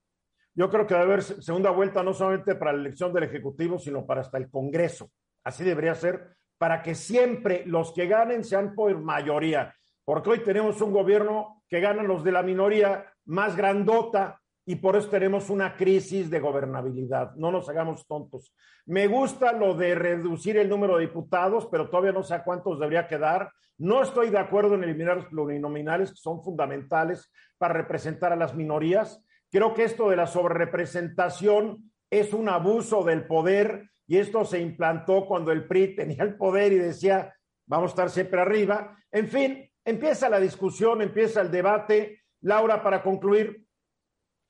Yo 0.55 0.70
creo 0.70 0.87
que 0.87 0.94
debe 0.94 1.07
haber 1.07 1.22
segunda 1.22 1.70
vuelta 1.70 2.03
no 2.03 2.14
solamente 2.14 2.55
para 2.55 2.72
la 2.72 2.81
elección 2.81 3.12
del 3.12 3.25
Ejecutivo, 3.25 3.79
sino 3.79 4.07
para 4.07 4.20
hasta 4.20 4.38
el 4.38 4.49
Congreso. 4.49 5.11
Así 5.44 5.64
debería 5.64 5.94
ser 5.94 6.37
para 6.57 6.83
que 6.83 6.94
siempre 6.94 7.64
los 7.66 7.92
que 7.92 8.07
ganen 8.07 8.44
sean 8.44 8.75
por 8.75 8.96
mayoría. 8.99 9.75
Porque 10.05 10.31
hoy 10.31 10.38
tenemos 10.44 10.81
un 10.81 10.92
gobierno 10.92 11.62
que 11.68 11.81
ganan 11.81 12.07
los 12.07 12.22
de 12.22 12.33
la 12.33 12.42
minoría 12.42 13.12
más 13.27 13.57
grandota 13.57 14.40
y 14.68 14.74
por 14.74 14.96
eso 14.96 15.09
tenemos 15.09 15.48
una 15.48 15.76
crisis 15.76 16.29
de 16.29 16.40
gobernabilidad. 16.40 17.35
No 17.37 17.52
nos 17.52 17.68
hagamos 17.68 18.05
tontos. 18.09 18.52
Me 18.85 19.07
gusta 19.07 19.52
lo 19.52 19.74
de 19.74 19.94
reducir 19.94 20.57
el 20.57 20.68
número 20.68 20.96
de 20.96 21.07
diputados, 21.07 21.68
pero 21.70 21.88
todavía 21.88 22.11
no 22.11 22.24
sé 22.24 22.35
a 22.35 22.42
cuántos 22.42 22.81
debería 22.81 23.07
quedar. 23.07 23.52
No 23.79 24.02
estoy 24.02 24.31
de 24.31 24.38
acuerdo 24.38 24.74
en 24.74 24.83
eliminar 24.83 25.18
los 25.18 25.26
plurinominales, 25.26 26.11
que 26.11 26.16
son 26.16 26.42
fundamentales 26.42 27.31
para 27.59 27.74
representar 27.74 28.33
a 28.33 28.37
las 28.37 28.57
minorías. 28.57 29.24
Creo 29.52 29.72
que 29.72 29.85
esto 29.85 30.11
de 30.11 30.16
la 30.16 30.26
sobrerepresentación 30.26 31.92
es 32.11 32.33
un 32.35 32.48
abuso 32.48 33.05
del 33.05 33.24
poder 33.24 33.88
y 34.09 34.16
esto 34.16 34.44
se 34.44 34.59
implantó 34.59 35.26
cuando 35.26 35.52
el 35.52 35.68
PRI 35.68 35.94
tenía 35.94 36.24
el 36.24 36.37
poder 36.37 36.72
y 36.72 36.79
decía, 36.79 37.33
vamos 37.66 37.90
a 37.90 37.92
estar 37.92 38.11
siempre 38.11 38.40
arriba. 38.40 38.96
En 39.12 39.29
fin, 39.29 39.70
empieza 39.85 40.29
la 40.29 40.40
discusión, 40.40 41.02
empieza 41.02 41.40
el 41.40 41.52
debate. 41.52 42.22
Laura, 42.40 42.83
para 42.83 43.02
concluir, 43.02 43.65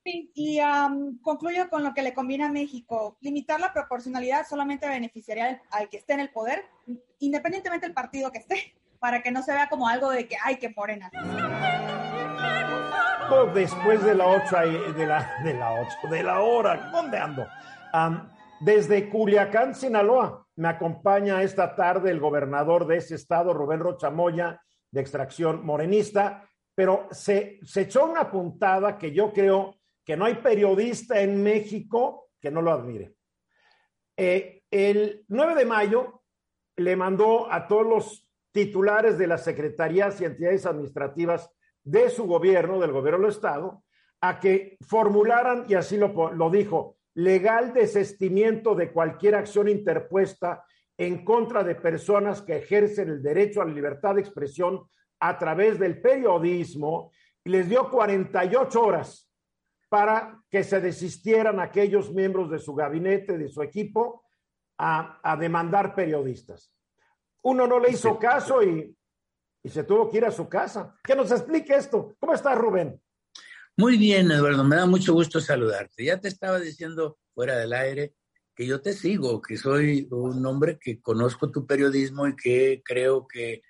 y 0.06 0.60
concluyo 1.22 1.68
con 1.68 1.82
lo 1.82 1.92
que 1.94 2.02
le 2.02 2.14
conviene 2.14 2.44
a 2.44 2.48
México. 2.50 3.16
Limitar 3.20 3.60
la 3.60 3.72
proporcionalidad 3.72 4.46
solamente 4.46 4.88
beneficiaría 4.88 5.62
al, 5.70 5.88
que 5.88 5.98
esté 5.98 6.14
en 6.14 6.20
el 6.20 6.30
poder, 6.30 6.64
independientemente 7.18 7.86
del 7.86 7.94
partido 7.94 8.30
que 8.30 8.38
esté, 8.38 8.74
para 8.98 9.22
que 9.22 9.30
no 9.30 9.42
se 9.42 9.52
vea 9.52 9.68
como 9.68 9.88
algo 9.88 10.10
de 10.10 10.26
que 10.26 10.36
hay 10.42 10.56
que 10.56 10.70
morena. 10.70 11.10
Después 13.54 14.02
de 14.04 14.14
la 14.14 14.26
8, 14.26 14.56
de 14.96 15.06
la, 15.06 15.40
de 15.42 15.54
la 15.54 15.72
8, 15.72 16.08
de 16.10 16.22
la 16.22 16.40
hora, 16.40 16.90
¿dónde 16.92 17.18
ando? 17.18 17.46
desde 18.60 19.08
Culiacán, 19.08 19.74
Sinaloa, 19.74 20.46
me 20.56 20.68
acompaña 20.68 21.42
esta 21.42 21.74
tarde 21.74 22.10
el 22.10 22.20
gobernador 22.20 22.86
de 22.86 22.98
ese 22.98 23.14
estado, 23.14 23.52
Rubén 23.52 23.80
Rochamoya, 23.80 24.62
de 24.90 25.00
extracción 25.00 25.64
morenista, 25.64 26.48
pero 26.74 27.08
se, 27.10 27.58
se 27.62 27.82
echó 27.82 28.04
una 28.04 28.30
puntada 28.30 28.98
que 28.98 29.12
yo 29.12 29.32
creo 29.32 29.76
que 30.06 30.16
no 30.16 30.24
hay 30.24 30.36
periodista 30.36 31.20
en 31.20 31.42
México 31.42 32.28
que 32.40 32.50
no 32.50 32.62
lo 32.62 32.70
admire. 32.70 33.16
Eh, 34.16 34.62
el 34.70 35.24
9 35.26 35.56
de 35.56 35.64
mayo 35.66 36.22
le 36.76 36.94
mandó 36.94 37.52
a 37.52 37.66
todos 37.66 37.84
los 37.84 38.30
titulares 38.52 39.18
de 39.18 39.26
las 39.26 39.42
secretarías 39.42 40.20
y 40.20 40.24
entidades 40.24 40.64
administrativas 40.64 41.50
de 41.82 42.08
su 42.08 42.24
gobierno, 42.26 42.78
del 42.78 42.92
gobierno 42.92 43.22
del 43.22 43.30
Estado, 43.30 43.82
a 44.20 44.38
que 44.38 44.78
formularan, 44.80 45.66
y 45.68 45.74
así 45.74 45.96
lo, 45.98 46.32
lo 46.32 46.50
dijo, 46.50 46.96
legal 47.14 47.74
desestimiento 47.74 48.74
de 48.76 48.92
cualquier 48.92 49.34
acción 49.34 49.68
interpuesta 49.68 50.64
en 50.96 51.24
contra 51.24 51.64
de 51.64 51.74
personas 51.74 52.42
que 52.42 52.56
ejercen 52.56 53.08
el 53.08 53.22
derecho 53.22 53.60
a 53.60 53.64
la 53.64 53.74
libertad 53.74 54.14
de 54.14 54.20
expresión 54.20 54.86
a 55.18 55.36
través 55.36 55.78
del 55.80 56.00
periodismo, 56.00 57.10
y 57.44 57.50
les 57.50 57.68
dio 57.68 57.90
48 57.90 58.82
horas 58.82 59.25
para 59.88 60.42
que 60.50 60.64
se 60.64 60.80
desistieran 60.80 61.60
aquellos 61.60 62.12
miembros 62.12 62.50
de 62.50 62.58
su 62.58 62.74
gabinete, 62.74 63.38
de 63.38 63.48
su 63.48 63.62
equipo, 63.62 64.24
a, 64.78 65.36
demandar 65.38 65.94
periodistas. 65.94 66.72
Uno 67.42 67.66
no 67.66 67.78
le 67.78 67.90
hizo 67.90 68.18
caso 68.18 68.62
y, 68.62 68.94
y, 69.62 69.68
se 69.68 69.84
tuvo 69.84 70.10
que 70.10 70.18
ir 70.18 70.24
a 70.24 70.30
su 70.30 70.48
casa. 70.48 70.94
Que 71.02 71.14
nos 71.14 71.30
explique 71.30 71.74
esto. 71.74 72.14
¿Cómo 72.18 72.34
estás, 72.34 72.58
Rubén? 72.58 73.00
Muy 73.76 73.96
bien, 73.96 74.30
Eduardo. 74.30 74.64
Me 74.64 74.76
da 74.76 74.86
mucho 74.86 75.12
gusto 75.12 75.40
saludarte. 75.40 76.04
Ya 76.04 76.20
te 76.20 76.28
estaba 76.28 76.58
diciendo 76.58 77.18
fuera 77.34 77.56
del 77.56 77.72
aire 77.72 78.14
que 78.54 78.66
yo 78.66 78.80
te 78.80 78.94
sigo, 78.94 79.42
que 79.42 79.58
soy 79.58 80.08
un 80.10 80.44
hombre 80.46 80.78
que 80.78 81.00
conozco 81.00 81.50
tu 81.50 81.66
periodismo 81.66 82.26
y 82.26 82.34
que 82.34 82.82
creo 82.82 83.28
que 83.28 83.62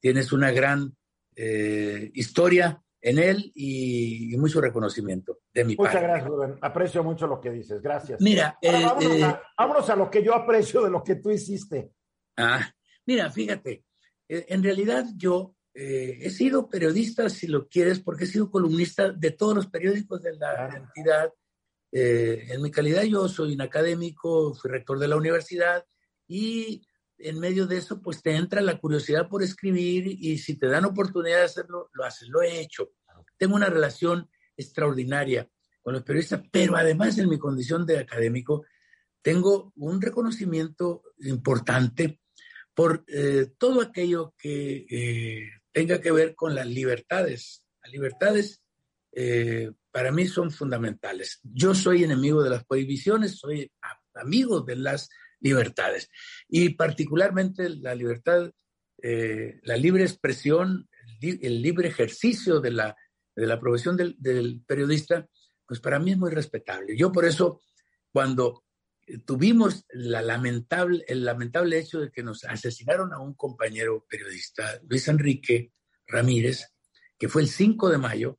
tienes 0.00 0.32
una 0.32 0.50
gran 0.50 0.96
eh, 1.36 2.10
historia 2.12 2.81
en 3.02 3.18
él 3.18 3.52
y, 3.54 4.34
mucho 4.38 4.60
reconocimiento 4.60 5.40
de 5.52 5.64
mi 5.64 5.76
parte. 5.76 5.90
Muchas 5.90 6.02
gracias, 6.02 6.28
Rubén. 6.28 6.58
Aprecio 6.60 7.04
mucho 7.04 7.26
lo 7.26 7.40
que 7.40 7.50
dices. 7.50 7.82
Gracias. 7.82 8.20
Mira, 8.20 8.58
eh, 8.62 8.70
eh, 8.70 9.36
vámonos, 9.58 9.90
a, 9.90 9.96
lo 9.96 10.10
que 10.10 10.22
yo 10.22 10.34
aprecio 10.34 10.82
de 10.82 10.90
lo 10.90 11.02
que 11.02 11.16
tú 11.16 11.30
hiciste. 11.30 11.90
Ah, 12.36 12.72
mira, 13.04 13.30
fíjate, 13.30 13.84
en 14.28 14.62
realidad 14.62 15.04
yo 15.16 15.54
he 15.74 16.30
sido 16.30 16.68
periodista, 16.68 17.28
si 17.28 17.46
lo 17.46 17.66
quieres, 17.66 18.00
porque 18.00 18.24
he 18.24 18.26
sido 18.26 18.50
columnista 18.50 19.10
de 19.10 19.30
todos 19.30 19.54
los 19.54 19.66
periódicos 19.66 20.22
de 20.22 20.36
la 20.36 20.68
entidad 20.76 21.32
eh, 21.94 22.46
en 22.48 22.62
mi 22.62 22.70
calidad 22.70 23.02
yo 23.02 23.28
soy 23.28 23.52
un 23.52 23.60
académico, 23.60 24.54
fui 24.54 24.70
rector 24.70 24.98
de 24.98 25.08
la 25.08 25.16
universidad 25.16 25.84
y 26.26 26.82
en 27.22 27.38
medio 27.38 27.66
de 27.66 27.78
eso 27.78 28.00
pues 28.00 28.22
te 28.22 28.34
entra 28.34 28.60
la 28.60 28.78
curiosidad 28.78 29.28
por 29.28 29.42
escribir 29.42 30.06
y 30.06 30.38
si 30.38 30.56
te 30.56 30.66
dan 30.66 30.84
oportunidad 30.84 31.38
de 31.38 31.44
hacerlo, 31.44 31.90
lo 31.92 32.04
haces, 32.04 32.28
lo 32.28 32.42
he 32.42 32.60
hecho. 32.60 32.92
Tengo 33.36 33.56
una 33.56 33.68
relación 33.68 34.28
extraordinaria 34.56 35.48
con 35.82 35.94
los 35.94 36.02
periodistas, 36.02 36.42
pero 36.50 36.76
además 36.76 37.18
en 37.18 37.28
mi 37.28 37.38
condición 37.38 37.86
de 37.86 37.98
académico 37.98 38.64
tengo 39.20 39.72
un 39.76 40.00
reconocimiento 40.00 41.02
importante 41.20 42.20
por 42.74 43.04
eh, 43.06 43.52
todo 43.58 43.80
aquello 43.80 44.34
que 44.38 44.86
eh, 44.88 45.50
tenga 45.72 46.00
que 46.00 46.12
ver 46.12 46.34
con 46.34 46.54
las 46.54 46.66
libertades. 46.66 47.64
Las 47.82 47.92
libertades 47.92 48.62
para 49.90 50.10
mí 50.10 50.26
son 50.26 50.50
fundamentales. 50.50 51.38
Yo 51.42 51.74
soy 51.74 52.02
enemigo 52.02 52.42
de 52.42 52.48
las 52.50 52.64
prohibiciones, 52.64 53.38
soy 53.38 53.70
amigo 54.14 54.60
de 54.60 54.76
las 54.76 55.10
libertades 55.42 56.08
y 56.48 56.70
particularmente 56.70 57.68
la 57.68 57.94
libertad, 57.94 58.50
eh, 59.02 59.60
la 59.62 59.76
libre 59.76 60.04
expresión, 60.04 60.88
el, 61.20 61.60
libre 61.62 61.88
ejercicio 61.88 62.60
de 62.60 62.70
la, 62.70 62.96
de 63.34 63.46
la 63.46 63.60
profesión 63.60 63.96
del, 63.96 64.16
del, 64.18 64.62
periodista, 64.66 65.28
pues 65.66 65.80
para 65.80 65.98
mí 65.98 66.12
es 66.12 66.18
muy 66.18 66.30
respetable. 66.30 66.96
Yo 66.96 67.12
por 67.12 67.24
eso, 67.24 67.60
cuando 68.10 68.64
tuvimos 69.26 69.84
la 69.90 70.22
lamentable, 70.22 71.04
el 71.08 71.24
lamentable 71.24 71.78
hecho 71.78 72.00
de 72.00 72.10
que 72.10 72.22
nos 72.22 72.44
asesinaron 72.44 73.12
a 73.12 73.18
un 73.18 73.34
compañero 73.34 74.06
periodista, 74.08 74.80
Luis 74.88 75.08
Enrique 75.08 75.72
Ramírez, 76.06 76.72
que 77.18 77.28
fue 77.28 77.42
el 77.42 77.48
5 77.48 77.90
de 77.90 77.98
mayo, 77.98 78.38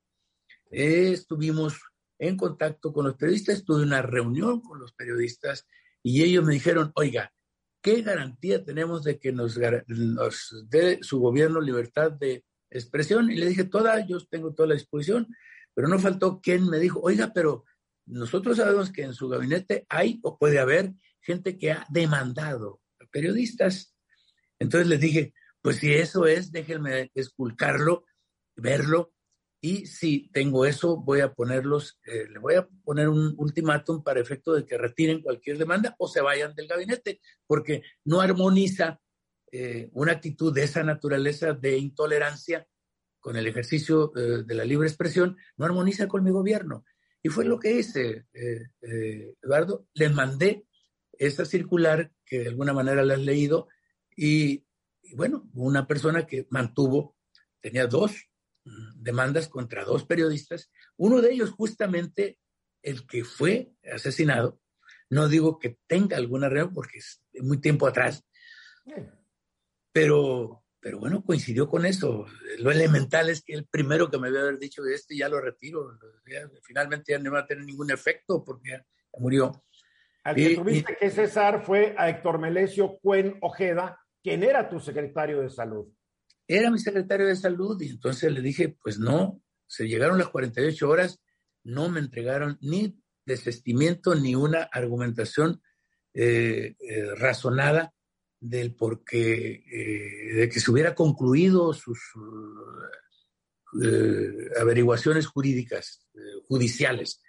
estuvimos 0.70 1.80
en 2.18 2.36
contacto 2.36 2.92
con 2.92 3.06
los 3.06 3.16
periodistas, 3.16 3.64
tuve 3.64 3.82
una 3.82 4.02
reunión 4.02 4.60
con 4.60 4.78
los 4.78 4.92
periodistas 4.92 5.66
y 6.06 6.22
ellos 6.22 6.44
me 6.44 6.52
dijeron, 6.52 6.92
oiga, 6.96 7.32
¿qué 7.80 8.02
garantía 8.02 8.62
tenemos 8.62 9.04
de 9.04 9.18
que 9.18 9.32
nos, 9.32 9.58
nos 9.88 10.64
dé 10.68 10.98
su 11.00 11.18
gobierno 11.18 11.62
libertad 11.62 12.12
de 12.12 12.44
expresión? 12.70 13.30
Y 13.30 13.36
le 13.36 13.46
dije, 13.46 13.64
toda, 13.64 14.06
yo 14.06 14.18
tengo 14.26 14.52
toda 14.52 14.68
la 14.68 14.74
disposición, 14.74 15.26
pero 15.72 15.88
no 15.88 15.98
faltó 15.98 16.42
quien 16.42 16.68
me 16.68 16.78
dijo, 16.78 17.00
oiga, 17.00 17.32
pero 17.34 17.64
nosotros 18.04 18.58
sabemos 18.58 18.92
que 18.92 19.02
en 19.02 19.14
su 19.14 19.28
gabinete 19.28 19.86
hay 19.88 20.20
o 20.22 20.38
puede 20.38 20.58
haber 20.58 20.92
gente 21.22 21.56
que 21.56 21.72
ha 21.72 21.86
demandado 21.88 22.82
a 23.00 23.06
periodistas. 23.06 23.96
Entonces 24.58 24.88
les 24.88 25.00
dije, 25.00 25.32
pues 25.62 25.76
si 25.76 25.94
eso 25.94 26.26
es, 26.26 26.52
déjenme 26.52 27.10
esculcarlo, 27.14 28.04
verlo 28.56 29.13
y 29.64 29.86
si 29.86 30.28
tengo 30.30 30.66
eso, 30.66 30.98
voy 30.98 31.20
a 31.20 31.32
ponerlos, 31.32 31.98
eh, 32.04 32.28
le 32.30 32.38
voy 32.38 32.56
a 32.56 32.68
poner 32.84 33.08
un 33.08 33.32
ultimátum 33.38 34.02
para 34.02 34.20
efecto 34.20 34.52
de 34.52 34.66
que 34.66 34.76
retiren 34.76 35.22
cualquier 35.22 35.56
demanda 35.56 35.96
o 35.98 36.06
se 36.06 36.20
vayan 36.20 36.54
del 36.54 36.68
gabinete, 36.68 37.22
porque 37.46 37.82
no 38.04 38.20
armoniza 38.20 39.00
eh, 39.50 39.88
una 39.94 40.12
actitud 40.12 40.52
de 40.52 40.64
esa 40.64 40.82
naturaleza 40.82 41.54
de 41.54 41.78
intolerancia 41.78 42.68
con 43.20 43.38
el 43.38 43.46
ejercicio 43.46 44.12
eh, 44.14 44.44
de 44.44 44.54
la 44.54 44.66
libre 44.66 44.86
expresión, 44.86 45.38
no 45.56 45.64
armoniza 45.64 46.08
con 46.08 46.22
mi 46.22 46.30
gobierno. 46.30 46.84
Y 47.22 47.30
fue 47.30 47.46
lo 47.46 47.58
que 47.58 47.72
hice, 47.72 48.26
Eduardo. 49.42 49.86
Les 49.94 50.12
mandé 50.12 50.66
esa 51.12 51.46
circular 51.46 52.12
que 52.26 52.40
de 52.40 52.48
alguna 52.48 52.74
manera 52.74 53.02
la 53.02 53.14
has 53.14 53.20
leído 53.20 53.68
y, 54.14 54.66
y 55.00 55.14
bueno, 55.14 55.48
una 55.54 55.86
persona 55.86 56.26
que 56.26 56.46
mantuvo, 56.50 57.16
tenía 57.62 57.86
dos 57.86 58.28
demandas 58.64 59.48
contra 59.48 59.84
dos 59.84 60.04
periodistas, 60.04 60.70
uno 60.96 61.20
de 61.20 61.32
ellos 61.32 61.50
justamente 61.50 62.38
el 62.82 63.06
que 63.06 63.24
fue 63.24 63.72
asesinado, 63.92 64.60
no 65.10 65.28
digo 65.28 65.58
que 65.58 65.78
tenga 65.86 66.16
alguna 66.16 66.48
reunión 66.48 66.74
porque 66.74 66.98
es 66.98 67.22
muy 67.40 67.60
tiempo 67.60 67.86
atrás, 67.86 68.24
pero, 69.92 70.64
pero 70.80 70.98
bueno, 70.98 71.22
coincidió 71.22 71.68
con 71.68 71.86
eso. 71.86 72.26
Lo 72.58 72.70
elemental 72.70 73.30
es 73.30 73.42
que 73.42 73.54
el 73.54 73.66
primero 73.66 74.10
que 74.10 74.18
me 74.18 74.28
había 74.28 74.40
haber 74.40 74.58
dicho 74.58 74.82
de 74.82 74.94
este 74.94 75.16
ya 75.16 75.28
lo 75.28 75.40
retiro, 75.40 75.98
finalmente 76.62 77.12
ya 77.12 77.18
no 77.18 77.32
va 77.32 77.40
a 77.40 77.46
tener 77.46 77.64
ningún 77.64 77.90
efecto 77.90 78.44
porque 78.44 78.70
ya 78.70 78.86
murió. 79.18 79.64
Al 80.24 80.36
que 80.36 80.56
tuviste 80.56 80.96
que 80.96 81.10
cesar 81.10 81.64
fue 81.64 81.94
a 81.98 82.08
Héctor 82.08 82.38
Melesio 82.38 82.98
Cuen 83.00 83.36
Ojeda, 83.42 84.00
quien 84.22 84.42
era 84.42 84.68
tu 84.68 84.80
secretario 84.80 85.42
de 85.42 85.50
salud 85.50 85.86
era 86.46 86.70
mi 86.70 86.78
secretario 86.78 87.26
de 87.26 87.36
salud 87.36 87.80
y 87.80 87.88
entonces 87.88 88.32
le 88.32 88.40
dije, 88.40 88.76
pues 88.82 88.98
no, 88.98 89.42
se 89.66 89.88
llegaron 89.88 90.18
las 90.18 90.28
48 90.28 90.88
horas, 90.88 91.20
no 91.62 91.88
me 91.88 92.00
entregaron 92.00 92.58
ni 92.60 92.98
desestimiento 93.24 94.14
ni 94.14 94.34
una 94.34 94.62
argumentación 94.64 95.62
eh, 96.12 96.76
eh, 96.78 97.14
razonada 97.16 97.92
del 98.38 98.74
por 98.74 99.02
qué, 99.04 99.64
eh, 99.66 100.34
de 100.34 100.48
que 100.48 100.60
se 100.60 100.70
hubiera 100.70 100.94
concluido 100.94 101.72
sus 101.72 101.98
averiguaciones 104.60 105.26
jurídicas, 105.26 106.06
judiciales. 106.46 107.20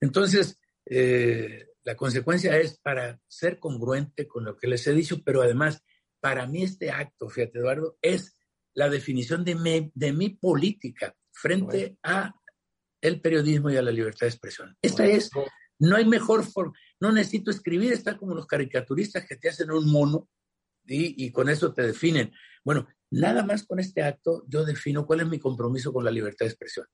Entonces, 0.00 0.60
la 0.86 1.96
consecuencia 1.96 2.56
es 2.58 2.78
para 2.78 3.18
ser 3.26 3.58
congruente 3.58 4.28
con 4.28 4.44
lo 4.44 4.56
que 4.56 4.68
les 4.68 4.86
he 4.86 4.92
dicho, 4.92 5.22
pero 5.24 5.42
además, 5.42 5.82
para 6.20 6.46
mí 6.46 6.62
este 6.62 6.92
acto, 6.92 7.28
fíjate 7.28 7.58
Eduardo, 7.58 7.98
es 8.00 8.36
la 8.74 8.88
definición 8.88 9.44
de 9.44 9.54
mi, 9.54 9.90
de 9.94 10.12
mi 10.12 10.30
política 10.30 11.14
frente 11.32 11.96
a 12.02 12.34
el 13.00 13.20
periodismo 13.20 13.70
y 13.70 13.76
a 13.76 13.82
la 13.82 13.90
libertad 13.90 14.26
de 14.26 14.28
expresión. 14.28 14.76
Esta 14.82 15.06
es, 15.06 15.30
no 15.78 15.96
hay 15.96 16.04
mejor 16.04 16.44
forma, 16.44 16.72
no 17.00 17.12
necesito 17.12 17.50
escribir, 17.50 17.92
está 17.92 18.16
como 18.16 18.34
los 18.34 18.46
caricaturistas 18.46 19.26
que 19.26 19.36
te 19.36 19.48
hacen 19.48 19.70
un 19.70 19.90
mono 19.90 20.28
y, 20.86 21.24
y 21.24 21.30
con 21.32 21.48
eso 21.48 21.72
te 21.72 21.82
definen. 21.82 22.32
Bueno, 22.64 22.86
nada 23.10 23.42
más 23.44 23.66
con 23.66 23.80
este 23.80 24.02
acto 24.02 24.44
yo 24.48 24.64
defino 24.64 25.06
cuál 25.06 25.20
es 25.20 25.28
mi 25.28 25.38
compromiso 25.38 25.92
con 25.92 26.04
la 26.04 26.10
libertad 26.10 26.46
de 26.46 26.50
expresión. 26.50 26.86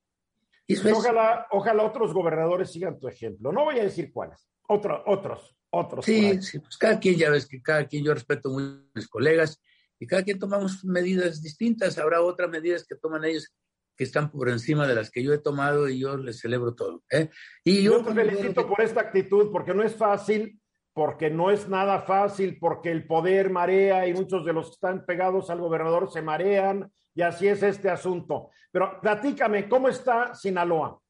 Y 0.69 0.77
ojalá, 0.89 1.47
ojalá 1.51 1.85
otros 1.85 2.13
gobernadores 2.13 2.73
sigan 2.73 2.99
tu 2.99 3.07
ejemplo. 3.09 3.53
No 3.53 3.65
voy 3.65 3.79
a 3.79 3.85
decir 3.85 4.13
cuáles, 4.13 4.49
Otro, 4.69 5.03
otros, 5.07 5.57
otros. 5.71 6.05
Sí, 6.05 6.43
sí, 6.43 6.59
pues 6.59 6.77
cada 6.77 6.99
quien, 6.99 7.17
ya 7.17 7.31
ves 7.31 7.47
que 7.47 7.63
cada 7.63 7.87
quien, 7.87 8.05
yo 8.05 8.13
respeto 8.13 8.51
muy 8.51 8.65
a 8.65 8.91
mis 8.95 9.09
colegas 9.09 9.61
y 9.99 10.07
cada 10.07 10.23
quien 10.23 10.39
tomamos 10.39 10.85
medidas 10.85 11.43
distintas. 11.43 11.99
Habrá 11.99 12.21
otras 12.21 12.51
medidas 12.51 12.87
que 12.87 12.97
toman 12.97 13.25
ellos 13.25 13.53
que 13.97 14.05
están 14.05 14.31
por 14.31 14.49
encima 14.49 14.87
de 14.87 14.95
las 14.95 15.11
que 15.11 15.23
yo 15.23 15.33
he 15.33 15.39
tomado 15.39 15.89
y 15.89 16.01
yo 16.01 16.17
les 16.17 16.41
celebro 16.41 16.75
todo. 16.75 17.03
¿eh? 17.11 17.31
Y 17.65 17.83
yo, 17.83 18.05
te 18.05 18.13
felicito 18.13 18.69
por 18.69 18.81
esta 18.83 19.01
actitud, 19.01 19.51
porque 19.51 19.73
no 19.73 19.83
es 19.83 19.95
fácil, 19.97 20.61
porque 20.93 21.31
no 21.31 21.51
es 21.51 21.69
nada 21.69 22.03
fácil, 22.03 22.59
porque 22.59 22.91
el 22.91 23.07
poder 23.07 23.51
marea 23.51 24.07
y 24.07 24.13
muchos 24.13 24.45
de 24.45 24.53
los 24.53 24.67
que 24.67 24.73
están 24.75 25.07
pegados 25.07 25.49
al 25.51 25.61
gobernador 25.61 26.11
se 26.13 26.23
marean 26.23 26.93
y 27.15 27.23
así 27.23 27.49
es 27.49 27.63
este 27.63 27.89
asunto. 27.89 28.51
Pero 28.71 29.01
platícame, 29.01 29.69
¿cómo 29.69 29.89
está 29.89 30.35
Sinaloa? 30.35 31.01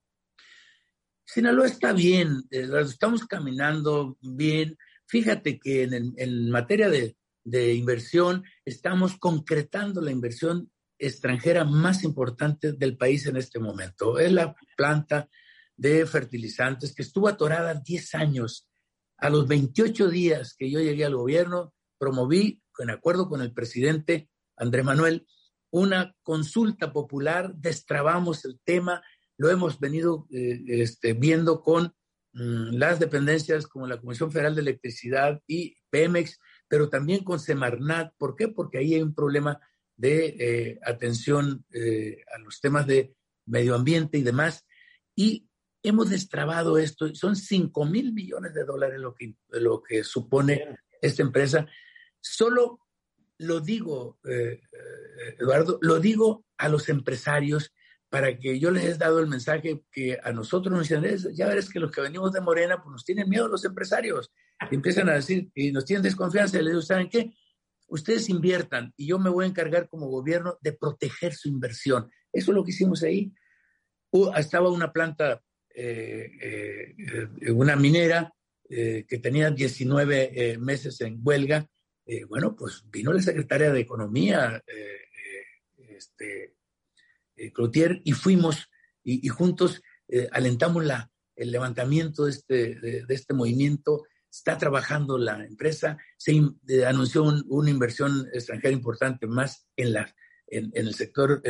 Sinaloa 1.25 1.66
está 1.66 1.92
bien, 1.92 2.42
eh, 2.53 2.68
estamos 2.81 3.27
caminando 3.27 4.16
bien. 4.20 4.77
Fíjate 5.09 5.59
que 5.59 5.83
en, 5.83 6.14
en 6.16 6.51
materia 6.51 6.88
de, 6.88 7.16
de 7.46 7.74
inversión, 7.74 8.44
estamos 8.64 9.16
concretando 9.18 10.00
la 10.00 10.11
inversión 10.11 10.70
extranjera 10.98 11.64
más 11.64 12.02
importante 12.02 12.72
del 12.72 12.96
país 12.96 13.26
en 13.26 13.37
este 13.37 13.61
momento. 13.61 14.18
Es 14.18 14.32
la 14.32 14.56
planta 14.76 15.28
de 15.76 16.04
fertilizantes 16.06 16.92
que 16.92 17.02
estuvo 17.02 17.28
atorada 17.28 17.74
10 17.74 18.14
años. 18.16 18.68
A 19.18 19.30
los 19.30 19.46
28 19.46 20.11
días 20.11 20.54
que 20.59 20.68
yo 20.70 20.80
llegué 20.80 21.04
al 21.04 21.14
gobierno, 21.14 21.72
promoví, 21.98 22.62
en 22.78 22.90
acuerdo 22.90 23.28
con 23.28 23.40
el 23.40 23.52
presidente 23.52 24.28
Andrés 24.56 24.85
Manuel, 24.85 25.26
una 25.70 26.16
consulta 26.24 26.92
popular, 26.92 27.54
destrabamos 27.54 28.44
el 28.44 28.59
tema, 28.64 29.02
lo 29.38 29.50
hemos 29.50 29.78
venido 29.78 30.26
eh, 30.32 30.64
este, 30.66 31.12
viendo 31.12 31.62
con 31.62 31.94
mm, 32.32 32.74
las 32.74 32.98
dependencias 32.98 33.68
como 33.68 33.87
la 33.87 34.00
Comisión 34.00 34.32
Federal 34.32 34.56
de 34.56 34.62
Electricidad 34.62 35.40
y 35.46 35.76
Pemex, 35.90 36.38
pero 36.68 36.88
también 36.88 37.24
con 37.24 37.40
Semarnat. 37.40 38.14
¿Por 38.16 38.37
qué? 38.37 38.48
Porque 38.48 38.79
ahí 38.79 38.94
hay 38.94 39.02
un 39.02 39.14
problema 39.14 39.61
de 39.96 40.37
eh, 40.38 40.81
atención 40.85 41.64
eh, 41.72 42.22
a 42.35 42.38
los 42.38 42.61
temas 42.61 42.87
de 42.87 43.14
medio 43.46 43.74
ambiente 43.74 44.18
y 44.18 44.22
demás. 44.22 44.66
Y 45.14 45.48
hemos 45.83 46.11
destrabado 46.11 46.79
esto. 46.79 47.14
Son 47.14 47.37
5 47.37 47.85
mil 47.87 48.12
millones 48.12 48.55
de 48.55 48.64
dólares 48.64 49.00
lo 49.00 49.14
que, 49.14 49.35
lo 49.50 49.83
que 49.83 50.05
supone 50.05 50.79
esta 51.00 51.22
empresa. 51.22 51.66
Solo 52.20 52.81
lo 53.38 53.61
digo, 53.61 54.18
eh, 54.24 54.61
eh, 54.72 55.37
Eduardo, 55.38 55.79
lo 55.83 56.00
digo 56.00 56.44
a 56.57 56.68
los 56.68 56.88
empresarios 56.88 57.72
para 58.08 58.38
que 58.38 58.58
yo 58.58 58.70
les 58.70 58.84
he 58.84 58.94
dado 58.94 59.20
el 59.20 59.26
mensaje 59.26 59.82
que 59.90 60.18
a 60.22 60.32
nosotros 60.32 60.72
nos 60.72 60.88
dicen, 60.88 61.34
ya 61.34 61.46
verás 61.46 61.68
que 61.68 61.80
los 61.80 61.90
que 61.90 62.00
venimos 62.00 62.32
de 62.32 62.40
Morena, 62.40 62.82
pues 62.82 62.92
nos 62.92 63.04
tienen 63.04 63.28
miedo 63.28 63.48
los 63.48 63.64
empresarios. 63.64 64.32
Y 64.70 64.74
empiezan 64.74 65.08
a 65.08 65.14
decir, 65.14 65.50
y 65.54 65.72
nos 65.72 65.84
tienen 65.84 66.02
desconfianza, 66.02 66.58
y 66.58 66.62
les 66.62 66.72
digo, 66.72 66.82
¿saben 66.82 67.08
qué? 67.08 67.32
Ustedes 67.88 68.28
inviertan 68.28 68.92
y 68.96 69.06
yo 69.06 69.18
me 69.18 69.30
voy 69.30 69.44
a 69.44 69.48
encargar 69.48 69.88
como 69.88 70.08
gobierno 70.08 70.58
de 70.60 70.72
proteger 70.72 71.34
su 71.34 71.48
inversión. 71.48 72.10
Eso 72.32 72.50
es 72.50 72.54
lo 72.54 72.64
que 72.64 72.70
hicimos 72.70 73.02
ahí. 73.02 73.32
estaba 74.36 74.70
una 74.70 74.92
planta, 74.92 75.42
eh, 75.74 76.94
una 77.52 77.76
minera, 77.76 78.32
que 78.68 79.20
tenía 79.22 79.50
19 79.50 80.58
meses 80.58 81.00
en 81.00 81.20
huelga, 81.22 81.68
eh, 82.08 82.24
bueno, 82.24 82.54
pues 82.54 82.84
vino 82.88 83.12
la 83.12 83.20
secretaria 83.20 83.72
de 83.72 83.80
Economía, 83.80 84.62
eh, 84.64 85.98
eh, 87.37 87.53
Cloutier, 87.53 88.01
y 88.05 88.12
fuimos 88.12 88.68
y, 89.05 89.29
juntos 89.29 89.83
alentamos 90.33 90.85
la, 90.85 91.11
el 91.37 91.53
levantamiento 91.53 92.25
de 92.25 92.31
este, 92.31 92.75
de, 92.81 93.05
este 93.09 93.35
movimiento. 93.35 94.03
Está 94.29 94.59
trabajando 94.59 95.16
la 95.16 95.44
empresa, 95.44 95.96
se 96.16 96.40
anunció 96.85 97.22
una 97.22 97.70
inversión 97.70 98.27
extranjera 98.33 98.72
importante 98.72 99.29
más 99.29 99.68
en, 99.77 99.92
la, 99.92 100.12
en, 100.49 100.72
el 100.75 100.92
sector 100.94 101.40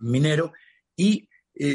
minero 0.00 0.52
y 0.96 1.28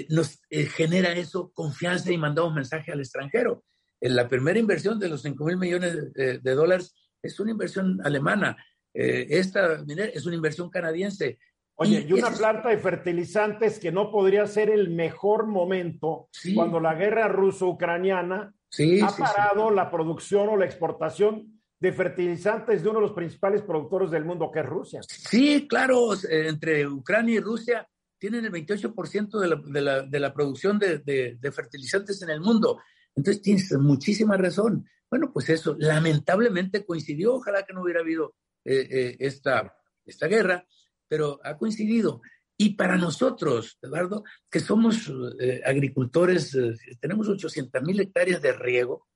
nos 0.09 0.41
genera 0.49 1.13
eso 1.13 1.51
confianza 1.53 2.11
y 2.11 2.17
mandamos 2.17 2.53
mensaje 2.53 2.91
al 2.91 2.99
extranjero. 2.99 3.63
En 4.01 4.15
la 4.17 4.27
primera 4.27 4.59
inversión 4.59 4.99
de 4.99 5.09
los 5.09 5.21
5 5.21 5.45
mil 5.45 5.57
millones 5.57 6.13
de, 6.13 6.39
de 6.39 6.51
dólares 6.53 6.93
es 7.21 7.39
una 7.39 7.51
inversión 7.51 7.99
alemana. 8.03 8.57
Eh, 8.93 9.27
esta 9.29 9.83
es 10.13 10.25
una 10.25 10.35
inversión 10.35 10.69
canadiense. 10.69 11.39
Oye, 11.81 12.05
y, 12.07 12.11
una 12.11 12.29
planta 12.31 12.69
de 12.69 12.77
fertilizantes 12.77 13.79
que 13.79 13.91
no 13.91 14.11
podría 14.11 14.45
ser 14.47 14.69
el 14.69 14.89
mejor 14.89 15.47
momento 15.47 16.27
cuando 16.53 16.81
la 16.81 16.93
guerra 16.93 17.29
ruso-ucraniana 17.29 18.53
ha 19.01 19.17
parado 19.17 19.71
la 19.71 19.89
producción 19.89 20.49
o 20.49 20.57
la 20.57 20.65
exportación 20.65 21.61
de 21.79 21.93
fertilizantes 21.93 22.83
de 22.83 22.89
uno 22.89 22.99
de 22.99 23.07
los 23.07 23.15
principales 23.15 23.61
productores 23.61 24.11
del 24.11 24.25
mundo, 24.25 24.51
que 24.51 24.59
es 24.59 24.65
Rusia. 24.65 24.99
Sí, 25.07 25.67
claro, 25.69 26.09
entre 26.29 26.85
Ucrania 26.85 27.35
y 27.35 27.39
Rusia 27.39 27.87
tienen 28.17 28.43
el 28.43 28.51
28% 28.51 29.39
de 29.39 29.47
la, 29.47 29.55
de, 29.55 29.81
la, 29.81 30.01
de 30.01 30.19
la, 30.19 30.33
producción 30.33 30.77
de, 30.77 30.97
de, 30.99 31.51
fertilizantes 31.53 32.21
en 32.21 32.29
el 32.29 32.41
mundo. 32.41 32.81
Entonces 33.15 33.41
tienes 33.41 33.71
muchísima 33.79 34.35
razón. 34.35 34.85
Bueno, 35.09 35.31
pues 35.31 35.49
eso 35.49 35.77
lamentablemente 35.79 36.85
coincidió, 36.85 37.35
ojalá 37.35 37.63
que 37.63 37.71
no 37.71 37.83
hubiera 37.83 38.01
habido 38.01 38.35
eh, 38.65 38.85
eh, 38.91 39.15
esta, 39.19 39.73
esta 40.05 40.27
guerra, 40.27 40.67
pero 41.09 41.41
ha 41.43 41.57
coincidido. 41.57 42.21
Y 42.55 42.75
para 42.75 42.97
nosotros, 42.97 43.77
Eduardo, 43.81 44.23
que 44.49 44.59
somos 44.59 45.11
eh, 45.39 45.61
agricultores, 45.65 46.57
tenemos 47.01 47.27
800 47.27 47.81
mil 47.83 47.99
hectáreas 47.99 48.41
de 48.41 48.53
riego, 48.53 49.07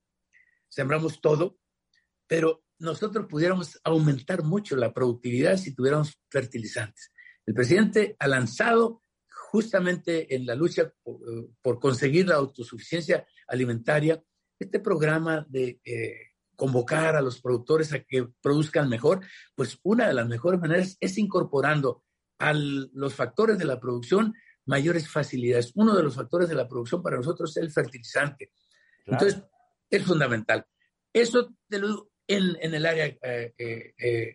sembramos 0.68 1.20
todo, 1.20 1.58
pero 2.26 2.64
nosotros 2.78 3.26
pudiéramos 3.28 3.80
aumentar 3.84 4.42
mucho 4.42 4.76
la 4.76 4.92
productividad 4.92 5.56
si 5.56 5.74
tuviéramos 5.74 6.18
fertilizantes. 6.30 7.12
El 7.46 7.54
presidente 7.54 8.16
ha 8.18 8.28
lanzado 8.28 9.02
justamente 9.50 10.34
en 10.34 10.46
la 10.46 10.54
lucha 10.54 10.92
por 11.62 11.78
conseguir 11.78 12.28
la 12.28 12.36
autosuficiencia 12.36 13.26
alimentaria 13.46 14.22
este 14.58 14.80
programa 14.80 15.46
de 15.48 15.80
eh, 15.84 16.33
convocar 16.56 17.16
a 17.16 17.20
los 17.20 17.40
productores 17.40 17.92
a 17.92 18.00
que 18.00 18.26
produzcan 18.40 18.88
mejor, 18.88 19.20
pues 19.54 19.78
una 19.82 20.08
de 20.08 20.14
las 20.14 20.28
mejores 20.28 20.60
maneras 20.60 20.96
es 21.00 21.18
incorporando 21.18 22.02
a 22.38 22.52
los 22.52 23.14
factores 23.14 23.58
de 23.58 23.64
la 23.64 23.80
producción 23.80 24.34
mayores 24.66 25.08
facilidades. 25.08 25.72
Uno 25.74 25.94
de 25.94 26.02
los 26.02 26.14
factores 26.14 26.48
de 26.48 26.54
la 26.54 26.68
producción 26.68 27.02
para 27.02 27.16
nosotros 27.16 27.56
es 27.56 27.62
el 27.62 27.70
fertilizante. 27.70 28.52
Entonces, 29.06 29.42
es 29.90 30.02
fundamental. 30.02 30.64
Eso 31.12 31.54
te 31.68 31.78
lo 31.78 32.10
en, 32.26 32.56
en 32.60 32.74
el 32.74 32.86
área 32.86 33.06
eh, 33.06 33.52
eh, 33.58 34.34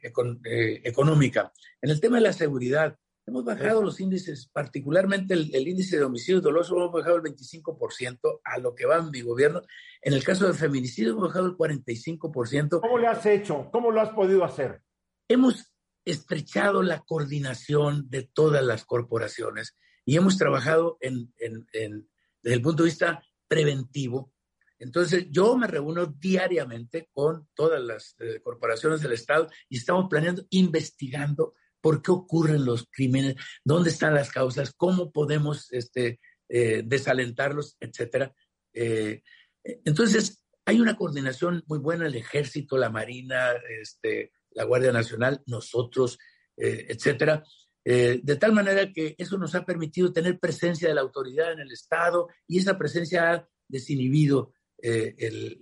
económica. 0.84 1.52
En 1.82 1.90
el 1.90 2.00
tema 2.00 2.18
de 2.18 2.24
la 2.24 2.34
seguridad, 2.34 2.96
Hemos 3.30 3.46
bajado 3.46 3.84
los 3.84 4.00
índices, 4.00 4.50
particularmente 4.52 5.36
el, 5.36 5.68
índice 5.68 5.98
de 5.98 6.04
homicidios 6.04 6.42
dolosos, 6.42 6.76
hemos 6.76 6.92
bajado 6.92 7.18
el 7.18 7.22
25% 7.22 8.42
a 8.44 8.58
lo 8.58 8.74
que 8.74 8.88
va 8.88 8.98
en 8.98 9.12
mi 9.12 9.22
gobierno. 9.22 9.62
En 10.02 10.14
el 10.14 10.24
caso 10.24 10.48
de 10.48 10.56
feminicidio, 10.56 11.12
hemos 11.12 11.28
bajado 11.28 11.46
el 11.46 11.56
45%. 11.56 12.82
¿Cómo 12.82 12.98
le 12.98 13.06
has 13.06 13.24
hecho? 13.28 13.70
¿Cómo 13.72 13.92
lo 13.92 14.02
has 14.02 14.10
podido 14.10 14.44
hacer? 14.44 14.82
Hemos 15.28 15.72
estrechado 16.06 16.82
la 16.82 17.02
coordinación 17.02 18.10
de 18.10 18.24
todas 18.24 18.64
las 18.64 18.84
corporaciones 18.84 19.78
y 20.06 20.18
hemos 20.18 20.36
trabajado 20.40 20.98
en, 21.00 21.32
desde 21.38 22.56
el 22.56 22.62
punto 22.64 22.82
de 22.82 22.90
vista 22.90 23.24
preventivo. 23.48 24.34
Entonces, 24.80 25.28
yo 25.30 25.56
me 25.56 25.68
reúno 25.68 26.08
diariamente 26.08 27.10
con 27.14 27.48
todas 27.54 27.80
las 27.80 28.16
eh, 28.18 28.42
corporaciones 28.42 29.02
del 29.02 29.12
Estado 29.12 29.50
y 29.70 29.78
estamos 29.78 30.08
planeando, 30.10 30.48
investigando 30.50 31.54
por 31.82 32.02
qué 32.02 32.12
ocurren 32.12 32.66
los 32.66 32.88
crímenes, 32.92 33.36
dónde 33.64 33.90
están 33.90 34.14
las 34.14 34.32
causas, 34.32 34.74
cómo 34.76 35.12
podemos 35.12 35.72
este, 35.72 36.20
eh, 36.52 36.82
desalentarlos, 36.84 37.78
etcétera. 37.80 38.34
Eh, 38.74 39.22
entonces, 39.64 40.44
hay 40.66 40.80
una 40.82 40.98
coordinación 40.98 41.64
muy 41.68 41.78
buena, 41.78 42.08
el 42.08 42.16
ejército, 42.16 42.76
la 42.76 42.90
marina, 42.90 43.52
este, 43.82 44.32
la 44.52 44.64
Guardia 44.64 44.92
Nacional, 44.92 45.44
nosotros, 45.46 46.18
eh, 46.58 46.88
etcétera. 46.90 47.44
de 47.86 48.36
tal 48.40 48.52
manera 48.54 48.92
que 48.92 49.16
eso 49.18 49.38
nos 49.38 49.56
ha 49.56 49.66
permitido 49.66 50.14
tener 50.14 50.38
presencia 50.38 50.88
de 50.90 50.94
la 50.94 51.02
autoridad 51.02 51.54
en 51.54 51.60
el 51.62 51.72
Estado 51.72 52.28
y 52.48 52.60
esa 52.60 52.78
presencia 52.78 53.32
ha 53.32 53.48
desinhibido 53.68 54.54
el, 54.78 55.60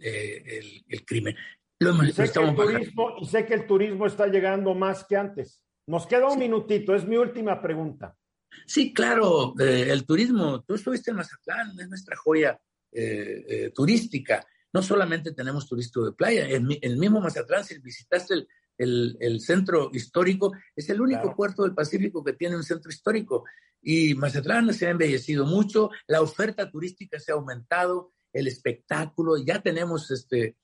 crimen. 1.06 1.36
y, 1.80 2.12
sé 2.12 2.32
y 3.22 3.26
sé 3.26 3.46
que 3.46 3.54
el 3.54 3.66
turismo 3.66 4.08
está 4.08 4.28
llegando 4.28 4.74
más 4.74 5.06
que 5.06 5.16
antes. 5.16 5.67
Nos 5.88 6.06
queda 6.06 6.28
un 6.28 6.38
minutito, 6.38 6.94
es 6.94 7.08
mi 7.08 7.16
última 7.16 7.62
pregunta. 7.62 8.14
Sí, 8.66 8.94
claro, 8.94 9.54
eh, 9.58 9.88
el 9.90 10.06
turismo, 10.06 10.62
tú 10.64 10.76
estuviste 10.76 11.12
en 11.12 11.18
Mazatlán, 11.18 11.80
es 11.80 11.88
nuestra 11.88 12.18
joya 12.18 12.60
eh, 12.92 13.46
eh, 13.48 13.72
turística. 13.74 14.46
No 14.74 14.82
solamente 14.82 15.32
tenemos 15.32 15.68
turismo 15.68 16.04
de 16.04 16.12
playa, 16.12 16.50
en 16.50 16.68
el 16.82 16.98
mismo 16.98 17.22
Mazatlán, 17.22 17.64
si 17.64 17.80
visitaste 17.80 18.48
el, 18.78 19.40
centro 19.40 19.90
histórico, 19.94 20.52
es 20.76 20.90
el 20.90 21.00
único 21.00 21.34
puerto 21.34 21.64
del 21.64 21.74
Pacífico 21.74 22.22
que 22.22 22.34
tiene 22.34 22.58
un 22.58 22.64
centro 22.64 22.92
histórico. 22.92 23.46
Y 23.82 24.14
Mazatlán 24.14 24.74
se 24.74 24.88
ha 24.88 24.92
embellecido 24.92 25.46
mucho, 25.46 25.90
la 26.08 26.22
oferta 26.22 26.70
turística 26.70 27.18
se 27.18 27.32
ha 27.32 27.36
aumentado, 27.36 28.12
el 28.34 28.48
espectáculo, 28.48 29.38
ya 29.38 29.62
tenemos 29.62 30.12
este 30.12 30.58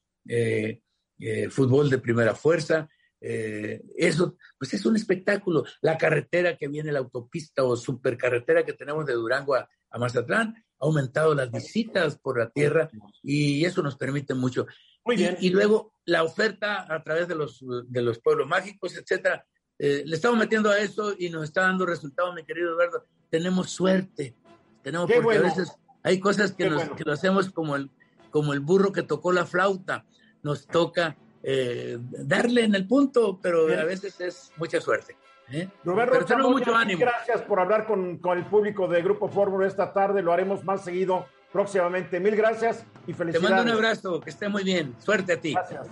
fútbol 1.50 1.90
de 1.90 1.98
primera 2.00 2.36
fuerza, 2.36 2.90
eh, 3.26 3.82
eso, 3.96 4.36
pues 4.60 4.74
es 4.74 4.86
un 4.86 4.98
espectáculo. 4.98 5.64
La 5.82 5.98
carretera 5.98 6.58
que 6.58 6.68
viene, 6.68 6.92
la 6.92 7.00
autopista 7.00 7.64
o 7.64 7.78
supercarretera 7.78 8.66
que 8.66 8.74
tenemos 8.74 9.06
de 9.06 9.14
Durango 9.14 9.56
a, 9.56 9.70
Mazatlán, 9.98 10.56
ha 10.58 10.86
aumentado 10.86 11.34
las 11.34 11.50
visitas 11.50 12.18
por 12.18 12.38
la 12.38 12.50
tierra 12.50 12.90
y 13.22 13.64
eso 13.64 13.82
nos 13.82 13.96
permite 13.96 14.34
mucho. 14.34 14.68
Muy 15.06 15.16
bien. 15.16 15.38
Y, 15.40 15.52
luego 15.52 15.94
la 16.06 16.24
oferta 16.24 16.86
a 16.94 17.02
través 17.02 17.30
de 17.30 17.36
los, 17.36 17.64
de 17.88 18.02
los 18.02 18.20
pueblos 18.20 18.48
mágicos, 18.48 18.98
etcétera. 18.98 19.46
Eh, 19.80 20.04
le 20.06 20.16
estamos 20.16 20.38
metiendo 20.38 20.70
a 20.70 20.80
eso 20.80 21.14
y 21.18 21.30
nos 21.30 21.46
está 21.46 21.62
dando 21.62 21.86
resultados, 21.86 22.36
mi 22.36 22.44
querido 22.44 22.74
Eduardo. 22.74 23.06
Tenemos 23.30 23.70
suerte. 23.70 24.36
Tenemos, 24.82 25.10
porque 25.10 25.38
a 25.38 25.42
veces 25.42 25.72
hay 26.02 26.20
cosas 26.20 26.52
que, 26.52 26.70
nos, 26.70 26.90
que 26.90 27.06
lo 27.06 27.14
hacemos 27.14 27.50
como 27.52 27.78
el, 27.78 27.90
como 28.32 28.52
el 28.52 28.60
burro 28.60 28.92
que 28.92 29.04
tocó 29.04 29.32
la 29.32 29.46
flauta. 29.46 30.06
Nos 30.42 30.68
toca 30.68 31.16
eh, 31.44 31.98
darle 32.00 32.64
en 32.64 32.74
el 32.74 32.88
punto, 32.88 33.40
pero 33.42 33.68
a 33.68 33.84
veces 33.84 34.20
es 34.22 34.52
mucha 34.58 34.80
suerte. 34.80 35.18
¿eh? 35.52 35.68
Roberto, 35.84 36.38
mucho 36.50 36.76
ánimo. 36.76 37.02
Gracias 37.02 37.42
por 37.42 37.60
hablar 37.60 37.86
con, 37.86 38.18
con 38.18 38.38
el 38.38 38.46
público 38.46 38.88
de 38.88 39.02
Grupo 39.02 39.28
Fórmula 39.28 39.68
esta 39.68 39.92
tarde. 39.92 40.22
Lo 40.22 40.32
haremos 40.32 40.64
más 40.64 40.84
seguido 40.84 41.26
próximamente. 41.52 42.20
Mil 42.20 42.36
gracias 42.36 42.86
y 43.06 43.14
felicidades. 43.14 43.50
Te 43.50 43.56
mando 43.56 43.72
un 43.72 43.78
abrazo, 43.78 44.20
que 44.22 44.30
esté 44.30 44.48
muy 44.48 44.64
bien. 44.64 44.96
Suerte 45.00 45.34
a 45.34 45.40
ti. 45.40 45.54
Gracias. 45.54 45.88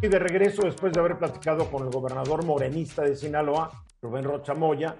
Y 0.00 0.08
de 0.08 0.18
regreso, 0.18 0.62
después 0.62 0.92
de 0.92 0.98
haber 0.98 1.16
platicado 1.16 1.70
con 1.70 1.84
el 1.84 1.90
gobernador 1.90 2.44
morenista 2.44 3.02
de 3.02 3.14
Sinaloa, 3.14 3.70
Rubén 4.00 4.24
Rocha 4.24 4.52
Moya, 4.52 4.96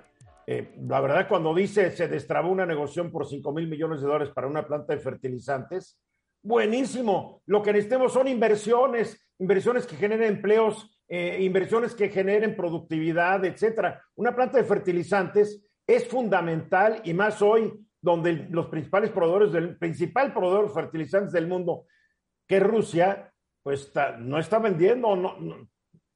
eh, 0.46 0.74
la 0.88 1.00
verdad, 1.00 1.26
cuando 1.28 1.54
dice 1.54 1.90
se 1.90 2.08
destrabó 2.08 2.50
una 2.50 2.66
negociación 2.66 3.10
por 3.10 3.26
5 3.26 3.52
mil 3.52 3.68
millones 3.68 4.00
de 4.00 4.06
dólares 4.06 4.30
para 4.34 4.46
una 4.46 4.66
planta 4.66 4.94
de 4.94 5.00
fertilizantes, 5.00 5.98
buenísimo. 6.42 7.42
Lo 7.46 7.62
que 7.62 7.72
necesitamos 7.72 8.12
son 8.12 8.28
inversiones, 8.28 9.18
inversiones 9.38 9.86
que 9.86 9.96
generen 9.96 10.36
empleos, 10.36 11.00
eh, 11.08 11.38
inversiones 11.42 11.94
que 11.94 12.08
generen 12.08 12.56
productividad, 12.56 13.44
etcétera. 13.44 14.02
Una 14.16 14.34
planta 14.34 14.58
de 14.58 14.64
fertilizantes 14.64 15.64
es 15.86 16.06
fundamental 16.06 17.00
y 17.04 17.14
más 17.14 17.42
hoy 17.42 17.72
donde 18.00 18.48
los 18.50 18.66
principales 18.66 19.10
proveedores 19.10 19.52
del 19.52 19.76
principal 19.78 20.32
proveedor 20.32 20.68
de 20.68 20.74
fertilizantes 20.74 21.32
del 21.32 21.46
mundo, 21.46 21.86
que 22.48 22.56
es 22.56 22.62
Rusia, 22.62 23.32
pues 23.62 23.92
no 24.18 24.38
está 24.38 24.58
vendiendo, 24.58 25.14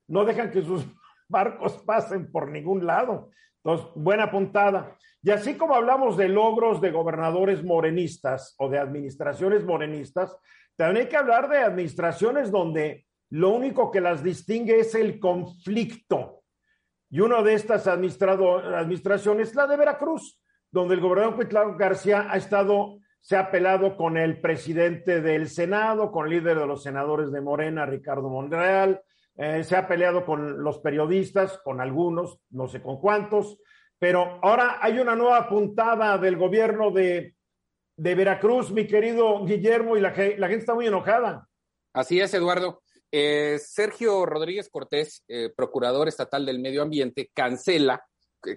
no 0.09 0.25
dejan 0.25 0.51
que 0.51 0.63
sus 0.63 0.85
barcos 1.29 1.79
pasen 1.85 2.31
por 2.31 2.51
ningún 2.51 2.87
lado. 2.87 3.31
Entonces, 3.65 3.89
buena 3.97 4.31
puntada. 4.31 4.97
Y 5.23 5.31
así 5.31 5.57
como 5.57 5.75
hablamos 5.75 6.17
de 6.17 6.29
logros 6.29 6.81
de 6.81 6.93
gobernadores 6.93 7.65
morenistas 7.65 8.55
o 8.59 8.69
de 8.69 8.79
administraciones 8.79 9.65
morenistas, 9.65 10.37
también 10.77 11.07
hay 11.07 11.09
que 11.11 11.17
hablar 11.17 11.49
de 11.49 11.59
administraciones 11.59 12.51
donde 12.51 13.07
lo 13.31 13.51
único 13.51 13.91
que 13.91 14.01
las 14.01 14.23
distingue 14.23 14.79
es 14.79 14.95
el 14.95 15.19
conflicto. 15.19 16.43
Y 17.11 17.21
una 17.21 17.43
de 17.43 17.55
estas 17.55 17.87
administraciones 17.87 19.49
es 19.49 19.55
la 19.55 19.67
de 19.67 19.77
Veracruz, 19.77 20.41
donde 20.71 20.95
el 20.95 21.01
gobernador 21.01 21.37
Cuitlao 21.37 21.77
García 21.77 22.29
ha 22.31 22.37
estado, 22.37 22.99
se 23.21 23.37
ha 23.37 23.51
pelado 23.51 23.97
con 23.97 24.17
el 24.17 24.41
presidente 24.41 25.21
del 25.21 25.49
Senado, 25.49 26.13
con 26.13 26.27
el 26.27 26.39
líder 26.39 26.59
de 26.59 26.67
los 26.67 26.83
senadores 26.83 27.33
de 27.33 27.41
Morena, 27.41 27.87
Ricardo 27.87 28.29
Monreal, 28.29 29.03
eh, 29.37 29.65
se 29.65 29.77
ha 29.77 29.87
peleado 29.87 30.25
con 30.25 30.63
los 30.63 30.79
periodistas, 30.79 31.59
con 31.59 31.81
algunos, 31.81 32.41
no 32.51 32.69
sé 32.69 32.81
con 32.81 32.99
cuántos, 32.99 33.59
pero 33.99 34.39
ahora 34.43 34.79
hay 34.81 34.99
una 34.99 35.15
nueva 35.15 35.49
puntada 35.49 36.17
del 36.19 36.37
gobierno 36.37 36.91
de, 36.91 37.35
Veracruz, 37.97 38.71
mi 38.71 38.87
querido 38.87 39.45
Guillermo, 39.45 39.97
y 39.97 40.01
la, 40.01 40.11
la, 40.11 40.49
gente 40.49 40.57
está 40.57 40.75
muy 40.75 40.87
enojada. 40.87 41.49
Así 41.93 42.21
es, 42.21 42.33
Eduardo. 42.35 42.83
Eh, 43.11 43.59
Sergio 43.59 44.27
Rodríguez 44.27 44.69
Cortés, 44.69 45.23
eh, 45.29 45.51
procurador 45.55 46.09
estatal 46.09 46.45
del 46.45 46.59
medio 46.59 46.83
ambiente, 46.83 47.31
cancela, 47.33 48.05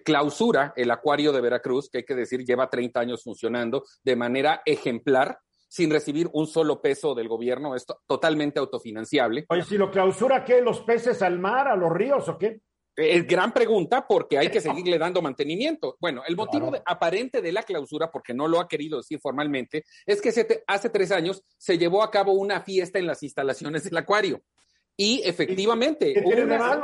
clausura 0.03 0.73
el 0.75 0.91
acuario 0.91 1.31
de 1.31 1.41
Veracruz, 1.41 1.89
que 1.89 1.99
hay 1.99 2.03
que 2.03 2.15
decir 2.15 2.43
lleva 2.45 2.69
30 2.69 2.99
años 2.99 3.23
funcionando 3.23 3.83
de 4.03 4.15
manera 4.15 4.61
ejemplar 4.65 5.39
sin 5.69 5.91
recibir 5.91 6.29
un 6.33 6.47
solo 6.47 6.81
peso 6.81 7.13
del 7.13 7.27
gobierno, 7.27 7.75
es 7.75 7.85
totalmente 8.07 8.59
autofinanciable. 8.59 9.45
Oye, 9.49 9.63
si 9.63 9.77
lo 9.77 9.91
clausura, 9.91 10.43
¿qué? 10.43 10.61
¿Los 10.61 10.81
peces 10.81 11.21
al 11.21 11.39
mar, 11.39 11.67
a 11.67 11.75
los 11.75 11.93
ríos 11.93 12.27
o 12.27 12.37
qué? 12.37 12.61
Es 12.95 13.25
gran 13.25 13.53
pregunta 13.53 14.05
porque 14.05 14.37
hay 14.37 14.49
que 14.49 14.59
seguirle 14.59 14.97
dando 14.97 15.21
mantenimiento. 15.21 15.95
Bueno, 16.01 16.23
el 16.27 16.35
motivo 16.35 16.73
aparente 16.85 17.41
de 17.41 17.53
la 17.53 17.63
clausura, 17.63 18.11
porque 18.11 18.33
no 18.33 18.47
lo 18.47 18.59
ha 18.59 18.67
querido 18.67 18.97
decir 18.97 19.19
formalmente, 19.21 19.85
es 20.05 20.21
que 20.21 20.33
hace 20.67 20.89
tres 20.89 21.11
años 21.11 21.43
se 21.57 21.77
llevó 21.77 22.03
a 22.03 22.11
cabo 22.11 22.33
una 22.33 22.61
fiesta 22.61 22.99
en 22.99 23.07
las 23.07 23.23
instalaciones 23.23 23.85
del 23.85 23.95
acuario. 23.95 24.41
Y 24.97 25.21
efectivamente, 25.23 26.13
hubo, 26.25 26.43
una, 26.43 26.81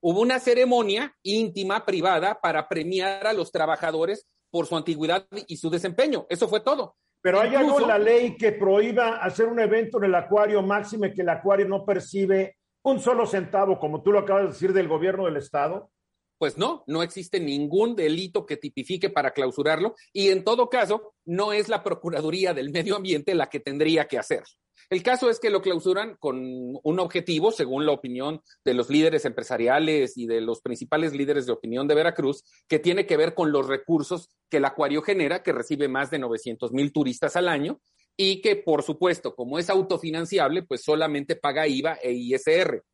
hubo 0.00 0.20
una 0.20 0.40
ceremonia 0.40 1.14
íntima, 1.22 1.84
privada, 1.84 2.40
para 2.40 2.68
premiar 2.68 3.24
a 3.24 3.32
los 3.32 3.52
trabajadores 3.52 4.26
por 4.50 4.66
su 4.66 4.76
antigüedad 4.76 5.28
y 5.46 5.56
su 5.58 5.70
desempeño. 5.70 6.26
Eso 6.28 6.48
fue 6.48 6.60
todo. 6.60 6.96
Pero 7.24 7.40
hay 7.40 7.54
algo 7.54 7.80
en 7.80 7.88
la 7.88 7.98
ley 7.98 8.36
que 8.36 8.52
prohíba 8.52 9.16
hacer 9.16 9.46
un 9.46 9.58
evento 9.58 9.96
en 9.96 10.04
el 10.04 10.14
acuario, 10.14 10.60
máxime 10.60 11.14
que 11.14 11.22
el 11.22 11.30
acuario 11.30 11.66
no 11.66 11.82
percibe 11.82 12.58
un 12.82 13.00
solo 13.00 13.24
centavo, 13.24 13.78
como 13.78 14.02
tú 14.02 14.12
lo 14.12 14.18
acabas 14.18 14.42
de 14.42 14.48
decir, 14.48 14.74
del 14.74 14.88
gobierno 14.88 15.24
del 15.24 15.38
Estado. 15.38 15.90
Pues 16.38 16.58
no, 16.58 16.84
no 16.86 17.02
existe 17.02 17.40
ningún 17.40 17.96
delito 17.96 18.44
que 18.44 18.56
tipifique 18.56 19.10
para 19.10 19.32
clausurarlo 19.32 19.94
y 20.12 20.28
en 20.28 20.44
todo 20.44 20.68
caso 20.68 21.14
no 21.24 21.52
es 21.52 21.68
la 21.68 21.82
Procuraduría 21.82 22.54
del 22.54 22.70
Medio 22.70 22.96
Ambiente 22.96 23.34
la 23.34 23.48
que 23.48 23.60
tendría 23.60 24.06
que 24.06 24.18
hacer. 24.18 24.42
El 24.90 25.02
caso 25.02 25.30
es 25.30 25.40
que 25.40 25.50
lo 25.50 25.62
clausuran 25.62 26.16
con 26.18 26.38
un 26.82 27.00
objetivo, 27.00 27.50
según 27.52 27.86
la 27.86 27.92
opinión 27.92 28.42
de 28.64 28.74
los 28.74 28.90
líderes 28.90 29.24
empresariales 29.24 30.16
y 30.16 30.26
de 30.26 30.40
los 30.40 30.60
principales 30.60 31.14
líderes 31.14 31.46
de 31.46 31.52
opinión 31.52 31.88
de 31.88 31.94
Veracruz, 31.94 32.44
que 32.68 32.78
tiene 32.78 33.06
que 33.06 33.16
ver 33.16 33.34
con 33.34 33.50
los 33.52 33.66
recursos 33.66 34.28
que 34.50 34.58
el 34.58 34.64
acuario 34.64 35.02
genera, 35.02 35.42
que 35.42 35.52
recibe 35.52 35.88
más 35.88 36.10
de 36.10 36.18
900 36.18 36.72
mil 36.72 36.92
turistas 36.92 37.36
al 37.36 37.48
año 37.48 37.80
y 38.16 38.40
que, 38.40 38.56
por 38.56 38.82
supuesto, 38.82 39.34
como 39.34 39.58
es 39.58 39.70
autofinanciable, 39.70 40.62
pues 40.62 40.82
solamente 40.82 41.36
paga 41.36 41.66
IVA 41.66 41.94
e 42.02 42.12
ISR. 42.12 42.84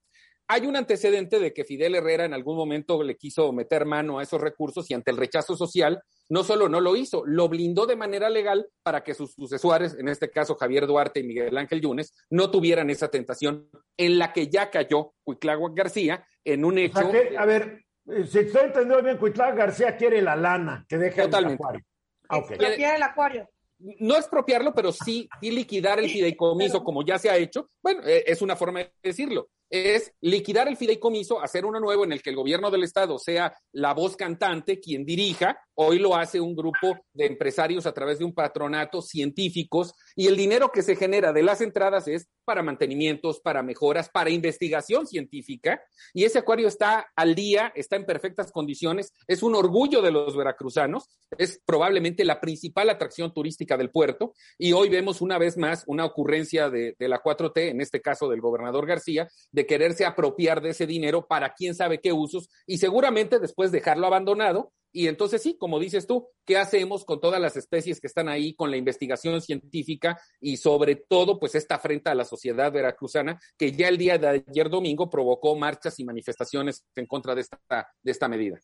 Hay 0.53 0.67
un 0.67 0.75
antecedente 0.75 1.39
de 1.39 1.53
que 1.53 1.63
Fidel 1.63 1.95
Herrera 1.95 2.25
en 2.25 2.35
algún 2.35 2.57
momento 2.57 3.05
le 3.05 3.17
quiso 3.17 3.53
meter 3.53 3.85
mano 3.85 4.19
a 4.19 4.25
esos 4.25 4.41
recursos 4.41 4.91
y 4.91 4.95
ante 4.95 5.13
el 5.13 5.17
rechazo 5.17 5.57
social, 5.57 6.03
no 6.29 6.43
solo 6.43 6.69
no 6.69 6.81
lo 6.81 6.97
hizo, 6.97 7.23
lo 7.25 7.49
blindó 7.49 7.87
de 7.87 7.95
manera 7.95 8.29
legal 8.29 8.67
para 8.83 9.05
que 9.05 9.15
sus 9.15 9.33
sucesores, 9.33 9.97
en 9.97 10.09
este 10.09 10.29
caso 10.29 10.57
Javier 10.57 10.89
Duarte 10.89 11.21
y 11.21 11.23
Miguel 11.23 11.57
Ángel 11.57 11.81
Yunes, 11.81 12.13
no 12.31 12.51
tuvieran 12.51 12.91
esa 12.91 13.07
tentación 13.13 13.71
en 13.97 14.19
la 14.19 14.33
que 14.33 14.49
ya 14.49 14.71
cayó 14.71 15.15
Cuitlagua 15.23 15.71
García 15.73 16.27
en 16.45 16.65
un 16.65 16.79
hecho. 16.79 17.13
a 17.39 17.47
ver, 17.47 17.85
eh, 18.09 18.25
si 18.25 18.41
estoy 18.41 18.63
entendiendo 18.65 19.05
bien, 19.05 19.19
Cuitlagua 19.19 19.55
García 19.55 19.97
quiere 19.97 20.21
la 20.21 20.35
lana 20.35 20.85
que 20.89 20.99
deja 20.99 21.23
el 21.23 21.33
acuario. 21.33 21.85
Ah, 22.29 22.43
quiere 22.45 22.97
el 22.97 23.03
acuario 23.05 23.49
no 23.79 24.15
expropiarlo, 24.17 24.75
pero 24.75 24.93
sí, 24.93 25.27
sí, 25.41 25.51
liquidar 25.51 25.99
el 26.01 26.11
fideicomiso 26.11 26.85
como 26.85 27.03
ya 27.03 27.19
se 27.19 27.31
ha 27.31 27.37
hecho. 27.39 27.71
Bueno, 27.83 28.03
eh, 28.05 28.25
es 28.27 28.43
una 28.43 28.55
forma 28.55 28.81
de 28.81 28.93
decirlo 29.03 29.49
es 29.71 30.13
liquidar 30.21 30.67
el 30.69 30.77
fideicomiso, 30.77 31.41
hacer 31.41 31.65
uno 31.65 31.79
nuevo 31.79 32.05
en 32.05 32.13
el 32.13 32.23
que 32.23 32.31
el 32.31 32.37
gobierno 32.37 32.71
del 32.71 32.83
Estado 32.83 33.19
sea 33.19 33.55
la 33.73 33.95
voz 33.95 34.17
cantante 34.17 34.81
quien 34.81 35.05
dirija. 35.05 35.59
Hoy 35.75 35.99
lo 35.99 36.17
hace 36.17 36.41
un 36.41 36.55
grupo 36.55 36.99
de 37.15 37.27
empresarios 37.27 37.87
a 37.87 37.93
través 37.93 38.19
de 38.19 38.25
un 38.25 38.35
patronato, 38.35 39.01
científicos, 39.01 39.95
y 40.17 40.27
el 40.27 40.37
dinero 40.37 40.73
que 40.73 40.83
se 40.83 40.97
genera 40.97 41.33
de 41.33 41.43
las 41.43 41.61
entradas 41.61 42.09
es 42.09 42.29
para 42.45 42.63
mantenimientos, 42.63 43.41
para 43.41 43.63
mejoras, 43.63 44.11
para 44.11 44.31
investigación 44.31 45.07
científica. 45.07 45.81
Y 46.13 46.25
ese 46.25 46.41
acuario 46.41 46.67
está 46.67 47.07
al 47.15 47.35
día, 47.35 47.73
está 47.77 47.97
en 47.97 48.05
perfectas 48.05 48.51
condiciones, 48.51 49.15
es 49.27 49.43
un 49.43 49.55
orgullo 49.55 50.03
de 50.03 50.11
los 50.11 50.37
veracruzanos, 50.37 51.09
es 51.39 51.63
probablemente 51.65 52.25
la 52.25 52.41
principal 52.41 52.91
atracción 52.91 53.33
turística 53.33 53.77
del 53.77 53.91
puerto. 53.91 54.35
Y 54.59 54.73
hoy 54.73 54.89
vemos 54.89 55.21
una 55.21 55.39
vez 55.39 55.57
más 55.57 55.85
una 55.87 56.05
ocurrencia 56.05 56.69
de, 56.69 56.97
de 56.99 57.09
la 57.09 57.23
4T, 57.23 57.71
en 57.71 57.81
este 57.81 58.03
caso 58.03 58.29
del 58.29 58.41
gobernador 58.41 58.85
García, 58.85 59.29
de 59.53 59.60
quererse 59.67 60.05
apropiar 60.05 60.61
de 60.61 60.71
ese 60.71 60.87
dinero 60.87 61.27
para 61.27 61.55
quién 61.55 61.75
sabe 61.75 62.01
qué 62.01 62.13
usos 62.13 62.49
y 62.67 62.79
seguramente 62.79 63.39
después 63.39 63.73
dejarlo 63.73 64.07
abandonado. 64.07 64.73
Y 64.93 65.07
entonces 65.07 65.43
sí, 65.43 65.57
como 65.57 65.79
dices 65.79 66.07
tú, 66.07 66.29
¿qué 66.45 66.59
hacemos 66.59 67.05
con 67.05 67.21
todas 67.21 67.41
las 67.41 67.57
especies 67.57 68.01
que 68.01 68.09
están 68.09 68.29
ahí, 68.29 68.55
con 68.55 68.71
la 68.71 68.77
investigación 68.77 69.41
científica 69.41 70.21
y 70.41 70.57
sobre 70.57 70.97
todo, 70.97 71.39
pues 71.39 71.55
esta 71.55 71.77
afrenta 71.77 72.11
a 72.11 72.15
la 72.17 72.25
sociedad 72.25 72.73
veracruzana 72.73 73.39
que 73.57 73.73
ya 73.73 73.89
el 73.89 73.99
día 73.99 74.19
de 74.19 74.45
ayer 74.49 74.69
domingo 74.69 75.09
provocó 75.09 75.55
marchas 75.57 76.01
y 76.01 76.05
manifestaciones 76.05 76.85
en 76.97 77.07
contra 77.07 77.35
de 77.35 77.43
esta, 77.43 77.89
de 78.03 78.11
esta 78.11 78.29
medida? 78.29 78.59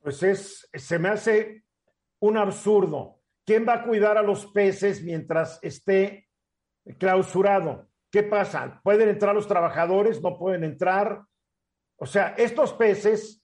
Pues 0.00 0.22
es, 0.22 0.68
se 0.72 0.98
me 0.98 1.08
hace 1.08 1.64
un 2.20 2.36
absurdo. 2.36 3.20
¿Quién 3.44 3.66
va 3.66 3.74
a 3.74 3.84
cuidar 3.84 4.18
a 4.18 4.22
los 4.22 4.46
peces 4.46 5.02
mientras 5.02 5.58
esté 5.62 6.28
clausurado? 6.98 7.87
¿Qué 8.10 8.22
pasa? 8.22 8.80
¿Pueden 8.82 9.08
entrar 9.08 9.34
los 9.34 9.46
trabajadores? 9.46 10.22
¿No 10.22 10.38
pueden 10.38 10.64
entrar? 10.64 11.22
O 11.96 12.06
sea, 12.06 12.34
estos 12.38 12.72
peces 12.72 13.42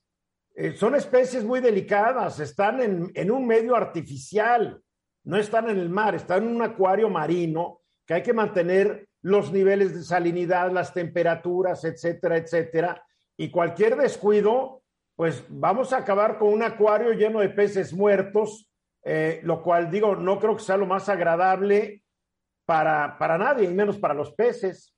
eh, 0.54 0.72
son 0.76 0.94
especies 0.94 1.44
muy 1.44 1.60
delicadas, 1.60 2.38
están 2.38 2.80
en, 2.80 3.30
un 3.30 3.46
medio 3.46 3.74
artificial, 3.74 4.80
no 5.24 5.36
están 5.36 5.68
en 5.68 5.78
el 5.78 5.90
mar, 5.90 6.14
están 6.14 6.44
en 6.44 6.56
un 6.56 6.62
acuario 6.62 7.10
marino 7.10 7.80
que 8.06 8.14
hay 8.14 8.22
que 8.22 8.32
mantener 8.32 9.08
los 9.22 9.50
niveles 9.52 9.94
de 9.94 10.02
salinidad, 10.02 10.70
las 10.70 10.94
temperaturas, 10.94 11.84
etcétera, 11.84 12.36
etcétera. 12.36 13.04
Y 13.36 13.50
cualquier 13.50 13.96
descuido, 13.96 14.82
pues 15.16 15.44
vamos 15.48 15.92
a 15.92 15.98
acabar 15.98 16.38
con 16.38 16.52
un 16.52 16.62
acuario 16.62 17.12
lleno 17.12 17.40
de 17.40 17.48
peces 17.48 17.92
muertos, 17.92 18.70
eh, 19.02 19.40
lo 19.42 19.62
cual 19.62 19.90
digo, 19.90 20.14
no 20.14 20.38
creo 20.38 20.56
que 20.56 20.62
sea 20.62 20.76
lo 20.76 20.86
más 20.86 21.08
agradable 21.08 22.03
para, 22.64 23.18
para 23.18 23.38
nadie, 23.38 23.68
y 23.68 23.74
menos 23.74 23.98
para 23.98 24.14
los 24.14 24.32
peces. 24.32 24.93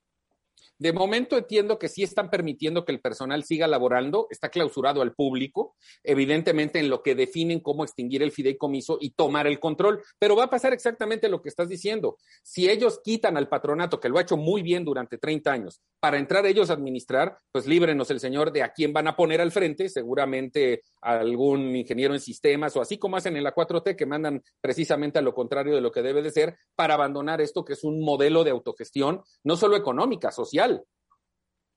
De 0.78 0.92
momento 0.92 1.38
entiendo 1.38 1.78
que 1.78 1.88
sí 1.88 2.02
están 2.02 2.30
permitiendo 2.30 2.84
que 2.84 2.92
el 2.92 3.00
personal 3.00 3.44
siga 3.44 3.66
laborando, 3.66 4.26
está 4.30 4.50
clausurado 4.50 5.00
al 5.00 5.14
público, 5.14 5.74
evidentemente 6.02 6.78
en 6.78 6.90
lo 6.90 7.02
que 7.02 7.14
definen 7.14 7.60
cómo 7.60 7.84
extinguir 7.84 8.22
el 8.22 8.32
fideicomiso 8.32 8.98
y 9.00 9.10
tomar 9.10 9.46
el 9.46 9.58
control, 9.58 10.02
pero 10.18 10.36
va 10.36 10.44
a 10.44 10.50
pasar 10.50 10.72
exactamente 10.72 11.28
lo 11.28 11.40
que 11.40 11.48
estás 11.48 11.68
diciendo. 11.68 12.16
Si 12.42 12.68
ellos 12.68 13.00
quitan 13.02 13.36
al 13.36 13.48
patronato, 13.48 13.98
que 13.98 14.08
lo 14.08 14.18
ha 14.18 14.22
hecho 14.22 14.36
muy 14.36 14.62
bien 14.62 14.84
durante 14.84 15.18
30 15.18 15.50
años, 15.50 15.80
para 16.00 16.18
entrar 16.18 16.44
ellos 16.46 16.70
a 16.70 16.74
administrar, 16.74 17.38
pues 17.50 17.66
líbrenos 17.66 18.10
el 18.10 18.20
señor 18.20 18.52
de 18.52 18.62
a 18.62 18.72
quién 18.72 18.92
van 18.92 19.08
a 19.08 19.16
poner 19.16 19.40
al 19.40 19.52
frente, 19.52 19.88
seguramente 19.88 20.82
algún 21.00 21.74
ingeniero 21.74 22.14
en 22.14 22.20
sistemas 22.20 22.76
o 22.76 22.80
así 22.80 22.98
como 22.98 23.16
hacen 23.16 23.36
en 23.36 23.44
la 23.44 23.54
4T, 23.54 23.96
que 23.96 24.06
mandan 24.06 24.42
precisamente 24.60 25.18
a 25.18 25.22
lo 25.22 25.34
contrario 25.34 25.74
de 25.74 25.80
lo 25.80 25.90
que 25.90 26.02
debe 26.02 26.22
de 26.22 26.30
ser, 26.30 26.56
para 26.74 26.94
abandonar 26.94 27.40
esto 27.40 27.64
que 27.64 27.72
es 27.72 27.84
un 27.84 28.00
modelo 28.00 28.44
de 28.44 28.50
autogestión, 28.50 29.22
no 29.42 29.56
solo 29.56 29.76
económica, 29.76 30.30
social. 30.30 30.45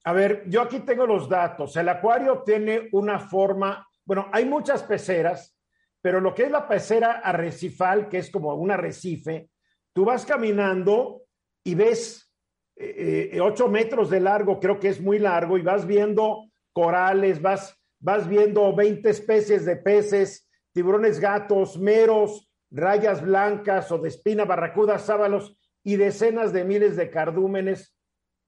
A 0.05 0.13
ver, 0.13 0.43
yo 0.47 0.61
aquí 0.61 0.79
tengo 0.79 1.05
los 1.05 1.27
datos. 1.27 1.75
El 1.75 1.89
acuario 1.89 2.43
tiene 2.45 2.89
una 2.93 3.19
forma, 3.19 3.87
bueno, 4.05 4.27
hay 4.31 4.45
muchas 4.45 4.83
peceras, 4.83 5.55
pero 6.01 6.21
lo 6.21 6.33
que 6.33 6.43
es 6.43 6.51
la 6.51 6.67
pecera 6.67 7.19
arrecifal, 7.23 8.07
que 8.07 8.19
es 8.19 8.31
como 8.31 8.53
un 8.55 8.71
arrecife, 8.71 9.49
tú 9.93 10.05
vas 10.05 10.25
caminando 10.25 11.23
y 11.63 11.75
ves 11.75 12.31
eh, 12.75 13.31
eh, 13.33 13.41
ocho 13.41 13.67
metros 13.67 14.09
de 14.09 14.21
largo, 14.21 14.59
creo 14.59 14.79
que 14.79 14.87
es 14.87 15.01
muy 15.01 15.19
largo, 15.19 15.57
y 15.57 15.61
vas 15.61 15.85
viendo 15.85 16.45
corales, 16.71 17.41
vas, 17.41 17.77
vas 17.99 18.27
viendo 18.27 18.73
20 18.73 19.09
especies 19.09 19.65
de 19.65 19.75
peces, 19.75 20.49
tiburones 20.71 21.19
gatos, 21.19 21.77
meros, 21.77 22.49
rayas 22.71 23.21
blancas 23.21 23.91
o 23.91 23.97
de 23.97 24.07
espina, 24.07 24.45
barracudas, 24.45 25.05
sábalos 25.05 25.57
y 25.83 25.97
decenas 25.97 26.53
de 26.53 26.63
miles 26.63 26.95
de 26.95 27.09
cardúmenes 27.09 27.98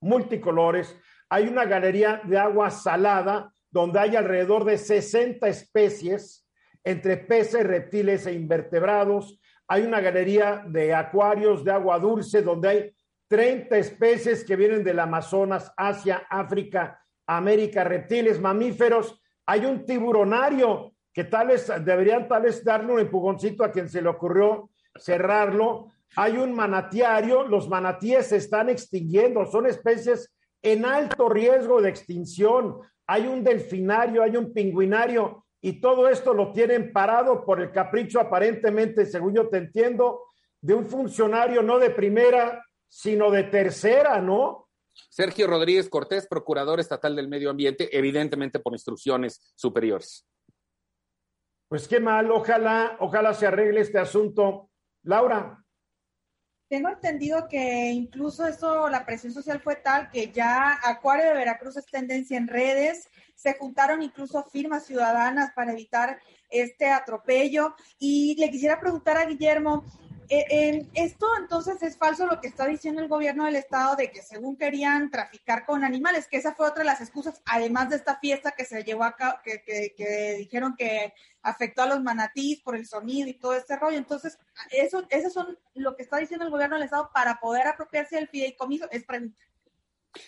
multicolores. 0.02 0.98
Hay 1.30 1.48
una 1.48 1.66
galería 1.66 2.22
de 2.26 2.38
agua 2.38 2.70
salada 2.70 3.54
donde 3.70 4.00
hay 4.00 4.16
alrededor 4.16 4.66
de 4.66 4.78
60 4.78 5.48
especies 5.48 6.46
entre 6.84 7.18
peces, 7.18 7.64
reptiles 7.66 8.26
e 8.26 8.34
invertebrados. 8.34 9.40
Hay 9.68 9.84
una 9.84 10.02
galería 10.02 10.66
de 10.68 10.94
acuarios 10.94 11.64
de 11.64 11.72
agua 11.72 12.00
dulce 12.00 12.42
donde 12.42 12.68
hay 12.68 12.96
30 13.30 13.78
especies 13.78 14.44
que 14.44 14.58
vienen 14.58 14.84
del 14.84 15.00
Amazonas, 15.00 15.72
Asia, 15.78 16.28
África, 16.30 17.02
América, 17.26 17.86
reptiles, 17.86 18.42
mamíferos. 18.42 19.22
Hay 19.46 19.66
un 19.66 19.86
tiburonario 19.86 20.94
que 21.14 21.24
tal 21.24 21.48
vez 21.48 21.72
deberían 21.86 22.28
tal 22.28 22.46
darle 22.64 22.94
un 22.94 23.00
empujoncito 23.00 23.64
a 23.64 23.72
quien 23.72 23.88
se 23.88 24.02
le 24.02 24.10
ocurrió 24.10 24.70
cerrarlo. 24.96 25.92
Hay 26.16 26.38
un 26.38 26.54
manatiario, 26.54 27.44
los 27.48 27.70
manatíes 27.70 28.28
se 28.28 28.38
están 28.38 28.70
extinguiendo, 28.70 29.46
son 29.46 29.66
especies 29.66 30.34
en 30.62 30.86
alto 30.86 31.30
riesgo 31.30 31.82
de 31.82 31.90
extinción. 31.90 32.80
Hay 33.08 33.28
un 33.28 33.44
delfinario, 33.44 34.24
hay 34.24 34.36
un 34.36 34.54
pingüinario 34.54 35.46
y 35.62 35.80
todo 35.80 36.10
esto 36.10 36.34
lo 36.34 36.52
tienen 36.52 36.92
parado 36.92 37.46
por 37.46 37.62
el 37.62 37.72
capricho 37.72 38.20
aparentemente, 38.20 39.06
según 39.06 39.36
yo 39.36 39.48
te 39.48 39.58
entiendo, 39.58 40.24
de 40.60 40.74
un 40.74 40.86
funcionario 40.86 41.62
no 41.62 41.80
de 41.80 41.92
primera, 41.92 42.64
sino 42.88 43.32
de 43.32 43.44
tercera, 43.44 44.20
¿no? 44.22 44.68
Sergio 45.10 45.48
Rodríguez 45.48 45.90
Cortés, 45.90 46.28
procurador 46.28 46.80
estatal 46.80 47.16
del 47.16 47.30
medio 47.30 47.50
ambiente, 47.50 47.96
evidentemente 47.98 48.60
por 48.60 48.74
instrucciones 48.74 49.54
superiores. 49.56 50.28
Pues 51.70 51.88
qué 51.88 52.02
mal, 52.02 52.30
ojalá, 52.32 52.98
ojalá 53.00 53.34
se 53.34 53.48
arregle 53.48 53.80
este 53.80 53.98
asunto. 53.98 54.70
Laura. 55.04 55.61
Tengo 56.72 56.88
entendido 56.88 57.50
que 57.50 57.92
incluso 57.92 58.48
eso, 58.48 58.88
la 58.88 59.06
presión 59.06 59.34
social 59.34 59.60
fue 59.60 59.76
tal 59.76 60.10
que 60.10 60.32
ya 60.32 60.80
Acuario 60.82 61.26
de 61.26 61.34
Veracruz 61.34 61.76
es 61.76 61.86
tendencia 61.86 62.38
en 62.38 62.48
redes, 62.48 63.10
se 63.36 63.56
juntaron 63.56 64.02
incluso 64.02 64.42
firmas 64.46 64.86
ciudadanas 64.86 65.52
para 65.54 65.74
evitar 65.74 66.22
este 66.50 66.90
atropello. 66.90 67.76
Y 68.00 68.38
le 68.40 68.50
quisiera 68.50 68.80
preguntar 68.80 69.18
a 69.18 69.26
Guillermo, 69.26 69.84
eh, 70.34 70.88
esto 70.94 71.28
entonces 71.38 71.84
es 71.84 71.98
falso 71.98 72.26
lo 72.26 72.40
que 72.40 72.48
está 72.48 72.66
diciendo 72.66 73.02
el 73.02 73.10
gobierno 73.10 73.44
del 73.44 73.58
estado 73.58 73.98
de 73.98 74.12
que 74.12 74.22
según 74.22 74.56
querían 74.56 75.12
traficar 75.12 75.66
con 75.66 75.84
animales, 75.84 76.28
que 76.28 76.38
esa 76.38 76.56
fue 76.56 76.70
otra 76.70 76.84
de 76.84 76.86
las 76.86 77.02
excusas, 77.02 77.42
además 77.46 77.90
de 77.90 77.98
esta 77.98 78.18
fiesta 78.18 78.52
que 78.52 78.64
se 78.64 78.86
llevó 78.86 79.04
a 79.04 79.18
cabo, 79.18 79.40
que, 79.44 79.62
que, 79.62 80.36
dijeron 80.38 80.76
que 80.78 81.14
afectó 81.42 81.82
a 81.82 81.88
los 81.88 82.02
manatís 82.02 82.62
por 82.62 82.78
el 82.78 82.88
sonido 82.88 83.28
y 83.28 83.34
todo 83.34 83.56
este 83.56 83.76
rollo. 83.76 83.98
Entonces, 83.98 84.40
eso, 84.72 85.06
eso 85.10 85.30
son 85.30 85.60
lo 85.74 85.98
que 85.98 86.04
está 86.04 86.18
diciendo 86.18 86.46
el 86.46 86.52
gobierno 86.52 86.78
del 86.78 86.86
estado 86.86 87.12
para 87.14 87.42
poder 87.42 87.68
apropiarse 87.68 88.16
del 88.16 88.30
fideicomiso, 88.30 88.90
es 88.90 89.04
pregunta. 89.04 89.38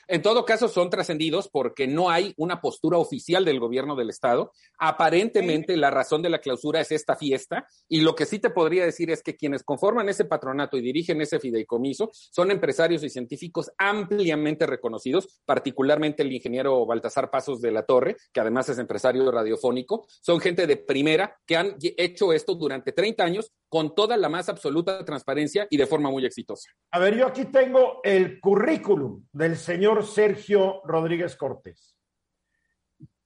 En 0.07 0.21
todo 0.21 0.45
caso, 0.45 0.67
son 0.67 0.89
trascendidos 0.89 1.49
porque 1.49 1.87
no 1.87 2.09
hay 2.09 2.33
una 2.37 2.61
postura 2.61 2.97
oficial 2.97 3.45
del 3.45 3.59
gobierno 3.59 3.95
del 3.95 4.09
Estado. 4.09 4.51
Aparentemente, 4.77 5.77
la 5.77 5.91
razón 5.91 6.21
de 6.21 6.29
la 6.29 6.39
clausura 6.39 6.81
es 6.81 6.91
esta 6.91 7.15
fiesta. 7.15 7.67
Y 7.87 8.01
lo 8.01 8.15
que 8.15 8.25
sí 8.25 8.39
te 8.39 8.49
podría 8.49 8.85
decir 8.85 9.11
es 9.11 9.23
que 9.23 9.35
quienes 9.35 9.63
conforman 9.63 10.09
ese 10.09 10.25
patronato 10.25 10.77
y 10.77 10.81
dirigen 10.81 11.21
ese 11.21 11.39
fideicomiso 11.39 12.11
son 12.13 12.51
empresarios 12.51 13.03
y 13.03 13.09
científicos 13.09 13.71
ampliamente 13.77 14.65
reconocidos, 14.65 15.41
particularmente 15.45 16.23
el 16.23 16.31
ingeniero 16.31 16.85
Baltasar 16.85 17.29
Pasos 17.29 17.61
de 17.61 17.71
la 17.71 17.83
Torre, 17.83 18.15
que 18.31 18.39
además 18.39 18.69
es 18.69 18.77
empresario 18.77 19.29
radiofónico. 19.31 20.05
Son 20.21 20.39
gente 20.39 20.67
de 20.67 20.77
primera 20.77 21.37
que 21.45 21.57
han 21.57 21.75
hecho 21.97 22.33
esto 22.33 22.55
durante 22.55 22.91
30 22.91 23.23
años 23.23 23.51
con 23.73 23.95
toda 23.95 24.15
la 24.17 24.29
más 24.29 24.49
absoluta 24.49 25.03
transparencia 25.03 25.65
y 25.67 25.77
de 25.77 25.87
forma 25.87 26.11
muy 26.11 26.23
exitosa. 26.23 26.69
A 26.91 26.99
ver, 26.99 27.17
yo 27.17 27.25
aquí 27.25 27.45
tengo 27.45 28.01
el 28.03 28.39
currículum 28.39 29.25
del 29.31 29.57
señor 29.57 30.05
Sergio 30.05 30.83
Rodríguez 30.85 31.35
Cortés. 31.35 31.97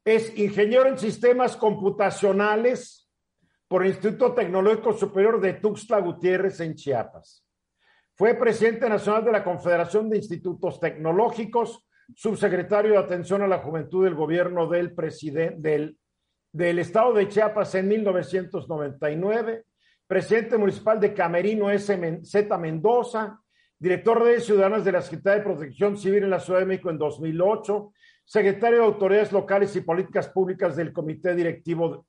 Es 0.05 0.37
ingeniero 0.37 0.87
en 0.87 0.97
sistemas 0.97 1.57
computacionales 1.57 3.09
por 3.67 3.81
el 3.83 3.89
Instituto 3.89 4.33
Tecnológico 4.33 4.93
Superior 4.93 5.41
de 5.41 5.55
Tuxtla 5.55 5.99
Gutiérrez 5.99 6.61
en 6.61 6.75
Chiapas. 6.75 7.45
Fue 8.15 8.33
presidente 8.35 8.87
nacional 8.87 9.25
de 9.25 9.33
la 9.33 9.43
Confederación 9.43 10.09
de 10.09 10.15
Institutos 10.15 10.79
Tecnológicos, 10.79 11.85
subsecretario 12.15 12.93
de 12.93 12.99
Atención 12.99 13.41
a 13.41 13.47
la 13.47 13.57
Juventud 13.57 14.05
del 14.05 14.15
gobierno 14.15 14.69
del 14.69 14.95
del, 15.57 15.97
del 16.53 16.79
estado 16.79 17.11
de 17.15 17.27
Chiapas 17.27 17.75
en 17.75 17.89
1999 17.89 19.65
presidente 20.07 20.57
municipal 20.57 20.99
de 20.99 21.13
Camerino 21.13 21.67
Z 21.77 22.57
Mendoza, 22.57 23.39
director 23.77 24.23
de 24.23 24.39
Ciudadanos 24.39 24.85
de 24.85 24.91
la 24.93 25.01
Secretaría 25.01 25.39
de 25.39 25.45
Protección 25.45 25.97
Civil 25.97 26.23
en 26.23 26.29
la 26.29 26.39
Ciudad 26.39 26.59
de 26.59 26.65
México 26.65 26.89
en 26.89 26.97
2008, 26.97 27.91
secretario 28.23 28.79
de 28.79 28.85
Autoridades 28.85 29.31
Locales 29.31 29.75
y 29.75 29.81
Políticas 29.81 30.29
Públicas 30.29 30.75
del 30.75 30.93
Comité 30.93 31.35
Directivo 31.35 32.07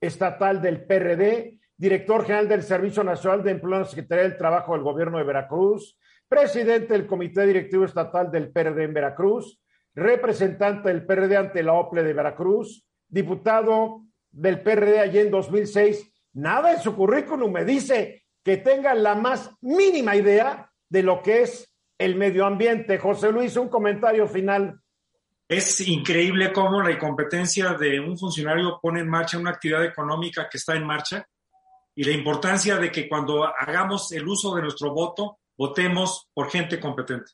Estatal 0.00 0.60
del 0.60 0.84
PRD, 0.84 1.60
director 1.76 2.24
general 2.24 2.48
del 2.48 2.62
Servicio 2.62 3.04
Nacional 3.04 3.42
de 3.42 3.52
Empleo 3.52 3.76
en 3.76 3.82
la 3.82 3.88
Secretaría 3.88 4.24
del 4.24 4.36
Trabajo 4.36 4.72
del 4.72 4.82
Gobierno 4.82 5.18
de 5.18 5.24
Veracruz, 5.24 5.98
presidente 6.28 6.94
del 6.94 7.06
Comité 7.06 7.46
Directivo 7.46 7.84
Estatal 7.84 8.30
del 8.30 8.50
PRD 8.50 8.84
en 8.84 8.94
Veracruz, 8.94 9.60
representante 9.94 10.88
del 10.88 11.06
PRD 11.06 11.36
ante 11.36 11.62
la 11.62 11.74
OPLE 11.74 12.02
de 12.02 12.12
Veracruz, 12.12 12.84
diputado 13.08 14.02
del 14.32 14.60
PRD 14.62 14.98
allí 14.98 15.18
en 15.18 15.30
2006 15.30 16.13
Nada 16.34 16.72
en 16.72 16.80
su 16.80 16.94
currículum 16.94 17.52
me 17.52 17.64
dice 17.64 18.24
que 18.44 18.58
tenga 18.58 18.94
la 18.94 19.14
más 19.14 19.50
mínima 19.62 20.16
idea 20.16 20.70
de 20.88 21.02
lo 21.02 21.22
que 21.22 21.42
es 21.42 21.72
el 21.98 22.16
medio 22.16 22.44
ambiente. 22.44 22.98
José 22.98 23.32
Luis, 23.32 23.56
un 23.56 23.68
comentario 23.68 24.26
final. 24.26 24.80
Es 25.48 25.80
increíble 25.86 26.52
cómo 26.52 26.82
la 26.82 26.90
incompetencia 26.90 27.74
de 27.74 28.00
un 28.00 28.18
funcionario 28.18 28.78
pone 28.80 29.00
en 29.00 29.08
marcha 29.08 29.38
una 29.38 29.50
actividad 29.50 29.84
económica 29.84 30.48
que 30.50 30.58
está 30.58 30.74
en 30.74 30.84
marcha 30.84 31.26
y 31.94 32.02
la 32.02 32.12
importancia 32.12 32.76
de 32.76 32.90
que 32.90 33.08
cuando 33.08 33.44
hagamos 33.44 34.10
el 34.12 34.26
uso 34.26 34.54
de 34.54 34.62
nuestro 34.62 34.92
voto, 34.92 35.38
votemos 35.56 36.28
por 36.34 36.50
gente 36.50 36.80
competente. 36.80 37.32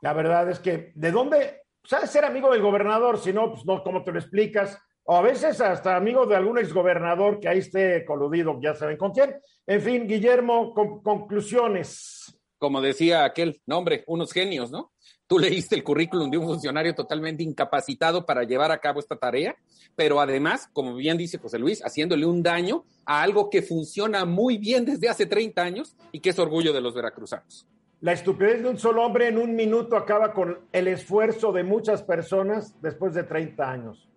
La 0.00 0.14
verdad 0.14 0.48
es 0.50 0.58
que, 0.60 0.92
¿de 0.94 1.10
dónde? 1.10 1.62
¿Sabes 1.84 2.10
ser 2.10 2.24
amigo 2.24 2.50
del 2.50 2.62
gobernador? 2.62 3.18
Si 3.18 3.32
no, 3.32 3.50
pues 3.52 3.66
no, 3.66 3.82
¿cómo 3.82 4.02
te 4.02 4.12
lo 4.12 4.18
explicas? 4.18 4.80
O 5.04 5.16
a 5.16 5.22
veces 5.22 5.60
hasta 5.60 5.96
amigo 5.96 6.26
de 6.26 6.36
algún 6.36 6.58
exgobernador 6.58 7.40
que 7.40 7.48
ahí 7.48 7.58
esté 7.58 8.04
coludido, 8.04 8.58
ya 8.60 8.74
saben 8.74 8.96
con 8.96 9.12
quién. 9.12 9.34
En 9.66 9.80
fin, 9.80 10.06
Guillermo, 10.06 10.72
conclusiones. 11.02 12.38
Como 12.58 12.80
decía 12.80 13.24
aquel 13.24 13.60
nombre, 13.66 14.04
unos 14.06 14.32
genios, 14.32 14.70
¿no? 14.70 14.92
Tú 15.26 15.38
leíste 15.38 15.74
el 15.74 15.82
currículum 15.82 16.30
de 16.30 16.38
un 16.38 16.46
funcionario 16.46 16.94
totalmente 16.94 17.42
incapacitado 17.42 18.26
para 18.26 18.44
llevar 18.44 18.70
a 18.70 18.78
cabo 18.78 19.00
esta 19.00 19.16
tarea, 19.16 19.56
pero 19.96 20.20
además, 20.20 20.68
como 20.72 20.94
bien 20.94 21.16
dice 21.16 21.38
José 21.38 21.58
Luis, 21.58 21.80
haciéndole 21.80 22.26
un 22.26 22.42
daño 22.42 22.84
a 23.06 23.22
algo 23.22 23.48
que 23.48 23.62
funciona 23.62 24.24
muy 24.24 24.58
bien 24.58 24.84
desde 24.84 25.08
hace 25.08 25.26
30 25.26 25.62
años 25.62 25.96
y 26.12 26.20
que 26.20 26.30
es 26.30 26.38
orgullo 26.38 26.72
de 26.72 26.82
los 26.82 26.94
veracruzanos. 26.94 27.66
La 28.00 28.12
estupidez 28.12 28.62
de 28.62 28.68
un 28.68 28.78
solo 28.78 29.04
hombre 29.04 29.28
en 29.28 29.38
un 29.38 29.54
minuto 29.54 29.96
acaba 29.96 30.34
con 30.34 30.58
el 30.70 30.88
esfuerzo 30.88 31.50
de 31.50 31.64
muchas 31.64 32.02
personas 32.02 32.74
después 32.82 33.14
de 33.14 33.22
30 33.22 33.70
años. 33.70 34.08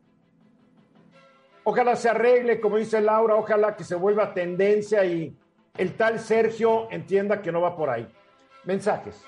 Ojalá 1.67 1.95
se 1.95 2.09
arregle, 2.09 2.61
como 2.61 2.77
dice 2.77 3.01
Laura, 3.01 3.35
ojalá 3.35 3.75
que 3.75 3.83
se 3.83 3.95
vuelva 3.95 4.35
tendencia 4.35 5.03
y 5.03 5.35
el 5.75 5.93
tal 5.97 6.19
Sergio 6.19 6.87
entienda 6.91 7.41
que 7.41 7.51
no 7.51 7.59
va 7.59 7.75
por 7.75 7.89
ahí. 7.89 8.07
Mensajes. 8.65 9.19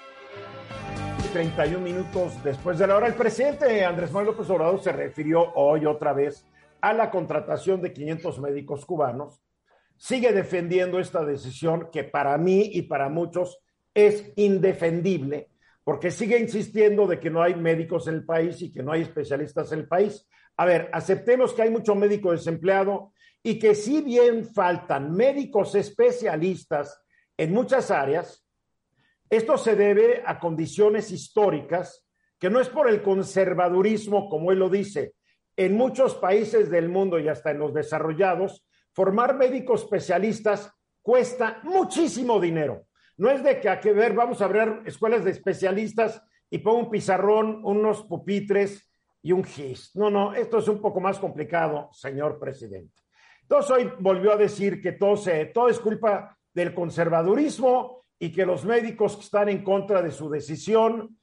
31 1.34 1.80
minutos 1.80 2.34
después 2.44 2.78
de 2.78 2.86
la 2.86 2.96
hora, 2.96 3.08
el 3.08 3.16
presidente 3.16 3.84
Andrés 3.84 4.12
Manuel 4.12 4.36
López 4.36 4.48
Obrador 4.52 4.80
se 4.80 4.92
refirió 4.92 5.52
hoy 5.56 5.88
otra 5.88 6.14
vez 6.14 6.46
a 6.80 6.94
la 6.94 7.10
contratación 7.10 7.82
de 7.82 7.92
500 7.92 8.40
médicos 8.40 8.86
cubanos. 8.86 9.42
Sigue 9.96 10.32
defendiendo 10.32 11.00
esta 11.00 11.26
decisión 11.26 11.90
que 11.92 12.04
para 12.04 12.38
mí 12.38 12.70
y 12.72 12.84
para 12.84 13.10
muchos 13.10 13.64
es 13.96 14.32
indefendible, 14.36 15.50
porque 15.84 16.12
sigue 16.12 16.38
insistiendo 16.38 17.08
de 17.08 17.20
que 17.20 17.32
no 17.32 17.42
hay 17.42 17.56
médicos 17.56 18.08
en 18.08 18.14
el 18.14 18.26
país 18.26 18.62
y 18.62 18.72
que 18.72 18.84
no 18.84 18.92
hay 18.92 19.02
especialistas 19.02 19.72
en 19.72 19.80
el 19.80 19.88
país 19.88 20.28
a 20.58 20.66
ver, 20.66 20.90
aceptemos 20.92 21.54
que 21.54 21.62
hay 21.62 21.70
mucho 21.70 21.94
médico 21.94 22.32
desempleado 22.32 23.14
y 23.44 23.60
que 23.60 23.76
si 23.76 24.02
bien 24.02 24.44
faltan 24.44 25.16
médicos 25.16 25.76
especialistas 25.76 27.00
en 27.38 27.54
muchas 27.54 27.92
áreas, 27.92 28.44
esto 29.30 29.58
se 29.58 29.76
debe 29.76 30.24
a 30.26 30.40
condiciones 30.40 31.12
históricas, 31.12 32.08
que 32.40 32.50
no 32.50 32.60
es 32.60 32.70
por 32.70 32.90
el 32.90 33.04
conservadurismo, 33.04 34.30
como 34.30 34.52
él 34.52 34.60
lo 34.60 34.70
dice. 34.70 35.14
En 35.56 35.76
muchos 35.76 36.16
países 36.16 36.72
del 36.72 36.90
mundo 36.90 37.20
y 37.20 37.28
hasta 37.28 37.52
en 37.52 37.60
los 37.60 37.74
desarrollados, 37.74 38.66
formar 38.94 39.36
médicos 39.36 39.84
especialistas 39.84 40.72
cuesta 41.04 41.60
muchísimo 41.64 42.40
dinero. 42.40 42.88
No 43.18 43.30
es 43.30 43.44
de 43.44 43.60
que 43.60 43.70
a 43.70 43.80
que 43.80 43.94
ver, 43.94 44.14
vamos 44.14 44.42
a 44.42 44.46
abrir 44.46 44.82
escuelas 44.86 45.24
de 45.24 45.32
especialistas 45.32 46.22
y 46.50 46.60
pongo 46.60 46.80
un 46.80 46.90
pizarrón, 46.90 47.62
unos 47.64 48.04
pupitres 48.04 48.87
y 49.28 49.34
un 49.34 49.44
GIS. 49.44 49.94
No, 49.94 50.10
no, 50.10 50.34
esto 50.34 50.60
es 50.60 50.70
un 50.70 50.80
poco 50.80 51.02
más 51.02 51.20
complicado, 51.20 51.90
señor 51.92 52.40
presidente. 52.40 53.04
Entonces 53.42 53.72
hoy 53.72 53.92
volvió 54.00 54.32
a 54.32 54.38
decir 54.38 54.82
que 54.82 54.94
todo, 54.94 55.18
se, 55.18 55.48
todo 55.48 55.68
es 55.68 55.82
culpa 55.82 56.38
del 56.54 56.74
conservadurismo 56.74 58.06
y 58.18 58.32
que 58.32 58.46
los 58.46 58.64
médicos 58.64 59.18
que 59.18 59.24
están 59.24 59.50
en 59.50 59.66
contra 59.66 60.02
de 60.02 60.12
su 60.12 60.30
decisión, 60.30 61.20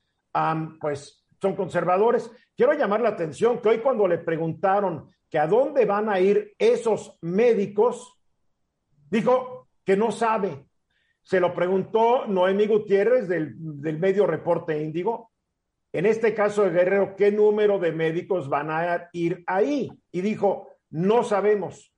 pues 0.83 1.25
son 1.41 1.57
conservadores. 1.57 2.31
Quiero 2.55 2.75
llamar 2.75 3.01
la 3.01 3.09
atención 3.09 3.63
que 3.63 3.71
hoy 3.71 3.79
cuando 3.79 4.07
le 4.07 4.19
preguntaron 4.19 5.11
que 5.31 5.39
a 5.39 5.47
dónde 5.47 5.87
van 5.87 6.11
a 6.11 6.21
ir 6.21 6.53
esos 6.59 7.17
médicos, 7.23 8.21
dijo 9.09 9.69
que 9.83 9.97
no 9.97 10.13
sabe. 10.13 10.67
Se 11.23 11.41
lo 11.41 11.55
preguntó 11.55 12.27
Noemi 12.27 12.67
Gutiérrez 12.67 13.29
del, 13.29 13.55
del 13.57 13.99
medio 13.99 14.27
Reporte 14.27 14.79
Índigo. 14.79 15.31
En 15.95 16.07
este 16.07 16.34
caso 16.34 16.64
de 16.64 16.70
Guerrero, 16.70 17.14
¿qué 17.14 17.30
número 17.30 17.78
de 17.78 17.92
médicos 17.92 18.49
van 18.49 18.68
a 18.68 19.09
ir 19.12 19.45
ahí? 19.47 19.88
Y 20.11 20.22
dijo, 20.22 20.68
no 20.90 21.22
sabemos. 21.22 21.95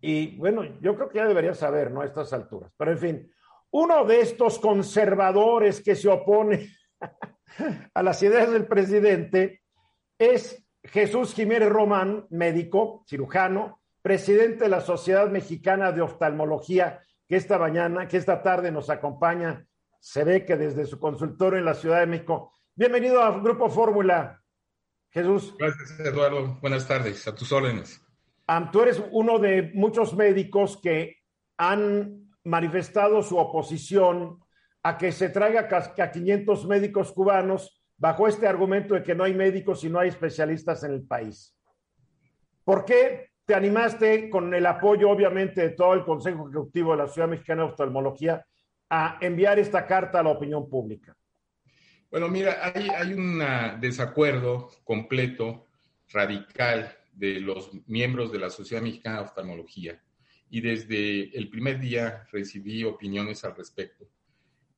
Y 0.00 0.38
bueno, 0.38 0.64
yo 0.80 0.96
creo 0.96 1.10
que 1.10 1.18
ya 1.18 1.26
debería 1.26 1.52
saber, 1.52 1.90
¿no? 1.90 2.00
A 2.00 2.06
estas 2.06 2.32
alturas. 2.32 2.72
Pero 2.74 2.92
en 2.92 2.98
fin, 2.98 3.32
uno 3.70 4.06
de 4.06 4.22
estos 4.22 4.58
conservadores 4.58 5.82
que 5.82 5.94
se 5.94 6.08
opone 6.08 6.70
a 7.92 8.02
las 8.02 8.22
ideas 8.22 8.50
del 8.50 8.66
presidente 8.66 9.60
es 10.18 10.66
Jesús 10.82 11.34
Jiménez 11.34 11.68
Román, 11.68 12.26
médico, 12.30 13.04
cirujano, 13.06 13.82
presidente 14.00 14.64
de 14.64 14.70
la 14.70 14.80
Sociedad 14.80 15.28
Mexicana 15.28 15.92
de 15.92 16.00
Oftalmología, 16.00 17.02
que 17.28 17.36
esta 17.36 17.58
mañana, 17.58 18.08
que 18.08 18.16
esta 18.16 18.42
tarde 18.42 18.72
nos 18.72 18.88
acompaña, 18.88 19.66
se 20.00 20.24
ve 20.24 20.46
que 20.46 20.56
desde 20.56 20.86
su 20.86 20.98
consultorio 20.98 21.58
en 21.58 21.66
la 21.66 21.74
Ciudad 21.74 22.00
de 22.00 22.06
México. 22.06 22.54
Bienvenido 22.78 23.22
a 23.22 23.30
Grupo 23.40 23.70
Fórmula, 23.70 24.42
Jesús. 25.08 25.54
Gracias, 25.58 25.98
Eduardo. 25.98 26.58
Buenas 26.60 26.86
tardes, 26.86 27.26
a 27.26 27.34
tus 27.34 27.50
órdenes. 27.50 28.02
tú 28.70 28.82
eres 28.82 29.02
uno 29.12 29.38
de 29.38 29.70
muchos 29.72 30.14
médicos 30.14 30.78
que 30.82 31.16
han 31.56 32.28
manifestado 32.44 33.22
su 33.22 33.38
oposición 33.38 34.40
a 34.82 34.98
que 34.98 35.10
se 35.10 35.30
traiga 35.30 35.70
a 35.70 36.10
500 36.10 36.66
médicos 36.66 37.12
cubanos 37.12 37.82
bajo 37.96 38.28
este 38.28 38.46
argumento 38.46 38.92
de 38.92 39.02
que 39.02 39.14
no 39.14 39.24
hay 39.24 39.32
médicos 39.32 39.82
y 39.82 39.88
no 39.88 39.98
hay 39.98 40.10
especialistas 40.10 40.84
en 40.84 40.92
el 40.92 41.06
país. 41.06 41.56
¿Por 42.62 42.84
qué 42.84 43.30
te 43.46 43.54
animaste 43.54 44.28
con 44.28 44.52
el 44.52 44.66
apoyo, 44.66 45.08
obviamente, 45.08 45.62
de 45.62 45.70
todo 45.70 45.94
el 45.94 46.04
Consejo 46.04 46.50
Ejecutivo 46.50 46.90
de 46.90 46.98
la 46.98 47.08
Ciudad 47.08 47.28
Mexicana 47.28 47.62
de 47.62 47.68
Oftalmología 47.70 48.44
a 48.90 49.16
enviar 49.22 49.58
esta 49.58 49.86
carta 49.86 50.20
a 50.20 50.22
la 50.22 50.28
opinión 50.28 50.68
pública? 50.68 51.16
Bueno, 52.10 52.28
mira, 52.28 52.60
hay, 52.62 52.88
hay 52.88 53.12
un 53.12 53.42
desacuerdo 53.80 54.70
completo, 54.84 55.66
radical, 56.08 56.96
de 57.16 57.40
los 57.40 57.70
miembros 57.86 58.30
de 58.30 58.38
la 58.38 58.50
Sociedad 58.50 58.82
Mexicana 58.82 59.16
de 59.16 59.24
Oftalmología 59.24 60.02
y 60.50 60.60
desde 60.60 61.36
el 61.36 61.48
primer 61.48 61.80
día 61.80 62.28
recibí 62.30 62.84
opiniones 62.84 63.42
al 63.44 63.56
respecto. 63.56 64.06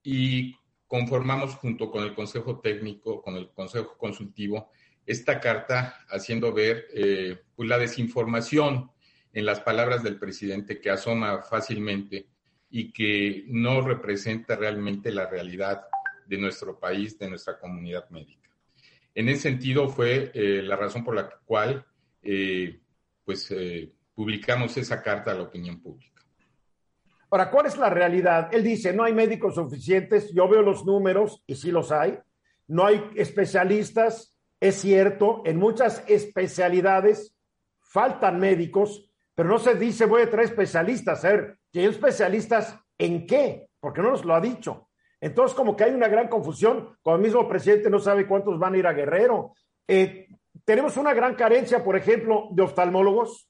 Y 0.02 0.54
conformamos 0.86 1.56
junto 1.56 1.90
con 1.90 2.04
el 2.04 2.14
Consejo 2.14 2.60
Técnico, 2.60 3.20
con 3.20 3.36
el 3.36 3.50
Consejo 3.50 3.98
Consultivo, 3.98 4.70
esta 5.04 5.40
carta 5.40 6.06
haciendo 6.08 6.52
ver 6.52 6.86
eh, 6.94 7.38
pues 7.54 7.68
la 7.68 7.78
desinformación 7.78 8.90
en 9.32 9.44
las 9.44 9.60
palabras 9.60 10.02
del 10.02 10.18
presidente 10.18 10.80
que 10.80 10.90
asoma 10.90 11.42
fácilmente 11.42 12.28
y 12.70 12.92
que 12.92 13.44
no 13.48 13.80
representa 13.80 14.56
realmente 14.56 15.10
la 15.10 15.26
realidad 15.28 15.82
de 16.28 16.38
nuestro 16.38 16.78
país, 16.78 17.18
de 17.18 17.28
nuestra 17.28 17.58
comunidad 17.58 18.08
médica. 18.10 18.50
En 19.14 19.28
ese 19.28 19.42
sentido 19.42 19.88
fue 19.88 20.30
eh, 20.34 20.62
la 20.62 20.76
razón 20.76 21.02
por 21.02 21.14
la 21.14 21.28
cual 21.44 21.84
eh, 22.22 22.80
pues 23.24 23.52
publicamos 24.14 24.76
esa 24.76 25.02
carta 25.02 25.32
a 25.32 25.34
la 25.34 25.42
opinión 25.42 25.80
pública. 25.80 26.22
Ahora, 27.30 27.50
¿cuál 27.50 27.66
es 27.66 27.76
la 27.76 27.90
realidad? 27.90 28.48
Él 28.52 28.62
dice, 28.62 28.92
no 28.92 29.04
hay 29.04 29.12
médicos 29.12 29.54
suficientes, 29.54 30.32
yo 30.32 30.48
veo 30.48 30.62
los 30.62 30.84
números 30.86 31.42
y 31.46 31.56
sí 31.56 31.70
los 31.70 31.92
hay, 31.92 32.18
no 32.68 32.86
hay 32.86 33.10
especialistas, 33.16 34.38
es 34.60 34.76
cierto, 34.76 35.42
en 35.44 35.58
muchas 35.58 36.02
especialidades 36.08 37.34
faltan 37.80 38.40
médicos, 38.40 39.10
pero 39.34 39.48
no 39.48 39.58
se 39.58 39.74
dice 39.74 40.06
voy 40.06 40.22
a 40.22 40.30
traer 40.30 40.48
especialistas, 40.48 41.24
a 41.24 41.28
ver, 41.28 41.58
¿que 41.70 41.84
especialistas 41.84 42.78
en 42.96 43.26
qué? 43.26 43.68
Porque 43.78 44.00
no 44.00 44.10
nos 44.10 44.24
lo 44.24 44.34
ha 44.34 44.40
dicho. 44.40 44.87
Entonces, 45.20 45.54
como 45.56 45.76
que 45.76 45.84
hay 45.84 45.92
una 45.92 46.08
gran 46.08 46.28
confusión, 46.28 46.96
cuando 47.02 47.24
el 47.24 47.30
mismo 47.30 47.48
presidente 47.48 47.90
no 47.90 47.98
sabe 47.98 48.26
cuántos 48.26 48.58
van 48.58 48.74
a 48.74 48.78
ir 48.78 48.86
a 48.86 48.92
Guerrero. 48.92 49.54
Eh, 49.86 50.28
tenemos 50.64 50.96
una 50.96 51.14
gran 51.14 51.34
carencia, 51.34 51.82
por 51.82 51.96
ejemplo, 51.96 52.48
de 52.52 52.62
oftalmólogos. 52.62 53.48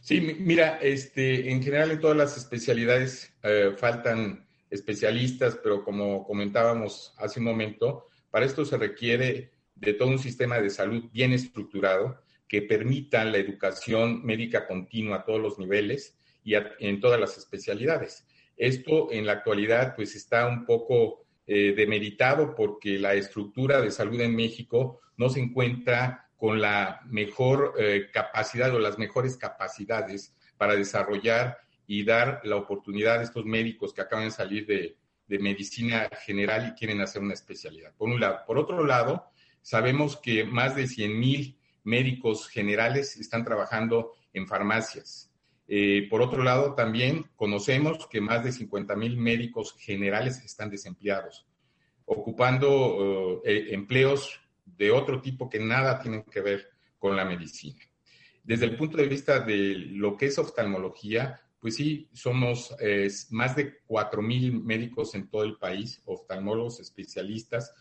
Sí, 0.00 0.36
mira, 0.38 0.78
este, 0.82 1.50
en 1.50 1.62
general 1.62 1.90
en 1.90 2.00
todas 2.00 2.16
las 2.16 2.36
especialidades 2.36 3.34
eh, 3.42 3.74
faltan 3.76 4.46
especialistas, 4.70 5.58
pero 5.62 5.84
como 5.84 6.26
comentábamos 6.26 7.14
hace 7.18 7.40
un 7.40 7.46
momento, 7.46 8.06
para 8.30 8.44
esto 8.44 8.64
se 8.64 8.76
requiere 8.76 9.52
de 9.74 9.94
todo 9.94 10.08
un 10.08 10.18
sistema 10.18 10.60
de 10.60 10.70
salud 10.70 11.04
bien 11.12 11.32
estructurado 11.32 12.20
que 12.48 12.62
permita 12.62 13.24
la 13.24 13.38
educación 13.38 14.24
médica 14.24 14.66
continua 14.66 15.16
a 15.16 15.24
todos 15.24 15.40
los 15.40 15.58
niveles 15.58 16.18
y 16.42 16.54
en 16.54 17.00
todas 17.00 17.18
las 17.18 17.38
especialidades. 17.38 18.26
Esto 18.56 19.10
en 19.12 19.26
la 19.26 19.32
actualidad 19.32 19.94
pues 19.96 20.14
está 20.14 20.46
un 20.46 20.64
poco 20.64 21.24
eh, 21.46 21.74
demeritado 21.76 22.54
porque 22.54 22.98
la 22.98 23.14
estructura 23.14 23.80
de 23.80 23.90
salud 23.90 24.20
en 24.20 24.34
México 24.34 25.00
no 25.16 25.28
se 25.28 25.40
encuentra 25.40 26.28
con 26.36 26.60
la 26.60 27.00
mejor 27.06 27.74
eh, 27.78 28.08
capacidad 28.12 28.74
o 28.74 28.78
las 28.78 28.98
mejores 28.98 29.36
capacidades 29.36 30.34
para 30.56 30.74
desarrollar 30.74 31.58
y 31.86 32.04
dar 32.04 32.40
la 32.44 32.56
oportunidad 32.56 33.18
a 33.18 33.22
estos 33.22 33.44
médicos 33.44 33.92
que 33.92 34.00
acaban 34.00 34.26
de 34.26 34.30
salir 34.30 34.66
de, 34.66 34.96
medicina 35.26 36.08
general 36.24 36.68
y 36.68 36.78
quieren 36.78 37.00
hacer 37.00 37.20
una 37.20 37.34
especialidad. 37.34 37.92
Por 37.96 38.08
un 38.08 38.20
lado. 38.20 38.40
Por 38.46 38.56
otro 38.56 38.86
lado, 38.86 39.30
sabemos 39.62 40.16
que 40.16 40.44
más 40.44 40.76
de 40.76 40.86
100 40.86 41.18
mil 41.18 41.58
médicos 41.82 42.48
generales 42.48 43.16
están 43.16 43.44
trabajando 43.44 44.12
en 44.32 44.46
farmacias. 44.46 45.32
Eh, 45.66 46.06
por 46.10 46.20
otro 46.22 46.42
lado, 46.42 46.74
también 46.74 47.26
conocemos 47.36 48.06
que 48.08 48.20
más 48.20 48.44
de 48.44 48.52
50 48.52 48.94
mil 48.96 49.16
médicos 49.16 49.74
generales 49.78 50.42
están 50.44 50.70
desempleados, 50.70 51.46
ocupando 52.04 53.42
eh, 53.44 53.74
empleos 53.74 54.40
de 54.64 54.90
otro 54.90 55.20
tipo 55.20 55.48
que 55.48 55.58
nada 55.58 56.00
tienen 56.00 56.24
que 56.24 56.40
ver 56.40 56.68
con 56.98 57.16
la 57.16 57.24
medicina. 57.24 57.80
Desde 58.42 58.66
el 58.66 58.76
punto 58.76 58.98
de 58.98 59.08
vista 59.08 59.40
de 59.40 59.74
lo 59.74 60.16
que 60.16 60.26
es 60.26 60.38
oftalmología, 60.38 61.40
pues 61.58 61.76
sí, 61.76 62.10
somos 62.12 62.76
más 63.30 63.56
de 63.56 63.80
4.000 63.86 64.62
médicos 64.62 65.14
en 65.14 65.30
todo 65.30 65.44
el 65.44 65.56
país, 65.56 66.02
oftalmólogos 66.04 66.78
especialistas 66.80 67.72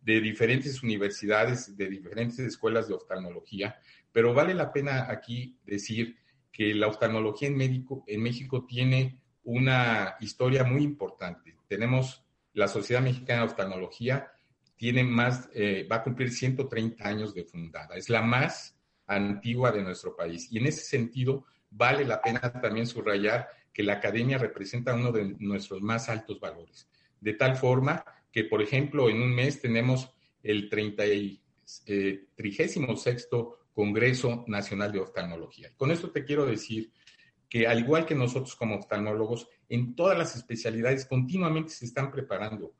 de 0.00 0.20
diferentes 0.20 0.82
universidades, 0.82 1.76
de 1.76 1.88
diferentes 1.88 2.38
escuelas 2.40 2.88
de 2.88 2.94
oftalmología, 2.94 3.80
pero 4.12 4.34
vale 4.34 4.54
la 4.54 4.72
pena 4.72 5.10
aquí 5.10 5.58
decir 5.64 6.16
que 6.52 6.74
la 6.74 6.86
oftalmología 6.86 7.48
en, 7.48 7.56
México, 7.56 8.04
en 8.06 8.22
México 8.22 8.66
tiene 8.66 9.20
una 9.44 10.16
historia 10.20 10.62
muy 10.62 10.82
importante. 10.82 11.56
Tenemos 11.66 12.22
la 12.52 12.68
Sociedad 12.68 13.02
Mexicana 13.02 13.40
de 13.40 13.46
Oftalmología, 13.46 14.30
tiene 14.76 15.02
más, 15.02 15.48
eh, 15.54 15.86
va 15.90 15.96
a 15.96 16.02
cumplir 16.02 16.30
130 16.30 17.08
años 17.08 17.34
de 17.34 17.44
fundada. 17.44 17.96
Es 17.96 18.08
la 18.10 18.20
más 18.20 18.76
antigua 19.06 19.72
de 19.72 19.82
nuestro 19.82 20.14
país. 20.14 20.48
Y 20.50 20.58
en 20.58 20.66
ese 20.66 20.82
sentido, 20.82 21.46
vale 21.70 22.04
la 22.04 22.20
pena 22.20 22.40
también 22.40 22.86
subrayar 22.86 23.48
que 23.72 23.82
la 23.82 23.94
academia 23.94 24.38
representa 24.38 24.94
uno 24.94 25.12
de 25.12 25.34
nuestros 25.38 25.80
más 25.80 26.08
altos 26.08 26.38
valores. 26.38 26.88
De 27.20 27.32
tal 27.32 27.56
forma 27.56 28.04
que, 28.30 28.44
por 28.44 28.60
ejemplo, 28.60 29.08
en 29.08 29.22
un 29.22 29.34
mes 29.34 29.60
tenemos 29.60 30.12
el 30.42 30.68
36 30.68 31.40
eh, 31.86 32.26
Congreso 33.72 34.44
Nacional 34.46 34.92
de 34.92 35.00
Oftalmología. 35.00 35.70
Con 35.76 35.90
esto 35.90 36.10
te 36.10 36.24
quiero 36.24 36.46
decir 36.46 36.92
que 37.48 37.66
al 37.66 37.80
igual 37.80 38.06
que 38.06 38.14
nosotros 38.14 38.54
como 38.54 38.76
oftalmólogos, 38.76 39.48
en 39.68 39.94
todas 39.94 40.16
las 40.16 40.36
especialidades 40.36 41.06
continuamente 41.06 41.70
se 41.70 41.84
están 41.84 42.10
preparando 42.10 42.74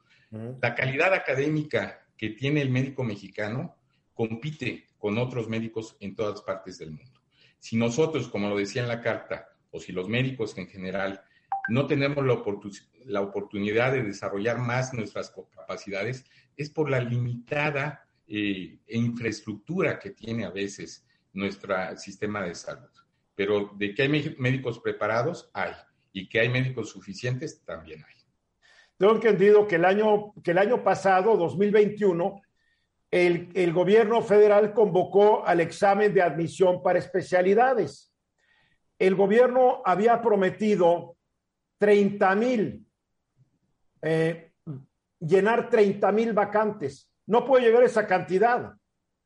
la 0.63 0.75
calidad 0.75 1.13
académica 1.13 2.07
que 2.17 2.31
tiene 2.31 2.63
el 2.63 2.71
médico 2.71 3.05
mexicano 3.05 3.77
compite 4.15 4.87
con 4.97 5.19
otros 5.19 5.47
médicos 5.49 5.97
en 6.01 6.15
todas 6.15 6.41
partes 6.41 6.79
del 6.79 6.93
mundo. 6.93 7.21
Si 7.59 7.77
nosotros, 7.77 8.29
como 8.29 8.49
lo 8.49 8.57
decía 8.57 8.83
en 8.83 8.89
la 8.89 9.03
carta, 9.03 9.49
o 9.71 9.79
si 9.79 9.93
los 9.93 10.09
médicos 10.09 10.57
en 10.57 10.69
general 10.69 11.23
no 11.69 11.87
tenemos 11.87 12.25
la, 12.25 13.21
oportunidad 13.21 13.93
de 13.93 14.03
desarrollar 14.03 14.59
más 14.59 14.95
nuestras 14.95 15.35
capacidades, 15.55 16.25
es 16.57 16.71
por 16.71 16.89
la 16.91 17.01
limitada 17.01 18.07
eh, 18.35 18.79
infraestructura 18.89 19.99
que 19.99 20.13
tiene 20.13 20.47
a 20.47 20.51
veces 20.51 21.07
nuestro 21.35 21.75
sistema 21.99 22.41
de 22.43 22.55
salud. 22.55 22.89
Pero 23.35 23.73
de 23.77 23.95
que 23.95 24.03
hay 24.03 24.35
médicos 24.39 24.79
preparados, 24.79 25.51
hay. 25.53 25.73
Y 26.15 26.31
que 26.31 26.41
hay 26.41 26.49
médicos 26.49 26.89
suficientes, 26.89 27.63
también 27.63 28.03
hay. 28.03 28.15
Tengo 28.97 29.17
entendido 29.17 29.67
que 29.67 29.75
el 29.77 29.85
año, 29.85 30.33
que 30.43 30.53
el 30.53 30.59
año 30.59 30.83
pasado, 30.83 31.37
2021, 31.37 32.41
el, 33.11 33.51
el 33.53 33.73
gobierno 33.75 34.23
federal 34.23 34.73
convocó 34.73 35.47
al 35.47 35.61
examen 35.61 36.15
de 36.15 36.23
admisión 36.23 36.83
para 36.83 36.99
especialidades. 36.99 38.15
el 38.99 39.15
gobierno 39.15 39.83
había 39.85 40.23
prometido 40.23 41.19
30 41.77 42.35
mil, 42.37 42.87
eh, 44.01 44.53
llenar 45.21 45.69
30 45.69 46.13
mil 46.13 46.33
vacantes. 46.33 47.12
No 47.33 47.47
puede 47.47 47.65
llegar 47.65 47.83
a 47.83 47.87
esa 47.87 48.07
cantidad. 48.07 48.75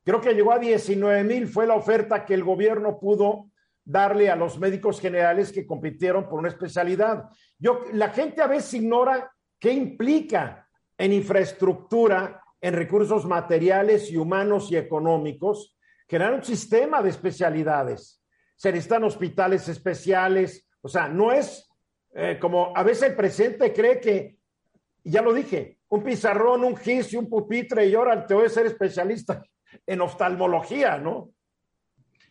Creo 0.04 0.20
que 0.20 0.32
llegó 0.32 0.52
a 0.52 0.60
19 0.60 1.24
mil, 1.24 1.48
fue 1.48 1.66
la 1.66 1.74
oferta 1.74 2.24
que 2.24 2.34
el 2.34 2.44
gobierno 2.44 3.00
pudo 3.00 3.50
darle 3.84 4.30
a 4.30 4.36
los 4.36 4.60
médicos 4.60 5.00
generales 5.00 5.50
que 5.50 5.66
compitieron 5.66 6.28
por 6.28 6.38
una 6.38 6.46
especialidad. 6.46 7.28
Yo, 7.58 7.80
la 7.94 8.10
gente 8.10 8.42
a 8.42 8.46
veces 8.46 8.74
ignora 8.74 9.32
qué 9.58 9.72
implica 9.72 10.68
en 10.96 11.14
infraestructura, 11.14 12.40
en 12.60 12.74
recursos 12.74 13.26
materiales 13.26 14.08
y 14.12 14.16
humanos 14.16 14.70
y 14.70 14.76
económicos, 14.76 15.76
generar 16.06 16.34
un 16.34 16.44
sistema 16.44 17.02
de 17.02 17.10
especialidades. 17.10 18.22
Se 18.54 18.70
necesitan 18.70 19.02
hospitales 19.02 19.68
especiales, 19.68 20.68
o 20.80 20.88
sea, 20.88 21.08
no 21.08 21.32
es 21.32 21.68
eh, 22.14 22.38
como 22.40 22.72
a 22.72 22.84
veces 22.84 23.10
el 23.10 23.16
presidente 23.16 23.72
cree 23.72 23.98
que, 23.98 24.38
ya 25.02 25.22
lo 25.22 25.34
dije, 25.34 25.75
un 25.88 26.02
pizarrón, 26.02 26.64
un 26.64 26.76
gis 26.76 27.12
y 27.12 27.16
un 27.16 27.28
pupitre 27.28 27.86
y 27.86 27.94
ahora 27.94 28.26
te 28.26 28.34
voy 28.34 28.46
a 28.46 28.50
ser 28.50 28.66
especialista 28.66 29.42
en 29.86 30.00
oftalmología, 30.00 30.98
¿no? 30.98 31.32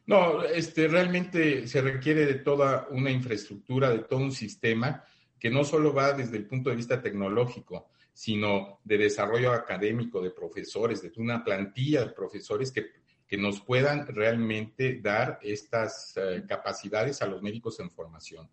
No, 0.08 0.44
este, 0.44 0.88
realmente 0.88 1.68
se 1.68 1.82
requiere 1.82 2.26
de 2.26 2.36
toda 2.36 2.88
una 2.92 3.10
infraestructura, 3.10 3.90
de 3.90 4.00
todo 4.00 4.20
un 4.20 4.32
sistema 4.32 5.04
que 5.40 5.50
no 5.50 5.64
solo 5.64 5.94
va 5.94 6.14
desde 6.14 6.38
el 6.38 6.46
punto 6.46 6.70
de 6.70 6.76
vista 6.76 7.02
tecnológico, 7.02 7.90
sino 8.14 8.80
de 8.84 8.98
desarrollo 8.98 9.52
académico, 9.52 10.22
de 10.22 10.32
profesores, 10.32 11.02
de 11.02 11.12
una 11.18 11.44
plantilla 11.44 12.06
de 12.06 12.14
profesores 12.14 12.72
que, 12.72 12.86
que 13.28 13.38
nos 13.38 13.62
puedan 13.62 14.08
realmente 14.08 15.00
dar 15.02 15.40
estas 15.42 16.16
eh, 16.18 16.44
capacidades 16.48 17.22
a 17.22 17.28
los 17.28 17.42
médicos 17.42 17.80
en 17.80 17.90
formación. 17.90 18.50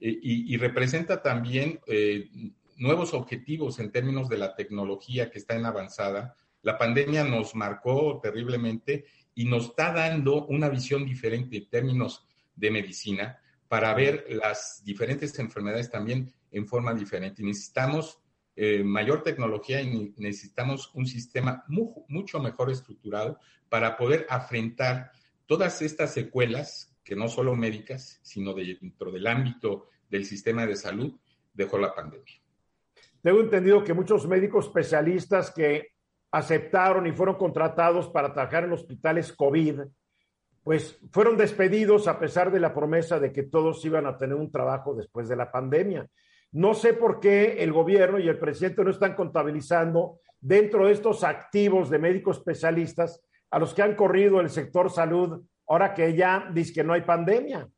Y, 0.00 0.54
y, 0.54 0.56
representa 0.58 1.20
también 1.20 1.80
eh, 1.88 2.28
nuevos 2.78 3.12
objetivos 3.12 3.78
en 3.78 3.92
términos 3.92 4.28
de 4.28 4.38
la 4.38 4.54
tecnología 4.54 5.30
que 5.30 5.38
está 5.38 5.54
en 5.54 5.66
avanzada. 5.66 6.36
La 6.62 6.78
pandemia 6.78 7.24
nos 7.24 7.54
marcó 7.54 8.20
terriblemente 8.22 9.04
y 9.34 9.44
nos 9.44 9.66
está 9.66 9.92
dando 9.92 10.46
una 10.46 10.68
visión 10.68 11.04
diferente 11.04 11.56
en 11.58 11.68
términos 11.68 12.26
de 12.56 12.70
medicina 12.70 13.38
para 13.68 13.92
ver 13.94 14.26
las 14.30 14.82
diferentes 14.84 15.38
enfermedades 15.38 15.90
también 15.90 16.32
en 16.50 16.66
forma 16.66 16.94
diferente. 16.94 17.42
Necesitamos 17.42 18.18
eh, 18.56 18.82
mayor 18.82 19.22
tecnología 19.22 19.80
y 19.80 20.14
necesitamos 20.16 20.90
un 20.94 21.06
sistema 21.06 21.64
mucho 21.68 22.40
mejor 22.40 22.70
estructurado 22.70 23.38
para 23.68 23.96
poder 23.96 24.26
afrontar 24.28 25.12
todas 25.46 25.82
estas 25.82 26.12
secuelas, 26.12 26.96
que 27.04 27.14
no 27.14 27.28
solo 27.28 27.54
médicas, 27.54 28.18
sino 28.22 28.54
dentro 28.54 29.12
del 29.12 29.26
ámbito 29.26 29.88
del 30.10 30.24
sistema 30.24 30.66
de 30.66 30.76
salud, 30.76 31.14
dejó 31.54 31.78
la 31.78 31.94
pandemia. 31.94 32.34
Tengo 33.22 33.40
entendido 33.40 33.84
que 33.84 33.94
muchos 33.94 34.26
médicos 34.26 34.66
especialistas 34.66 35.50
que 35.50 35.88
aceptaron 36.30 37.06
y 37.06 37.12
fueron 37.12 37.36
contratados 37.36 38.08
para 38.08 38.32
trabajar 38.32 38.64
en 38.64 38.72
hospitales 38.72 39.32
COVID, 39.32 39.80
pues 40.62 41.00
fueron 41.10 41.36
despedidos 41.36 42.06
a 42.06 42.18
pesar 42.18 42.52
de 42.52 42.60
la 42.60 42.74
promesa 42.74 43.18
de 43.18 43.32
que 43.32 43.44
todos 43.44 43.84
iban 43.84 44.06
a 44.06 44.18
tener 44.18 44.36
un 44.36 44.52
trabajo 44.52 44.94
después 44.94 45.28
de 45.28 45.36
la 45.36 45.50
pandemia. 45.50 46.06
No 46.52 46.74
sé 46.74 46.92
por 46.94 47.20
qué 47.20 47.62
el 47.62 47.72
gobierno 47.72 48.18
y 48.18 48.28
el 48.28 48.38
presidente 48.38 48.84
no 48.84 48.90
están 48.90 49.14
contabilizando 49.14 50.20
dentro 50.40 50.86
de 50.86 50.92
estos 50.92 51.24
activos 51.24 51.90
de 51.90 51.98
médicos 51.98 52.38
especialistas 52.38 53.22
a 53.50 53.58
los 53.58 53.74
que 53.74 53.82
han 53.82 53.96
corrido 53.96 54.40
el 54.40 54.50
sector 54.50 54.90
salud 54.90 55.42
ahora 55.66 55.94
que 55.94 56.14
ya 56.14 56.50
dice 56.52 56.72
que 56.72 56.84
no 56.84 56.92
hay 56.92 57.02
pandemia. 57.02 57.68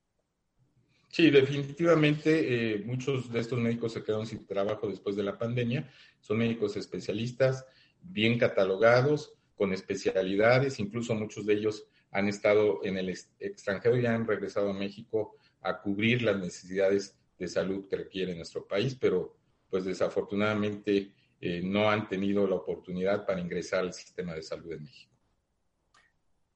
Sí, 1.11 1.28
definitivamente 1.28 2.74
eh, 2.74 2.82
muchos 2.84 3.32
de 3.32 3.40
estos 3.40 3.58
médicos 3.58 3.92
se 3.92 4.04
quedaron 4.04 4.26
sin 4.26 4.46
trabajo 4.46 4.88
después 4.88 5.16
de 5.16 5.24
la 5.24 5.36
pandemia. 5.36 5.90
Son 6.20 6.38
médicos 6.38 6.76
especialistas 6.76 7.66
bien 8.00 8.38
catalogados, 8.38 9.34
con 9.56 9.72
especialidades, 9.72 10.78
incluso 10.78 11.14
muchos 11.14 11.44
de 11.44 11.54
ellos 11.54 11.86
han 12.12 12.28
estado 12.28 12.80
en 12.84 12.96
el 12.96 13.08
extranjero 13.38 13.98
y 13.98 14.06
han 14.06 14.26
regresado 14.26 14.70
a 14.70 14.74
México 14.74 15.36
a 15.62 15.80
cubrir 15.80 16.22
las 16.22 16.38
necesidades 16.38 17.18
de 17.38 17.48
salud 17.48 17.86
que 17.88 17.96
requiere 17.96 18.34
nuestro 18.34 18.66
país, 18.66 18.96
pero 18.98 19.36
pues 19.68 19.84
desafortunadamente 19.84 21.12
eh, 21.40 21.61
no 21.62 21.90
han 21.90 22.08
tenido 22.08 22.46
la 22.46 22.56
oportunidad 22.56 23.26
para 23.26 23.40
ingresar 23.40 23.80
al 23.80 23.92
sistema 23.92 24.34
de 24.34 24.42
salud 24.42 24.70
de 24.70 24.78
México. 24.78 25.12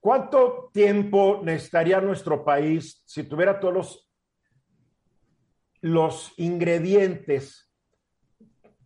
¿Cuánto 0.00 0.70
tiempo 0.72 1.40
necesitaría 1.42 2.00
nuestro 2.00 2.44
país 2.44 3.02
si 3.07 3.24
tuviera 3.24 3.59
todos 3.59 3.74
los, 3.74 4.03
los 5.85 6.32
ingredientes 6.39 7.64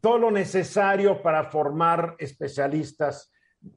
todo 0.01 0.19
lo 0.19 0.31
necesario 0.31 1.23
para 1.23 1.45
formar 1.45 2.17
especialistas, 2.19 3.33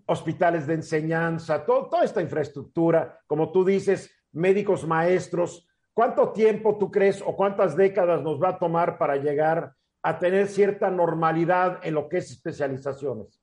hospitales 0.06 0.68
de 0.68 0.76
enseñanza, 0.76 1.66
toda 1.66 2.04
esta 2.04 2.22
infraestructura, 2.22 3.20
como 3.28 3.52
tú 3.52 3.66
dices, 3.66 4.12
médicos 4.32 4.86
maestros. 4.86 5.68
¿Cuánto 5.94 6.32
tiempo 6.32 6.78
tú 6.78 6.92
crees 6.92 7.22
o 7.22 7.36
cuántas 7.36 7.76
décadas 7.76 8.22
nos 8.22 8.42
va 8.42 8.50
a 8.50 8.60
tomar 8.60 8.98
para 8.98 9.18
llegar 9.18 9.74
a 10.04 10.18
tener 10.18 10.48
cierta 10.48 10.90
normalidad 10.90 11.80
en 11.84 11.96
lo 11.96 12.08
que 12.08 12.18
es 12.18 12.32
especializaciones? 12.32 13.42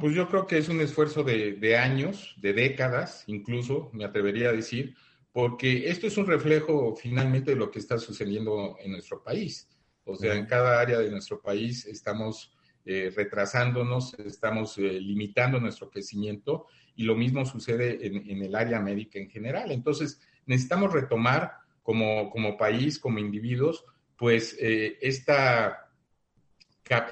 Pues 0.00 0.14
yo 0.14 0.28
creo 0.28 0.46
que 0.46 0.58
es 0.58 0.68
un 0.68 0.80
esfuerzo 0.80 1.24
de 1.24 1.76
años, 1.76 2.36
de 2.40 2.52
décadas, 2.52 3.24
incluso, 3.26 3.90
me 3.92 4.04
atrevería 4.04 4.50
a 4.50 4.52
decir, 4.52 4.94
porque 5.32 5.88
esto 5.88 6.06
es 6.06 6.16
un 6.18 6.26
reflejo 6.26 6.94
finalmente 6.94 7.52
de 7.52 7.56
lo 7.56 7.70
que 7.70 7.78
está 7.78 7.98
sucediendo 7.98 8.76
en 8.80 8.92
nuestro 8.92 9.22
país. 9.22 9.68
O 10.04 10.14
sea, 10.14 10.34
en 10.34 10.46
cada 10.46 10.80
área 10.80 10.98
de 10.98 11.10
nuestro 11.10 11.40
país 11.40 11.86
estamos 11.86 12.54
eh, 12.84 13.10
retrasándonos, 13.14 14.14
estamos 14.14 14.76
eh, 14.76 15.00
limitando 15.00 15.58
nuestro 15.58 15.88
crecimiento 15.88 16.66
y 16.96 17.04
lo 17.04 17.14
mismo 17.14 17.46
sucede 17.46 18.06
en, 18.06 18.42
el 18.42 18.54
área 18.54 18.80
médica 18.80 19.18
en 19.18 19.30
general. 19.30 19.70
Entonces, 19.70 20.20
necesitamos 20.44 20.92
retomar 20.92 21.52
como, 21.82 22.28
como 22.28 22.58
país, 22.58 22.98
como 22.98 23.18
individuos, 23.18 23.84
pues 24.16 24.56
eh, 24.60 24.98
esta, 25.00 25.92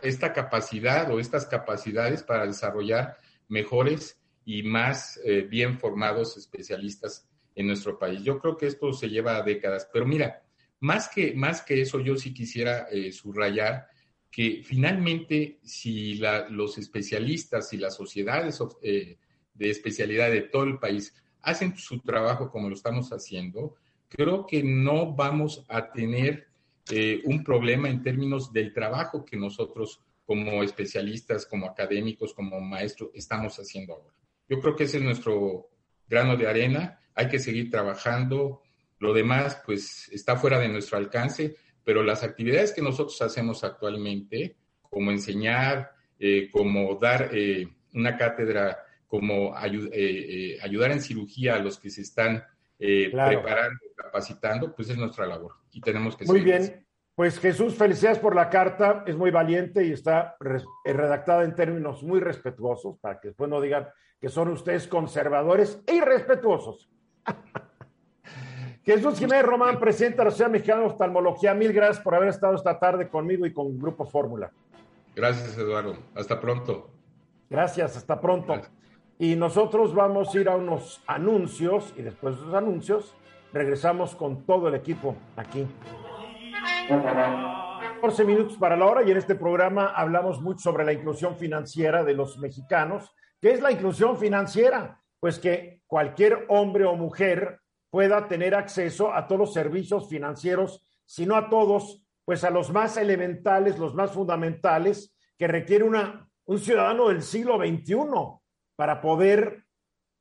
esta 0.03 0.33
capacidad 0.35 1.11
o 1.11 1.21
estas 1.21 1.47
capacidades 1.47 2.23
para 2.23 2.47
desarrollar 2.47 3.17
mejores 3.49 4.21
y 4.45 4.63
más 4.63 5.21
bien 5.49 5.79
formados 5.79 6.37
especialistas 6.37 7.30
en 7.61 7.69
nuestro 7.69 7.99
país. 7.99 8.23
Yo 8.23 8.39
creo 8.39 8.57
que 8.57 8.67
esto 8.67 8.93
se 8.93 9.09
lleva 9.09 9.43
décadas, 9.43 9.89
pero 9.93 10.07
mira, 10.07 10.43
más 10.81 11.09
que, 11.09 11.35
más 11.35 11.63
que 11.63 11.83
eso, 11.83 12.01
yo 12.01 12.17
sí 12.17 12.33
quisiera 12.33 12.89
eh, 12.91 13.13
subrayar 13.13 13.87
que 14.31 14.63
finalmente 14.65 15.59
si 15.63 16.15
los 16.51 16.79
especialistas 16.79 17.73
y 17.73 17.77
las 17.77 17.97
sociedades 17.97 18.61
eh, 18.83 19.19
de 19.55 19.71
especialidad 19.71 20.31
de 20.31 20.43
todo 20.43 20.65
el 20.65 20.79
país 20.79 21.15
hacen 21.43 21.77
su 21.77 22.01
trabajo 22.01 22.51
como 22.51 22.69
lo 22.69 22.75
estamos 22.75 23.11
haciendo, 23.11 23.75
creo 24.09 24.47
que 24.47 24.63
no 24.63 25.15
vamos 25.15 25.65
a 25.69 25.91
tener 25.91 26.47
eh, 26.91 27.23
un 27.25 27.43
problema 27.43 27.89
en 27.89 28.03
términos 28.03 28.53
del 28.53 28.73
trabajo 28.73 29.25
que 29.25 29.37
nosotros 29.37 30.01
como 30.25 30.63
especialistas, 30.63 31.45
como 31.45 31.67
académicos, 31.67 32.33
como 32.33 32.61
maestros 32.61 33.11
estamos 33.15 33.57
haciendo 33.59 33.95
ahora. 33.95 34.15
Yo 34.49 34.61
creo 34.61 34.77
que 34.77 34.85
ese 34.85 34.99
es 34.99 35.03
nuestro 35.03 35.71
grano 36.11 36.37
de 36.37 36.49
arena. 36.49 37.01
Hay 37.15 37.29
que 37.29 37.39
seguir 37.39 37.71
trabajando, 37.71 38.63
lo 38.99 39.15
demás, 39.15 39.63
pues, 39.65 40.11
está 40.13 40.37
fuera 40.37 40.59
de 40.59 40.69
nuestro 40.69 40.99
alcance, 40.99 41.57
pero 41.83 42.03
las 42.03 42.23
actividades 42.23 42.73
que 42.73 42.83
nosotros 42.83 43.21
hacemos 43.23 43.65
actualmente, 43.65 44.57
como 44.83 45.11
enseñar, 45.11 45.93
eh, 46.19 46.51
como 46.51 46.97
dar 46.97 47.31
eh, 47.33 47.67
una 47.95 48.17
cátedra, 48.17 48.79
como 49.07 49.55
eh, 49.59 50.59
ayudar 50.63 50.93
en 50.93 51.01
cirugía 51.01 51.55
a 51.55 51.59
los 51.61 51.79
que 51.79 51.89
se 51.89 52.03
están 52.03 52.45
preparando, 52.79 53.81
capacitando, 53.97 54.75
pues 54.75 54.91
es 54.91 54.97
nuestra 54.97 55.27
labor 55.27 55.53
y 55.73 55.81
tenemos 55.81 56.17
que 56.17 56.25
Muy 56.25 56.41
bien. 56.41 56.87
Pues 57.15 57.39
Jesús, 57.39 57.75
felicidades 57.75 58.19
por 58.19 58.35
la 58.35 58.49
carta, 58.49 59.05
es 59.07 59.15
muy 59.15 59.31
valiente 59.31 59.85
y 59.85 59.93
está 59.93 60.37
redactada 60.85 61.45
en 61.45 61.55
términos 61.55 62.03
muy 62.03 62.21
respetuosos 62.21 62.99
para 62.99 63.21
que 63.21 63.29
después 63.29 63.51
no 63.51 63.61
digan 63.61 63.89
que 64.21 64.29
son 64.29 64.49
ustedes 64.49 64.87
conservadores 64.87 65.81
e 65.87 65.97
irrespetuosos. 65.97 66.91
Jesús 68.85 69.19
Jiménez 69.19 69.45
Román, 69.45 69.79
presidente 69.79 70.19
de 70.19 70.25
la 70.25 70.31
Sociedad 70.31 70.51
Mexicana 70.51 70.81
de 70.81 70.87
Oftalmología, 70.87 71.55
mil 71.55 71.73
gracias 71.73 72.01
por 72.01 72.15
haber 72.15 72.29
estado 72.29 72.55
esta 72.55 72.79
tarde 72.79 73.09
conmigo 73.09 73.47
y 73.47 73.53
con 73.53 73.79
Grupo 73.79 74.05
Fórmula. 74.05 74.51
Gracias, 75.15 75.57
Eduardo. 75.59 75.97
Hasta 76.15 76.41
pronto. 76.41 76.91
Gracias, 77.49 77.97
hasta 77.97 78.21
pronto. 78.21 78.61
Y 79.19 79.37
nosotros 79.37 79.95
vamos 79.95 80.35
a 80.35 80.41
ir 80.41 80.49
a 80.49 80.57
unos 80.57 81.03
anuncios 81.07 81.93
y 81.97 82.03
después 82.03 82.37
de 82.37 82.43
esos 82.43 82.55
anuncios 82.55 83.15
regresamos 83.53 84.15
con 84.15 84.45
todo 84.45 84.69
el 84.69 84.75
equipo 84.75 85.17
aquí. 85.37 85.67
14 86.89 88.25
minutos 88.25 88.57
para 88.57 88.77
la 88.77 88.87
hora 88.87 89.03
y 89.03 89.11
en 89.11 89.19
este 89.19 89.35
programa 89.35 89.93
hablamos 89.95 90.41
mucho 90.41 90.61
sobre 90.61 90.85
la 90.85 90.93
inclusión 90.93 91.37
financiera 91.37 92.03
de 92.03 92.15
los 92.15 92.39
mexicanos. 92.39 93.15
¿Qué 93.41 93.53
es 93.53 93.61
la 93.61 93.73
inclusión 93.73 94.19
financiera? 94.19 95.03
Pues 95.19 95.39
que 95.39 95.83
cualquier 95.87 96.45
hombre 96.49 96.85
o 96.85 96.95
mujer 96.95 97.61
pueda 97.91 98.29
tener 98.29 98.55
acceso 98.55 99.13
a 99.13 99.27
todos 99.27 99.41
los 99.41 99.55
servicios 99.55 100.09
financieros, 100.09 100.85
si 101.05 101.27
no 101.27 101.37
a 101.37 101.49
todos, 101.49 102.07
pues 102.25 102.45
a 102.45 102.51
los 102.51 102.71
más 102.71 102.97
elementales, 102.97 103.79
los 103.79 103.95
más 103.95 104.13
fundamentales, 104.13 105.17
que 105.37 105.49
requiere 105.49 105.85
una, 105.85 106.29
un 106.45 106.59
ciudadano 106.59 107.09
del 107.09 107.23
siglo 107.23 107.59
XXI 107.59 107.97
para 108.77 109.01
poder 109.01 109.65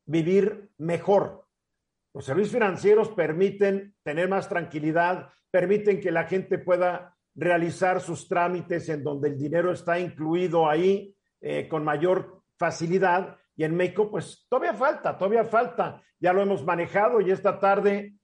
vivir 0.05 0.71
mejor. 0.77 1.45
Los 2.13 2.25
servicios 2.25 2.53
financieros 2.53 3.09
permiten 3.09 3.95
tener 4.01 4.27
más 4.27 4.49
tranquilidad, 4.49 5.29
permiten 5.51 5.99
que 5.99 6.11
la 6.11 6.23
gente 6.23 6.57
pueda 6.57 7.15
realizar 7.35 8.01
sus 8.01 8.27
trámites 8.27 8.89
en 8.89 9.03
donde 9.03 9.29
el 9.29 9.37
dinero 9.37 9.71
está 9.71 9.99
incluido 9.99 10.67
ahí 10.67 11.15
eh, 11.41 11.67
con 11.67 11.83
mayor 11.83 12.38
facilidad. 12.59 13.37
Y 13.55 13.63
en 13.63 13.75
México, 13.75 14.11
pues 14.11 14.45
todavía 14.49 14.73
falta, 14.73 15.17
todavía 15.17 15.45
falta. 15.45 16.01
Ya 16.19 16.33
lo 16.33 16.41
hemos 16.41 16.63
manejado 16.63 17.21
y 17.21 17.31
esta 17.31 17.59
tarde 17.59 18.19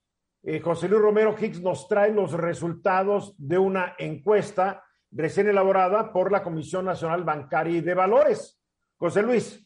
eh, 0.48 0.60
José 0.60 0.88
Luis 0.88 1.02
Romero 1.02 1.36
Hicks 1.40 1.60
nos 1.60 1.88
trae 1.88 2.14
los 2.14 2.32
resultados 2.34 3.34
de 3.38 3.58
una 3.58 3.96
encuesta 3.98 4.84
recién 5.10 5.48
elaborada 5.48 6.14
por 6.14 6.32
la 6.32 6.44
Comisión 6.44 6.86
Nacional 6.86 7.24
Bancaria 7.24 7.78
y 7.78 7.82
de 7.82 7.96
Valores. 7.96 8.62
José 8.96 9.24
Luis. 9.24 9.60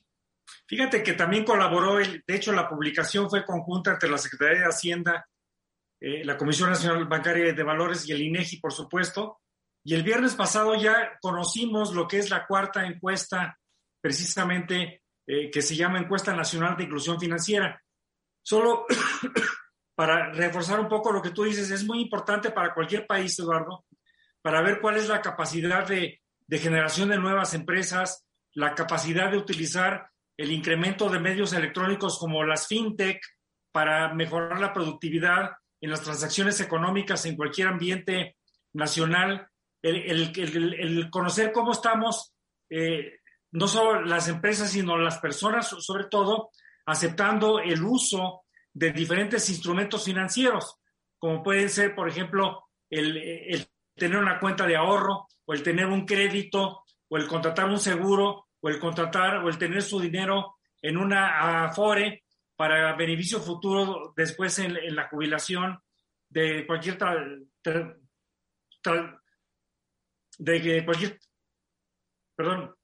Fíjate 0.65 1.03
que 1.03 1.13
también 1.13 1.43
colaboró, 1.43 1.97
de 1.97 2.23
hecho 2.27 2.53
la 2.53 2.69
publicación 2.69 3.29
fue 3.29 3.45
conjunta 3.45 3.91
entre 3.91 4.09
la 4.09 4.17
Secretaría 4.17 4.61
de 4.61 4.69
Hacienda, 4.69 5.27
eh, 5.99 6.23
la 6.23 6.37
Comisión 6.37 6.69
Nacional 6.69 7.05
Bancaria 7.05 7.51
de 7.51 7.63
Valores 7.63 8.07
y 8.07 8.13
el 8.13 8.21
INEGI, 8.21 8.61
por 8.61 8.71
supuesto. 8.71 9.41
Y 9.83 9.95
el 9.95 10.03
viernes 10.03 10.35
pasado 10.35 10.75
ya 10.75 11.17
conocimos 11.21 11.93
lo 11.93 12.07
que 12.07 12.19
es 12.19 12.29
la 12.29 12.47
cuarta 12.47 12.85
encuesta, 12.85 13.59
precisamente, 14.01 15.03
eh, 15.25 15.49
que 15.51 15.61
se 15.61 15.75
llama 15.75 15.99
Encuesta 15.99 16.33
Nacional 16.35 16.75
de 16.77 16.83
Inclusión 16.85 17.19
Financiera. 17.19 17.81
Solo 18.41 18.85
para 19.95 20.31
reforzar 20.31 20.79
un 20.79 20.87
poco 20.87 21.11
lo 21.11 21.21
que 21.21 21.31
tú 21.31 21.43
dices, 21.43 21.69
es 21.71 21.85
muy 21.85 22.01
importante 22.01 22.51
para 22.51 22.73
cualquier 22.73 23.05
país, 23.05 23.37
Eduardo, 23.37 23.85
para 24.41 24.61
ver 24.61 24.79
cuál 24.79 24.97
es 24.97 25.09
la 25.09 25.21
capacidad 25.21 25.85
de, 25.87 26.21
generación 26.49 27.09
de 27.09 27.17
nuevas 27.17 27.53
empresas, 27.53 28.25
la 28.53 28.73
capacidad 28.73 29.29
de 29.29 29.37
utilizar 29.37 30.09
el 30.37 30.51
incremento 30.51 31.09
de 31.09 31.19
medios 31.19 31.53
electrónicos 31.53 32.17
como 32.17 32.43
las 32.43 32.67
fintech 32.67 33.21
para 33.71 34.13
mejorar 34.13 34.59
la 34.59 34.73
productividad 34.73 35.51
en 35.81 35.91
las 35.91 36.01
transacciones 36.01 36.61
económicas 36.61 37.25
en 37.25 37.35
cualquier 37.35 37.67
ambiente 37.67 38.37
nacional, 38.73 39.47
el, 39.81 41.09
conocer 41.11 41.51
cómo 41.51 41.73
estamos, 41.73 42.33
eh, 42.69 43.18
no 43.51 43.67
solo 43.67 44.01
las 44.01 44.27
empresas, 44.27 44.71
sino 44.71 44.97
las 44.97 45.19
personas, 45.19 45.67
sobre 45.67 46.05
todo, 46.05 46.51
aceptando 46.85 47.59
el 47.59 47.83
uso 47.83 48.43
de 48.73 48.91
diferentes 48.91 49.49
instrumentos 49.49 50.03
financieros, 50.05 50.77
como 51.17 51.43
pueden 51.43 51.69
ser, 51.69 51.95
por 51.95 52.07
ejemplo, 52.07 52.65
el 52.89 53.67
tener 53.95 54.17
una 54.17 54.39
cuenta 54.39 54.65
de 54.65 54.75
ahorro 54.75 55.27
o 55.45 55.53
el 55.53 55.61
tener 55.61 55.85
un 55.85 56.05
crédito 56.05 56.83
o 57.09 57.17
el 57.17 57.27
contratar 57.27 57.69
un 57.69 57.79
seguro 57.79 58.47
o 58.61 58.69
el 58.69 58.79
contratar 58.79 59.37
o 59.37 59.49
el 59.49 59.57
tener 59.57 59.81
su 59.81 59.99
dinero 59.99 60.57
en 60.81 60.97
una 60.97 61.65
Afore 61.65 62.23
para 62.55 62.95
beneficio 62.95 63.39
futuro 63.39 64.13
después 64.15 64.57
en, 64.59 64.95
la 64.95 65.07
jubilación 65.07 65.79
de 66.29 66.65
cualquier 66.65 66.97
de 70.37 70.85
cualquier 70.85 71.19
perdón 72.35 72.75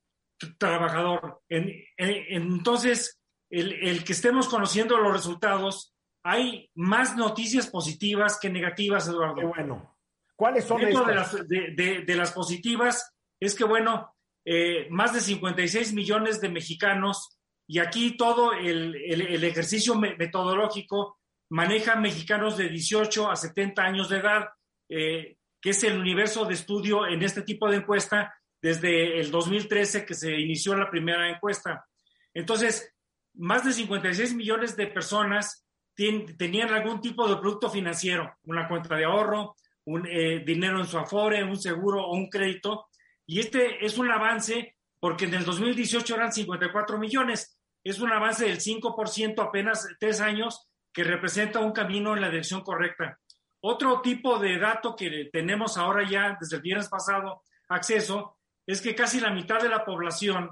trabajador. 0.57 1.41
Entonces 1.49 3.21
el, 3.49 3.73
el, 3.73 4.03
que 4.03 4.13
estemos 4.13 4.47
conociendo 4.47 4.97
los 4.97 5.13
resultados 5.13 5.93
hay 6.23 6.69
más 6.73 7.15
noticias 7.15 7.67
positivas 7.67 8.39
que 8.39 8.49
negativas 8.49 9.07
Eduardo. 9.07 9.35
Qué 9.35 9.45
bueno. 9.45 9.97
Cuáles 10.35 10.65
son 10.65 10.81
de 10.81 10.91
las, 10.91 11.47
de, 11.47 12.03
de 12.05 12.15
las 12.15 12.31
positivas 12.31 13.13
es 13.39 13.55
que 13.55 13.63
bueno 13.63 14.15
eh, 14.47 14.87
más 14.91 15.11
de 15.11 15.21
56 15.21 15.93
millones 15.93 16.39
de 16.39 16.49
mexicanos 16.49 17.39
y 17.67 17.79
aquí 17.79 18.15
todo 18.15 18.53
el, 18.53 18.95
ejercicio 19.43 19.95
metodológico 19.95 21.17
maneja 21.49 21.95
mexicanos 21.95 22.55
de 22.57 22.69
18 22.69 23.31
a 23.31 23.35
70 23.35 23.81
años 23.81 24.09
de 24.09 24.17
edad, 24.17 24.49
eh, 24.87 25.37
que 25.59 25.71
es 25.71 25.83
el 25.83 25.97
universo 25.97 26.45
de 26.45 26.53
estudio 26.53 27.07
en 27.07 27.23
este 27.23 27.41
tipo 27.41 27.67
de 27.69 27.77
encuesta 27.77 28.35
desde 28.65 29.19
el 29.19 29.29
2013 29.29 30.07
que 30.07 30.15
se 30.15 30.39
inició 30.39 30.75
la 30.75 30.89
primera 30.89 31.29
encuesta. 31.29 31.85
Entonces, 32.33 32.91
más 33.35 33.63
de 33.63 33.71
56 33.71 34.33
millones 34.33 34.75
de 34.75 34.87
personas 34.87 35.67
tenían 35.93 36.73
algún 36.73 36.99
tipo 36.99 37.27
de 37.29 37.35
producto 37.35 37.69
financiero, 37.69 38.37
una 38.45 38.67
cuenta 38.67 38.95
de 38.95 39.05
ahorro, 39.05 39.55
un 39.83 40.07
eh, 40.07 40.41
dinero 40.43 40.79
en 40.79 40.87
su 40.87 40.97
afore, 40.97 41.43
un 41.43 41.57
seguro 41.57 42.07
o 42.07 42.15
un 42.15 42.27
crédito, 42.27 42.87
y 43.27 43.39
este 43.39 43.85
es 43.85 43.99
un 43.99 44.09
avance 44.09 44.75
porque 44.99 45.25
en 45.25 45.35
el 45.35 45.45
2018 45.45 46.15
eran 46.15 46.33
54 46.33 46.97
millones. 46.97 47.59
Es 47.83 47.99
un 47.99 48.11
avance 48.11 48.45
del 48.45 48.59
5% 48.59 49.47
apenas 49.47 49.87
tres 49.99 50.21
años 50.21 50.67
que 50.91 51.03
representa 51.03 51.59
un 51.59 51.71
camino 51.71 52.15
en 52.15 52.21
la 52.21 52.31
dirección 52.31 52.61
correcta. 52.61 53.19
Otro 53.61 54.01
tipo 54.01 54.39
de 54.39 54.57
dato 54.57 54.95
que 54.95 55.29
tenemos 55.31 55.77
ahora 55.77 56.09
ya 56.09 56.35
desde 56.39 56.55
el 56.55 56.63
viernes 56.63 56.89
pasado 56.89 57.43
acceso 57.69 58.34
es 58.67 58.81
que 58.81 58.95
casi 58.95 59.19
la 59.19 59.31
mitad 59.31 59.61
de 59.61 59.69
la 59.69 59.85
población, 59.85 60.51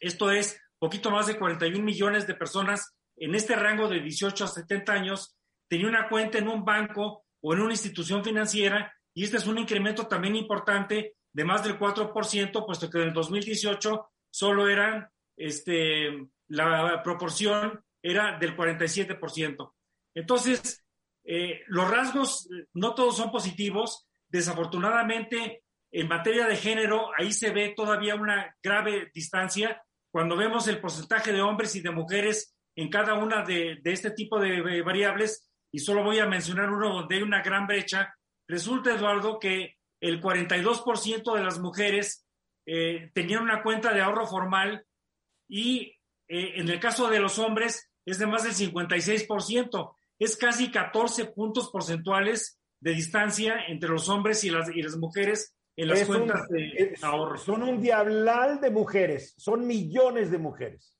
esto 0.00 0.30
es 0.30 0.60
poquito 0.78 1.10
más 1.10 1.26
de 1.26 1.38
41 1.38 1.84
millones 1.84 2.26
de 2.26 2.34
personas 2.34 2.94
en 3.16 3.34
este 3.34 3.54
rango 3.54 3.88
de 3.88 4.00
18 4.00 4.44
a 4.44 4.48
70 4.48 4.92
años, 4.92 5.36
tenía 5.68 5.88
una 5.88 6.08
cuenta 6.08 6.38
en 6.38 6.48
un 6.48 6.64
banco 6.64 7.24
o 7.42 7.54
en 7.54 7.60
una 7.60 7.72
institución 7.72 8.24
financiera 8.24 8.92
y 9.14 9.24
este 9.24 9.36
es 9.36 9.46
un 9.46 9.58
incremento 9.58 10.06
también 10.06 10.36
importante 10.36 11.16
de 11.32 11.44
más 11.44 11.62
del 11.62 11.78
4%, 11.78 12.66
puesto 12.66 12.90
que 12.90 12.98
en 12.98 13.08
el 13.08 13.12
2018 13.12 14.10
solo 14.30 14.68
eran, 14.68 15.08
este, 15.36 16.26
la 16.48 17.02
proporción 17.02 17.84
era 18.02 18.38
del 18.38 18.56
47%. 18.56 19.72
Entonces, 20.14 20.84
eh, 21.24 21.62
los 21.66 21.90
rasgos 21.90 22.48
no 22.72 22.94
todos 22.94 23.16
son 23.16 23.30
positivos. 23.30 24.08
Desafortunadamente, 24.28 25.64
en 25.92 26.08
materia 26.08 26.46
de 26.46 26.56
género, 26.56 27.10
ahí 27.18 27.32
se 27.32 27.50
ve 27.50 27.74
todavía 27.76 28.14
una 28.14 28.56
grave 28.62 29.10
distancia. 29.14 29.82
Cuando 30.10 30.36
vemos 30.36 30.68
el 30.68 30.80
porcentaje 30.80 31.32
de 31.32 31.42
hombres 31.42 31.74
y 31.76 31.80
de 31.80 31.90
mujeres 31.90 32.54
en 32.76 32.88
cada 32.88 33.14
una 33.14 33.42
de, 33.42 33.80
este 33.84 34.10
tipo 34.12 34.38
de 34.38 34.82
variables, 34.82 35.50
y 35.72 35.78
solo 35.78 36.02
voy 36.02 36.18
a 36.18 36.26
mencionar 36.26 36.70
uno 36.70 36.92
donde 36.92 37.16
hay 37.16 37.22
una 37.22 37.42
gran 37.42 37.66
brecha, 37.66 38.14
resulta, 38.48 38.94
Eduardo, 38.94 39.38
que 39.38 39.76
el 40.00 40.20
42% 40.20 41.34
de 41.34 41.44
las 41.44 41.58
mujeres 41.58 42.26
eh, 42.66 43.10
tenían 43.14 43.42
una 43.42 43.62
cuenta 43.62 43.92
de 43.92 44.00
ahorro 44.00 44.26
formal 44.26 44.84
y 45.48 45.96
eh, 46.28 46.52
en 46.56 46.68
el 46.68 46.80
caso 46.80 47.08
de 47.08 47.20
los 47.20 47.38
hombres 47.38 47.90
es 48.06 48.18
de 48.18 48.26
más 48.26 48.44
del 48.44 48.54
56%. 48.54 49.94
Es 50.18 50.36
casi 50.36 50.70
14 50.70 51.26
puntos 51.26 51.70
porcentuales 51.70 52.58
de 52.80 52.94
distancia 52.94 53.64
entre 53.68 53.90
los 53.90 54.08
hombres 54.08 54.42
y 54.44 54.50
las, 54.50 54.68
y 54.74 54.82
las 54.82 54.96
mujeres 54.96 55.56
en 55.76 55.88
las 55.88 56.04
cuentas 56.04 56.48
de 56.48 56.94
ahorro. 57.02 57.38
Son 57.38 57.62
un 57.62 57.80
diablal 57.80 58.60
de 58.60 58.70
mujeres, 58.70 59.34
son 59.36 59.66
millones 59.66 60.30
de 60.30 60.38
mujeres. 60.38 60.96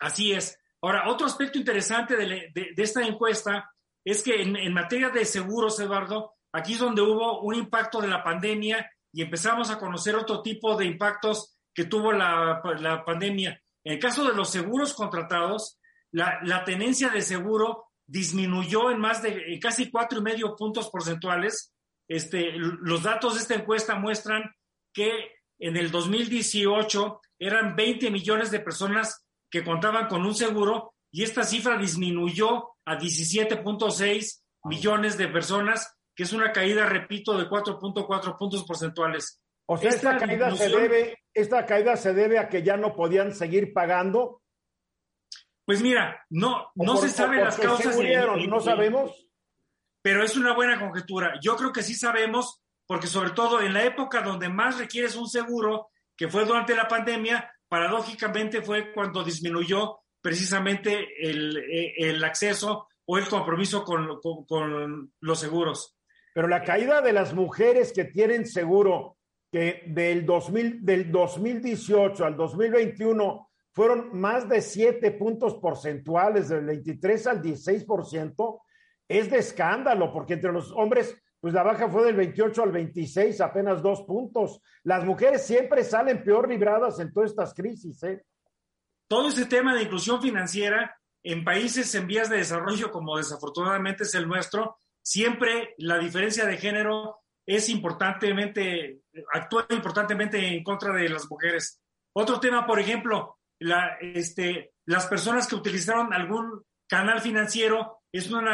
Así 0.00 0.32
es. 0.32 0.58
Ahora, 0.80 1.08
otro 1.08 1.26
aspecto 1.26 1.58
interesante 1.58 2.16
de, 2.16 2.52
esta 2.76 3.02
encuesta 3.02 3.70
es 4.04 4.22
que 4.22 4.42
en, 4.42 4.56
en 4.56 4.72
materia 4.72 5.10
de 5.10 5.24
seguros, 5.24 5.80
Eduardo, 5.80 6.38
Aquí 6.52 6.74
es 6.74 6.80
donde 6.80 7.02
hubo 7.02 7.40
un 7.42 7.54
impacto 7.54 8.00
de 8.00 8.08
la 8.08 8.22
pandemia 8.22 8.90
y 9.12 9.22
empezamos 9.22 9.70
a 9.70 9.78
conocer 9.78 10.16
otro 10.16 10.42
tipo 10.42 10.76
de 10.76 10.86
impactos 10.86 11.56
que 11.74 11.84
tuvo 11.84 12.12
la, 12.12 12.62
pandemia. 13.04 13.60
En 13.84 13.94
el 13.94 13.98
caso 13.98 14.24
de 14.24 14.34
los 14.34 14.50
seguros 14.50 14.94
contratados, 14.94 15.78
la, 16.10 16.64
tenencia 16.64 17.10
de 17.10 17.22
seguro 17.22 17.86
disminuyó 18.06 18.90
en 18.90 18.98
más 18.98 19.22
de 19.22 19.58
casi 19.60 19.90
cuatro 19.90 20.18
y 20.18 20.22
medio 20.22 20.56
puntos 20.56 20.88
porcentuales. 20.88 21.74
Este, 22.08 22.52
los 22.56 23.02
datos 23.02 23.34
de 23.34 23.40
esta 23.40 23.54
encuesta 23.54 23.94
muestran 23.96 24.50
que 24.92 25.32
en 25.58 25.76
el 25.76 25.90
2018 25.90 27.20
eran 27.38 27.76
20 27.76 28.10
millones 28.10 28.50
de 28.50 28.60
personas 28.60 29.26
que 29.50 29.62
contaban 29.62 30.08
con 30.08 30.24
un 30.24 30.34
seguro 30.34 30.94
y 31.10 31.22
esta 31.22 31.44
cifra 31.44 31.76
disminuyó 31.76 32.70
a 32.84 32.98
17.6 32.98 34.40
millones 34.64 35.18
de 35.18 35.28
personas 35.28 35.94
que 36.14 36.24
es 36.24 36.32
una 36.32 36.50
caída, 36.50 36.84
repito, 36.84 37.38
de 37.38 37.48
4.4 37.48 38.36
puntos 38.36 38.64
porcentuales. 38.64 39.40
O 39.66 39.78
sea, 39.78 39.90
esta, 39.90 40.16
caída 40.16 40.50
se 40.56 40.68
debe, 40.68 41.22
esta 41.32 41.64
caída 41.64 41.96
se 41.96 42.12
debe 42.12 42.38
a 42.38 42.48
que 42.48 42.64
ya 42.64 42.76
no 42.76 42.96
podían 42.96 43.32
seguir 43.32 43.72
pagando. 43.72 44.42
Pues 45.64 45.80
mira, 45.80 46.24
no, 46.30 46.72
no 46.74 46.96
se 46.96 47.08
saben 47.08 47.44
las 47.44 47.56
causas. 47.56 47.96
no 48.48 48.60
sabemos. 48.60 49.27
Pero 50.02 50.22
es 50.22 50.36
una 50.36 50.54
buena 50.54 50.78
conjetura. 50.78 51.38
Yo 51.42 51.56
creo 51.56 51.72
que 51.72 51.82
sí 51.82 51.94
sabemos, 51.94 52.62
porque 52.86 53.06
sobre 53.06 53.30
todo 53.30 53.60
en 53.60 53.74
la 53.74 53.84
época 53.84 54.22
donde 54.22 54.48
más 54.48 54.78
requieres 54.78 55.16
un 55.16 55.28
seguro, 55.28 55.90
que 56.16 56.28
fue 56.28 56.44
durante 56.44 56.74
la 56.74 56.88
pandemia, 56.88 57.52
paradójicamente 57.68 58.62
fue 58.62 58.92
cuando 58.92 59.22
disminuyó 59.22 60.00
precisamente 60.20 61.06
el, 61.20 61.56
el 61.96 62.24
acceso 62.24 62.88
o 63.06 63.18
el 63.18 63.26
compromiso 63.28 63.84
con, 63.84 64.20
con, 64.20 64.44
con 64.44 65.12
los 65.20 65.40
seguros. 65.40 65.96
Pero 66.34 66.46
la 66.46 66.62
caída 66.62 67.00
de 67.00 67.12
las 67.12 67.32
mujeres 67.34 67.92
que 67.92 68.04
tienen 68.04 68.46
seguro, 68.46 69.16
que 69.50 69.82
del, 69.86 70.26
2000, 70.26 70.84
del 70.84 71.10
2018 71.10 72.24
al 72.24 72.36
2021 72.36 73.48
fueron 73.72 74.10
más 74.18 74.48
de 74.48 74.60
7 74.60 75.10
puntos 75.12 75.54
porcentuales, 75.54 76.48
del 76.48 76.66
23 76.66 77.26
al 77.28 77.42
16%, 77.42 78.60
es 79.08 79.30
de 79.30 79.38
escándalo, 79.38 80.12
porque 80.12 80.34
entre 80.34 80.52
los 80.52 80.70
hombres, 80.72 81.16
pues 81.40 81.54
la 81.54 81.62
baja 81.62 81.88
fue 81.88 82.04
del 82.04 82.16
28 82.16 82.62
al 82.62 82.72
26, 82.72 83.40
apenas 83.40 83.82
dos 83.82 84.02
puntos. 84.02 84.60
Las 84.84 85.04
mujeres 85.04 85.46
siempre 85.46 85.82
salen 85.82 86.22
peor 86.22 86.48
libradas 86.48 87.00
en 87.00 87.12
todas 87.12 87.30
estas 87.30 87.54
crisis. 87.54 88.02
¿eh? 88.02 88.24
Todo 89.08 89.28
este 89.28 89.46
tema 89.46 89.74
de 89.74 89.82
inclusión 89.82 90.20
financiera 90.20 90.94
en 91.22 91.44
países 91.44 91.94
en 91.94 92.06
vías 92.06 92.28
de 92.28 92.36
desarrollo, 92.36 92.90
como 92.90 93.16
desafortunadamente 93.16 94.04
es 94.04 94.14
el 94.14 94.28
nuestro, 94.28 94.78
siempre 95.02 95.74
la 95.78 95.98
diferencia 95.98 96.44
de 96.44 96.58
género 96.58 97.18
es 97.46 97.70
importantemente, 97.70 99.00
actúa 99.32 99.66
importantemente 99.70 100.38
en 100.46 100.62
contra 100.62 100.92
de 100.92 101.08
las 101.08 101.30
mujeres. 101.30 101.80
Otro 102.12 102.38
tema, 102.40 102.66
por 102.66 102.78
ejemplo, 102.78 103.38
este, 104.00 104.72
las 104.84 105.06
personas 105.06 105.48
que 105.48 105.54
utilizaron 105.54 106.12
algún 106.12 106.62
canal 106.86 107.20
financiero 107.20 108.02
es 108.12 108.30
un 108.30 108.46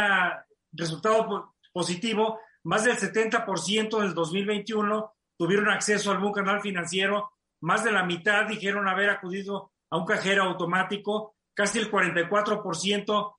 resultado 0.75 1.55
positivo. 1.73 2.41
Más 2.65 2.85
del 2.85 2.97
70% 2.97 4.01
del 4.01 4.15
2021 4.15 5.13
tuvieron 5.37 5.69
acceso 5.69 6.11
a 6.11 6.15
algún 6.15 6.33
canal 6.33 6.61
financiero. 6.61 7.33
Más 7.61 7.85
de 7.85 7.93
la 7.93 8.05
mitad 8.05 8.47
dijeron 8.47 8.89
haber 8.89 9.11
acudido 9.11 9.73
a 9.91 9.99
un 9.99 10.05
cajero 10.05 10.45
automático. 10.45 11.35
Casi 11.55 11.79
el 11.79 11.91
44% 11.91 13.35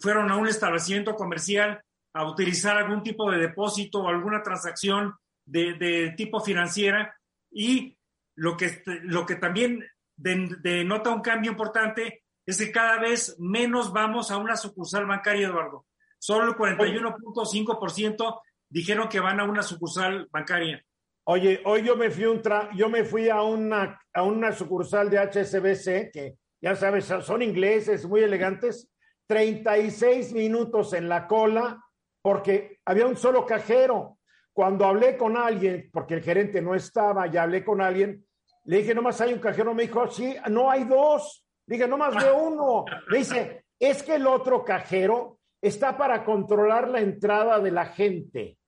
fueron 0.00 0.30
a 0.30 0.36
un 0.36 0.48
establecimiento 0.48 1.14
comercial 1.14 1.80
a 2.14 2.28
utilizar 2.28 2.76
algún 2.76 3.02
tipo 3.02 3.30
de 3.30 3.38
depósito 3.38 4.00
o 4.00 4.08
alguna 4.08 4.42
transacción 4.42 5.14
de, 5.44 5.74
de 5.74 6.14
tipo 6.16 6.40
financiera 6.40 7.14
y 7.50 7.96
lo 8.34 8.56
que, 8.56 8.82
lo 9.04 9.26
que 9.26 9.36
también 9.36 9.84
denota 10.16 11.10
un 11.10 11.20
cambio 11.20 11.50
importante 11.50 12.22
es 12.44 12.58
que 12.58 12.70
cada 12.70 12.98
vez 12.98 13.36
menos 13.38 13.92
vamos 13.92 14.30
a 14.30 14.38
una 14.38 14.56
sucursal 14.56 15.06
bancaria, 15.06 15.48
Eduardo. 15.48 15.86
Solo 16.26 16.48
el 16.48 16.56
41.5% 16.56 18.40
dijeron 18.68 19.08
que 19.08 19.20
van 19.20 19.38
a 19.38 19.44
una 19.44 19.62
sucursal 19.62 20.26
bancaria. 20.32 20.84
Oye, 21.28 21.62
hoy 21.64 21.84
yo 21.84 21.94
me 21.94 22.10
fui, 22.10 22.24
un 22.24 22.42
yo 22.74 22.88
me 22.88 23.04
fui 23.04 23.28
a, 23.28 23.42
una, 23.42 24.00
a 24.12 24.22
una 24.24 24.50
sucursal 24.50 25.08
de 25.08 25.18
HSBC, 25.18 26.10
que 26.12 26.34
ya 26.60 26.74
sabes, 26.74 27.04
son 27.04 27.42
ingleses, 27.42 28.06
muy 28.06 28.24
elegantes, 28.24 28.90
36 29.28 30.32
minutos 30.32 30.94
en 30.94 31.08
la 31.08 31.28
cola 31.28 31.80
porque 32.22 32.80
había 32.84 33.06
un 33.06 33.16
solo 33.16 33.46
cajero. 33.46 34.18
Cuando 34.52 34.84
hablé 34.84 35.16
con 35.16 35.36
alguien, 35.36 35.90
porque 35.92 36.14
el 36.14 36.24
gerente 36.24 36.60
no 36.60 36.74
estaba, 36.74 37.28
ya 37.28 37.44
hablé 37.44 37.64
con 37.64 37.80
alguien, 37.80 38.26
le 38.64 38.78
dije, 38.78 38.96
nomás 38.96 39.20
hay 39.20 39.32
un 39.32 39.38
cajero, 39.38 39.74
me 39.74 39.84
dijo, 39.84 40.08
sí, 40.08 40.34
no 40.50 40.72
hay 40.72 40.82
dos. 40.82 41.46
dije, 41.64 41.86
nomás 41.86 42.16
veo 42.16 42.36
uno. 42.48 42.84
Me 43.10 43.18
dice, 43.18 43.64
es 43.78 44.02
que 44.02 44.16
el 44.16 44.26
otro 44.26 44.64
cajero 44.64 45.35
está 45.66 45.96
para 45.96 46.24
controlar 46.24 46.88
la 46.88 47.00
entrada 47.00 47.60
de 47.60 47.70
la 47.70 47.86
gente. 47.86 48.58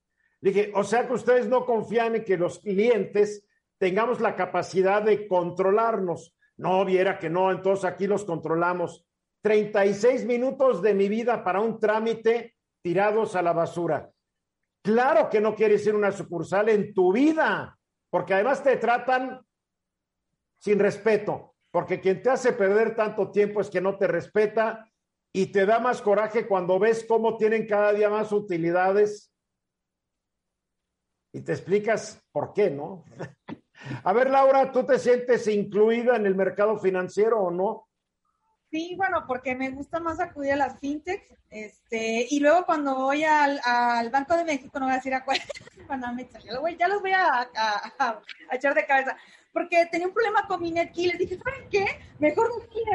dije, 0.40 0.72
o 0.74 0.84
sea 0.84 1.06
que 1.06 1.14
ustedes 1.14 1.48
no 1.48 1.64
confían 1.64 2.16
en 2.16 2.24
que 2.24 2.36
los 2.36 2.60
clientes 2.60 3.46
tengamos 3.78 4.20
la 4.20 4.36
capacidad 4.36 5.02
de 5.02 5.26
controlarnos. 5.26 6.34
No, 6.56 6.84
viera 6.84 7.18
que 7.18 7.30
no, 7.30 7.50
entonces 7.50 7.84
aquí 7.84 8.06
los 8.06 8.24
controlamos. 8.24 9.04
36 9.42 10.24
minutos 10.26 10.82
de 10.82 10.94
mi 10.94 11.08
vida 11.08 11.44
para 11.44 11.60
un 11.60 11.78
trámite 11.78 12.56
tirados 12.82 13.36
a 13.36 13.42
la 13.42 13.52
basura. 13.52 14.10
Claro 14.82 15.28
que 15.28 15.40
no 15.40 15.54
quieres 15.54 15.86
ir 15.86 15.94
a 15.94 15.98
una 15.98 16.12
sucursal 16.12 16.68
en 16.68 16.94
tu 16.94 17.12
vida, 17.12 17.78
porque 18.10 18.34
además 18.34 18.62
te 18.62 18.76
tratan 18.76 19.40
sin 20.58 20.78
respeto, 20.78 21.54
porque 21.70 22.00
quien 22.00 22.22
te 22.22 22.30
hace 22.30 22.52
perder 22.52 22.96
tanto 22.96 23.30
tiempo 23.30 23.60
es 23.60 23.70
que 23.70 23.80
no 23.80 23.96
te 23.96 24.06
respeta 24.06 24.90
y 25.32 25.46
te 25.52 25.66
da 25.66 25.78
más 25.78 26.02
coraje 26.02 26.46
cuando 26.46 26.78
ves 26.78 27.04
cómo 27.06 27.36
tienen 27.36 27.66
cada 27.66 27.92
día 27.92 28.08
más 28.08 28.32
utilidades 28.32 29.32
y 31.32 31.42
te 31.42 31.52
explicas 31.52 32.22
por 32.32 32.52
qué, 32.52 32.70
¿no? 32.70 33.04
A 34.04 34.12
ver, 34.12 34.30
Laura, 34.30 34.72
¿tú 34.72 34.84
te 34.84 34.98
sientes 34.98 35.46
incluida 35.46 36.16
en 36.16 36.26
el 36.26 36.34
mercado 36.34 36.78
financiero 36.78 37.40
o 37.40 37.50
no? 37.50 37.88
Sí, 38.70 38.94
bueno, 38.96 39.24
porque 39.26 39.54
me 39.54 39.70
gusta 39.70 39.98
más 39.98 40.20
acudir 40.20 40.52
a 40.52 40.56
las 40.56 40.78
fintechs, 40.78 41.32
este, 41.48 42.26
y 42.28 42.40
luego 42.40 42.66
cuando 42.66 42.94
voy 42.96 43.24
al, 43.24 43.58
al 43.64 44.10
Banco 44.10 44.36
de 44.36 44.44
México, 44.44 44.78
no 44.78 44.86
voy 44.86 44.92
a 44.92 44.96
decir 44.96 45.14
a 45.14 45.24
cuál, 45.24 45.38
cuando 45.86 46.12
me 46.12 46.28
ya 46.76 46.88
los 46.88 47.00
voy 47.00 47.12
a, 47.12 47.48
a, 47.54 48.20
echar 48.52 48.74
de 48.74 48.84
cabeza, 48.84 49.16
porque 49.52 49.86
tenía 49.90 50.06
un 50.06 50.14
problema 50.14 50.46
con 50.46 50.60
mi 50.60 50.70
NetKey, 50.70 51.06
les 51.06 51.18
dije, 51.18 51.38
¿saben 51.38 51.68
qué? 51.70 51.86
Mejor 52.18 52.48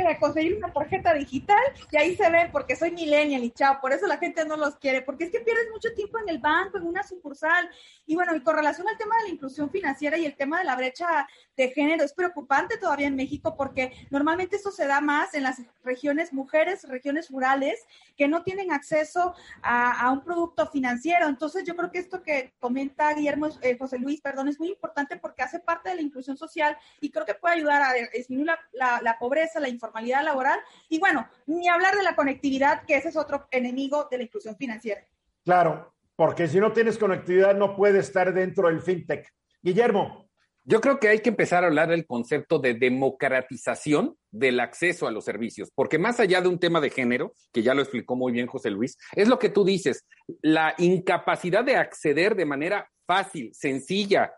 me 0.03 0.19
conseguir 0.19 0.57
una 0.57 0.71
tarjeta 0.71 1.13
digital 1.13 1.61
y 1.91 1.97
ahí 1.97 2.15
se 2.15 2.29
ven 2.29 2.51
porque 2.51 2.75
soy 2.75 2.91
millennial 2.91 3.43
y 3.43 3.51
chao, 3.51 3.79
por 3.81 3.93
eso 3.93 4.07
la 4.07 4.17
gente 4.17 4.45
no 4.45 4.57
los 4.57 4.75
quiere, 4.75 5.01
porque 5.01 5.25
es 5.25 5.31
que 5.31 5.39
pierdes 5.39 5.69
mucho 5.71 5.93
tiempo 5.93 6.19
en 6.19 6.29
el 6.29 6.39
banco, 6.39 6.77
en 6.77 6.87
una 6.87 7.03
sucursal. 7.03 7.69
Y 8.05 8.15
bueno, 8.15 8.35
y 8.35 8.41
con 8.41 8.55
relación 8.55 8.87
al 8.87 8.97
tema 8.97 9.15
de 9.17 9.23
la 9.23 9.33
inclusión 9.33 9.69
financiera 9.69 10.17
y 10.17 10.25
el 10.25 10.35
tema 10.35 10.59
de 10.59 10.65
la 10.65 10.75
brecha 10.75 11.27
de 11.55 11.69
género, 11.69 12.03
es 12.03 12.13
preocupante 12.13 12.77
todavía 12.77 13.07
en 13.07 13.15
México 13.15 13.55
porque 13.55 13.91
normalmente 14.09 14.55
eso 14.55 14.71
se 14.71 14.87
da 14.87 15.01
más 15.01 15.33
en 15.33 15.43
las 15.43 15.61
regiones 15.83 16.33
mujeres, 16.33 16.87
regiones 16.87 17.29
rurales, 17.29 17.85
que 18.17 18.27
no 18.27 18.43
tienen 18.43 18.71
acceso 18.71 19.35
a, 19.61 20.11
un 20.11 20.23
producto 20.23 20.67
financiero. 20.67 21.27
Entonces 21.27 21.63
yo 21.65 21.75
creo 21.75 21.91
que 21.91 21.99
esto 21.99 22.21
que 22.23 22.53
comenta 22.59 23.13
Guillermo, 23.13 23.49
eh, 23.61 23.77
José 23.77 23.99
Luis, 23.99 24.21
perdón, 24.21 24.47
es 24.47 24.59
muy 24.59 24.69
importante 24.69 25.17
porque 25.17 25.43
hace 25.43 25.59
parte 25.59 25.89
de 25.89 25.95
la 25.95 26.01
inclusión 26.01 26.37
social 26.47 26.77
y 27.01 27.11
creo 27.11 27.25
que 27.25 27.35
puede 27.35 27.55
ayudar 27.55 27.81
a 27.81 27.93
disminuir 28.13 28.51
la, 28.73 29.01
la 29.01 29.17
pobreza, 29.17 29.59
la 29.59 29.69
informalidad 29.69 30.23
laboral 30.23 30.59
y 30.89 30.99
bueno, 30.99 31.27
ni 31.45 31.67
hablar 31.67 31.95
de 31.95 32.03
la 32.03 32.15
conectividad, 32.15 32.85
que 32.85 32.95
ese 32.95 33.09
es 33.09 33.17
otro 33.17 33.47
enemigo 33.51 34.07
de 34.09 34.17
la 34.17 34.23
inclusión 34.23 34.55
financiera. 34.55 35.01
Claro, 35.43 35.93
porque 36.15 36.47
si 36.47 36.59
no 36.59 36.71
tienes 36.71 36.97
conectividad 36.97 37.55
no 37.55 37.75
puedes 37.75 38.05
estar 38.05 38.33
dentro 38.33 38.67
del 38.67 38.81
fintech. 38.81 39.27
Guillermo. 39.61 40.29
Yo 40.65 40.79
creo 40.79 40.97
que 40.97 41.09
hay 41.09 41.19
que 41.19 41.29
empezar 41.29 41.63
a 41.63 41.67
hablar 41.67 41.89
del 41.89 42.05
concepto 42.05 42.57
de 42.57 42.73
democratización 42.73 44.15
del 44.31 44.61
acceso 44.61 45.07
a 45.07 45.11
los 45.11 45.25
servicios, 45.25 45.69
porque 45.75 45.97
más 45.97 46.21
allá 46.21 46.41
de 46.41 46.47
un 46.47 46.57
tema 46.57 46.79
de 46.79 46.89
género, 46.89 47.33
que 47.51 47.63
ya 47.63 47.73
lo 47.73 47.81
explicó 47.81 48.15
muy 48.15 48.31
bien 48.31 48.47
José 48.47 48.69
Luis, 48.69 48.97
es 49.13 49.27
lo 49.27 49.39
que 49.39 49.49
tú 49.49 49.65
dices, 49.65 50.05
la 50.41 50.73
incapacidad 50.77 51.65
de 51.65 51.75
acceder 51.75 52.35
de 52.35 52.45
manera 52.45 52.89
fácil, 53.05 53.53
sencilla, 53.53 54.33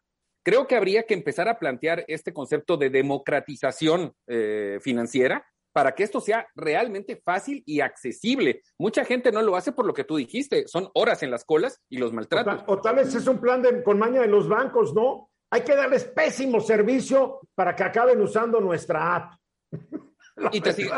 Creo 0.45 0.67
que 0.67 0.75
habría 0.75 1.07
que 1.07 1.15
empezar 1.15 1.49
a 1.49 1.57
plantear 1.57 2.05
este 2.07 2.31
concepto 2.31 2.77
de 2.77 2.91
democratización 2.91 4.13
eh, 4.27 4.77
financiera 4.79 5.43
para 5.73 5.95
que 5.95 6.03
esto 6.03 6.21
sea 6.21 6.47
realmente 6.53 7.19
fácil 7.25 7.63
y 7.65 7.79
accesible. 7.79 8.61
Mucha 8.77 9.03
gente 9.05 9.31
no 9.31 9.41
lo 9.41 9.55
hace 9.55 9.71
por 9.71 9.87
lo 9.87 9.93
que 9.95 10.03
tú 10.03 10.17
dijiste, 10.17 10.67
son 10.67 10.91
horas 10.93 11.23
en 11.23 11.31
las 11.31 11.45
colas 11.45 11.81
y 11.89 11.97
los 11.97 12.13
maltratos. 12.13 12.63
O 12.67 12.79
tal, 12.79 12.97
vez 12.97 13.15
es 13.15 13.25
un 13.25 13.41
plan 13.41 13.63
de, 13.63 13.81
con 13.81 13.97
maña 13.97 14.21
de 14.21 14.27
los 14.27 14.47
bancos, 14.47 14.93
¿no? 14.93 15.31
Hay 15.49 15.61
que 15.61 15.75
darles 15.75 16.03
pésimo 16.05 16.61
servicio 16.61 17.39
para 17.55 17.75
que 17.75 17.83
acaben 17.83 18.21
usando 18.21 18.61
nuestra 18.61 19.15
app. 19.15 19.33
y 20.51 20.61
te 20.61 20.73
siguen, 20.73 20.93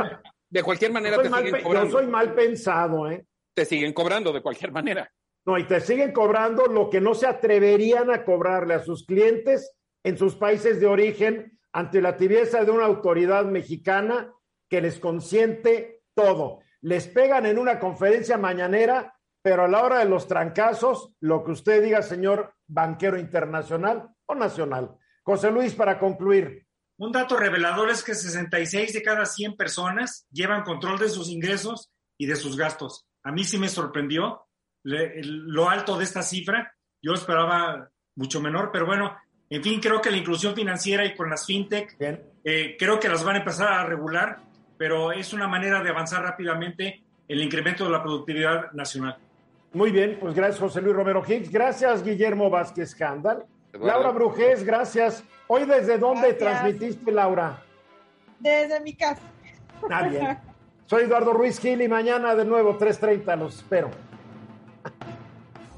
de 0.49 0.61
cualquier 0.61 0.91
manera 0.91 1.21
te 1.21 1.29
siguen 1.29 1.63
cobrando. 1.63 1.89
Yo 1.89 1.99
soy 1.99 2.07
mal 2.07 2.35
pensado, 2.35 3.09
¿eh? 3.09 3.25
Te 3.53 3.63
siguen 3.63 3.93
cobrando 3.93 4.33
de 4.33 4.41
cualquier 4.41 4.73
manera. 4.73 5.09
No, 5.47 5.57
y 5.57 5.63
te 5.63 5.79
siguen 5.79 6.11
cobrando 6.11 6.65
lo 6.65 6.89
que 6.89 6.99
no 6.99 7.15
se 7.15 7.25
atreverían 7.25 8.11
a 8.11 8.25
cobrarle 8.25 8.73
a 8.73 8.83
sus 8.83 9.05
clientes 9.05 9.71
en 10.03 10.17
sus 10.17 10.35
países 10.35 10.81
de 10.81 10.87
origen 10.87 11.57
ante 11.71 12.01
la 12.01 12.17
tibieza 12.17 12.65
de 12.65 12.71
una 12.71 12.83
autoridad 12.83 13.45
mexicana 13.45 14.33
que 14.69 14.81
les 14.81 14.99
consiente 14.99 16.03
todo. 16.13 16.59
Les 16.81 17.07
pegan 17.07 17.45
en 17.45 17.57
una 17.57 17.79
conferencia 17.79 18.37
mañanera, 18.37 19.15
pero 19.41 19.63
a 19.63 19.67
la 19.69 19.83
hora 19.83 19.99
de 19.99 20.09
los 20.09 20.27
trancazos, 20.27 21.13
lo 21.21 21.45
que 21.45 21.51
usted 21.51 21.81
diga, 21.81 22.01
señor 22.01 22.53
banquero 22.67 23.17
internacional 23.17 24.09
o 24.25 24.35
nacional. 24.35 24.97
José 25.23 25.49
Luis, 25.49 25.73
para 25.75 25.97
concluir. 25.97 26.67
Un 26.97 27.13
dato 27.13 27.37
revelador 27.37 27.89
es 27.89 28.03
que 28.03 28.15
66 28.15 28.93
de 28.95 29.01
cada 29.01 29.25
100 29.25 29.55
personas 29.55 30.27
llevan 30.29 30.63
control 30.63 30.99
de 30.99 31.07
sus 31.07 31.29
ingresos 31.29 31.89
y 32.17 32.25
de 32.25 32.35
sus 32.35 32.57
gastos. 32.57 33.07
A 33.23 33.31
mí 33.31 33.45
sí 33.45 33.57
me 33.57 33.69
sorprendió 33.69 34.46
lo 34.87 35.69
alto 35.69 35.97
de 35.97 36.03
esta 36.03 36.21
cifra. 36.21 36.73
Yo 37.01 37.13
esperaba 37.13 37.89
mucho 38.15 38.41
menor, 38.41 38.69
pero 38.71 38.85
bueno, 38.85 39.15
en 39.49 39.63
fin, 39.63 39.79
creo 39.79 40.01
que 40.01 40.11
la 40.11 40.17
inclusión 40.17 40.55
financiera 40.55 41.05
y 41.05 41.15
con 41.15 41.29
las 41.29 41.45
fintech, 41.45 41.95
eh, 42.43 42.75
creo 42.77 42.99
que 42.99 43.07
las 43.07 43.23
van 43.23 43.35
a 43.35 43.39
empezar 43.39 43.71
a 43.71 43.85
regular, 43.85 44.39
pero 44.77 45.11
es 45.11 45.33
una 45.33 45.47
manera 45.47 45.81
de 45.81 45.89
avanzar 45.89 46.23
rápidamente 46.23 47.03
el 47.27 47.41
incremento 47.41 47.85
de 47.85 47.91
la 47.91 48.01
productividad 48.01 48.71
nacional. 48.71 49.17
Muy 49.73 49.91
bien, 49.91 50.17
pues 50.19 50.33
gracias 50.33 50.59
José 50.59 50.81
Luis 50.81 50.95
Romero 50.95 51.23
Hicks, 51.27 51.51
gracias 51.51 52.03
Guillermo 52.03 52.49
Vázquez 52.49 52.95
Cándal, 52.95 53.45
Laura 53.73 54.11
Brujés, 54.11 54.63
gracias. 54.63 55.23
Hoy 55.47 55.65
desde 55.65 55.97
dónde 55.97 56.33
transmitiste, 56.33 57.11
Laura? 57.11 57.61
Desde 58.39 58.79
mi 58.79 58.93
casa. 58.93 59.21
Ah, 59.89 60.07
bien. 60.07 60.37
Soy 60.85 61.03
Eduardo 61.03 61.33
Ruiz 61.33 61.59
Gil 61.59 61.81
y 61.81 61.87
mañana 61.87 62.33
de 62.33 62.45
nuevo 62.45 62.77
3.30 62.77 63.37
los 63.37 63.57
espero. 63.57 63.91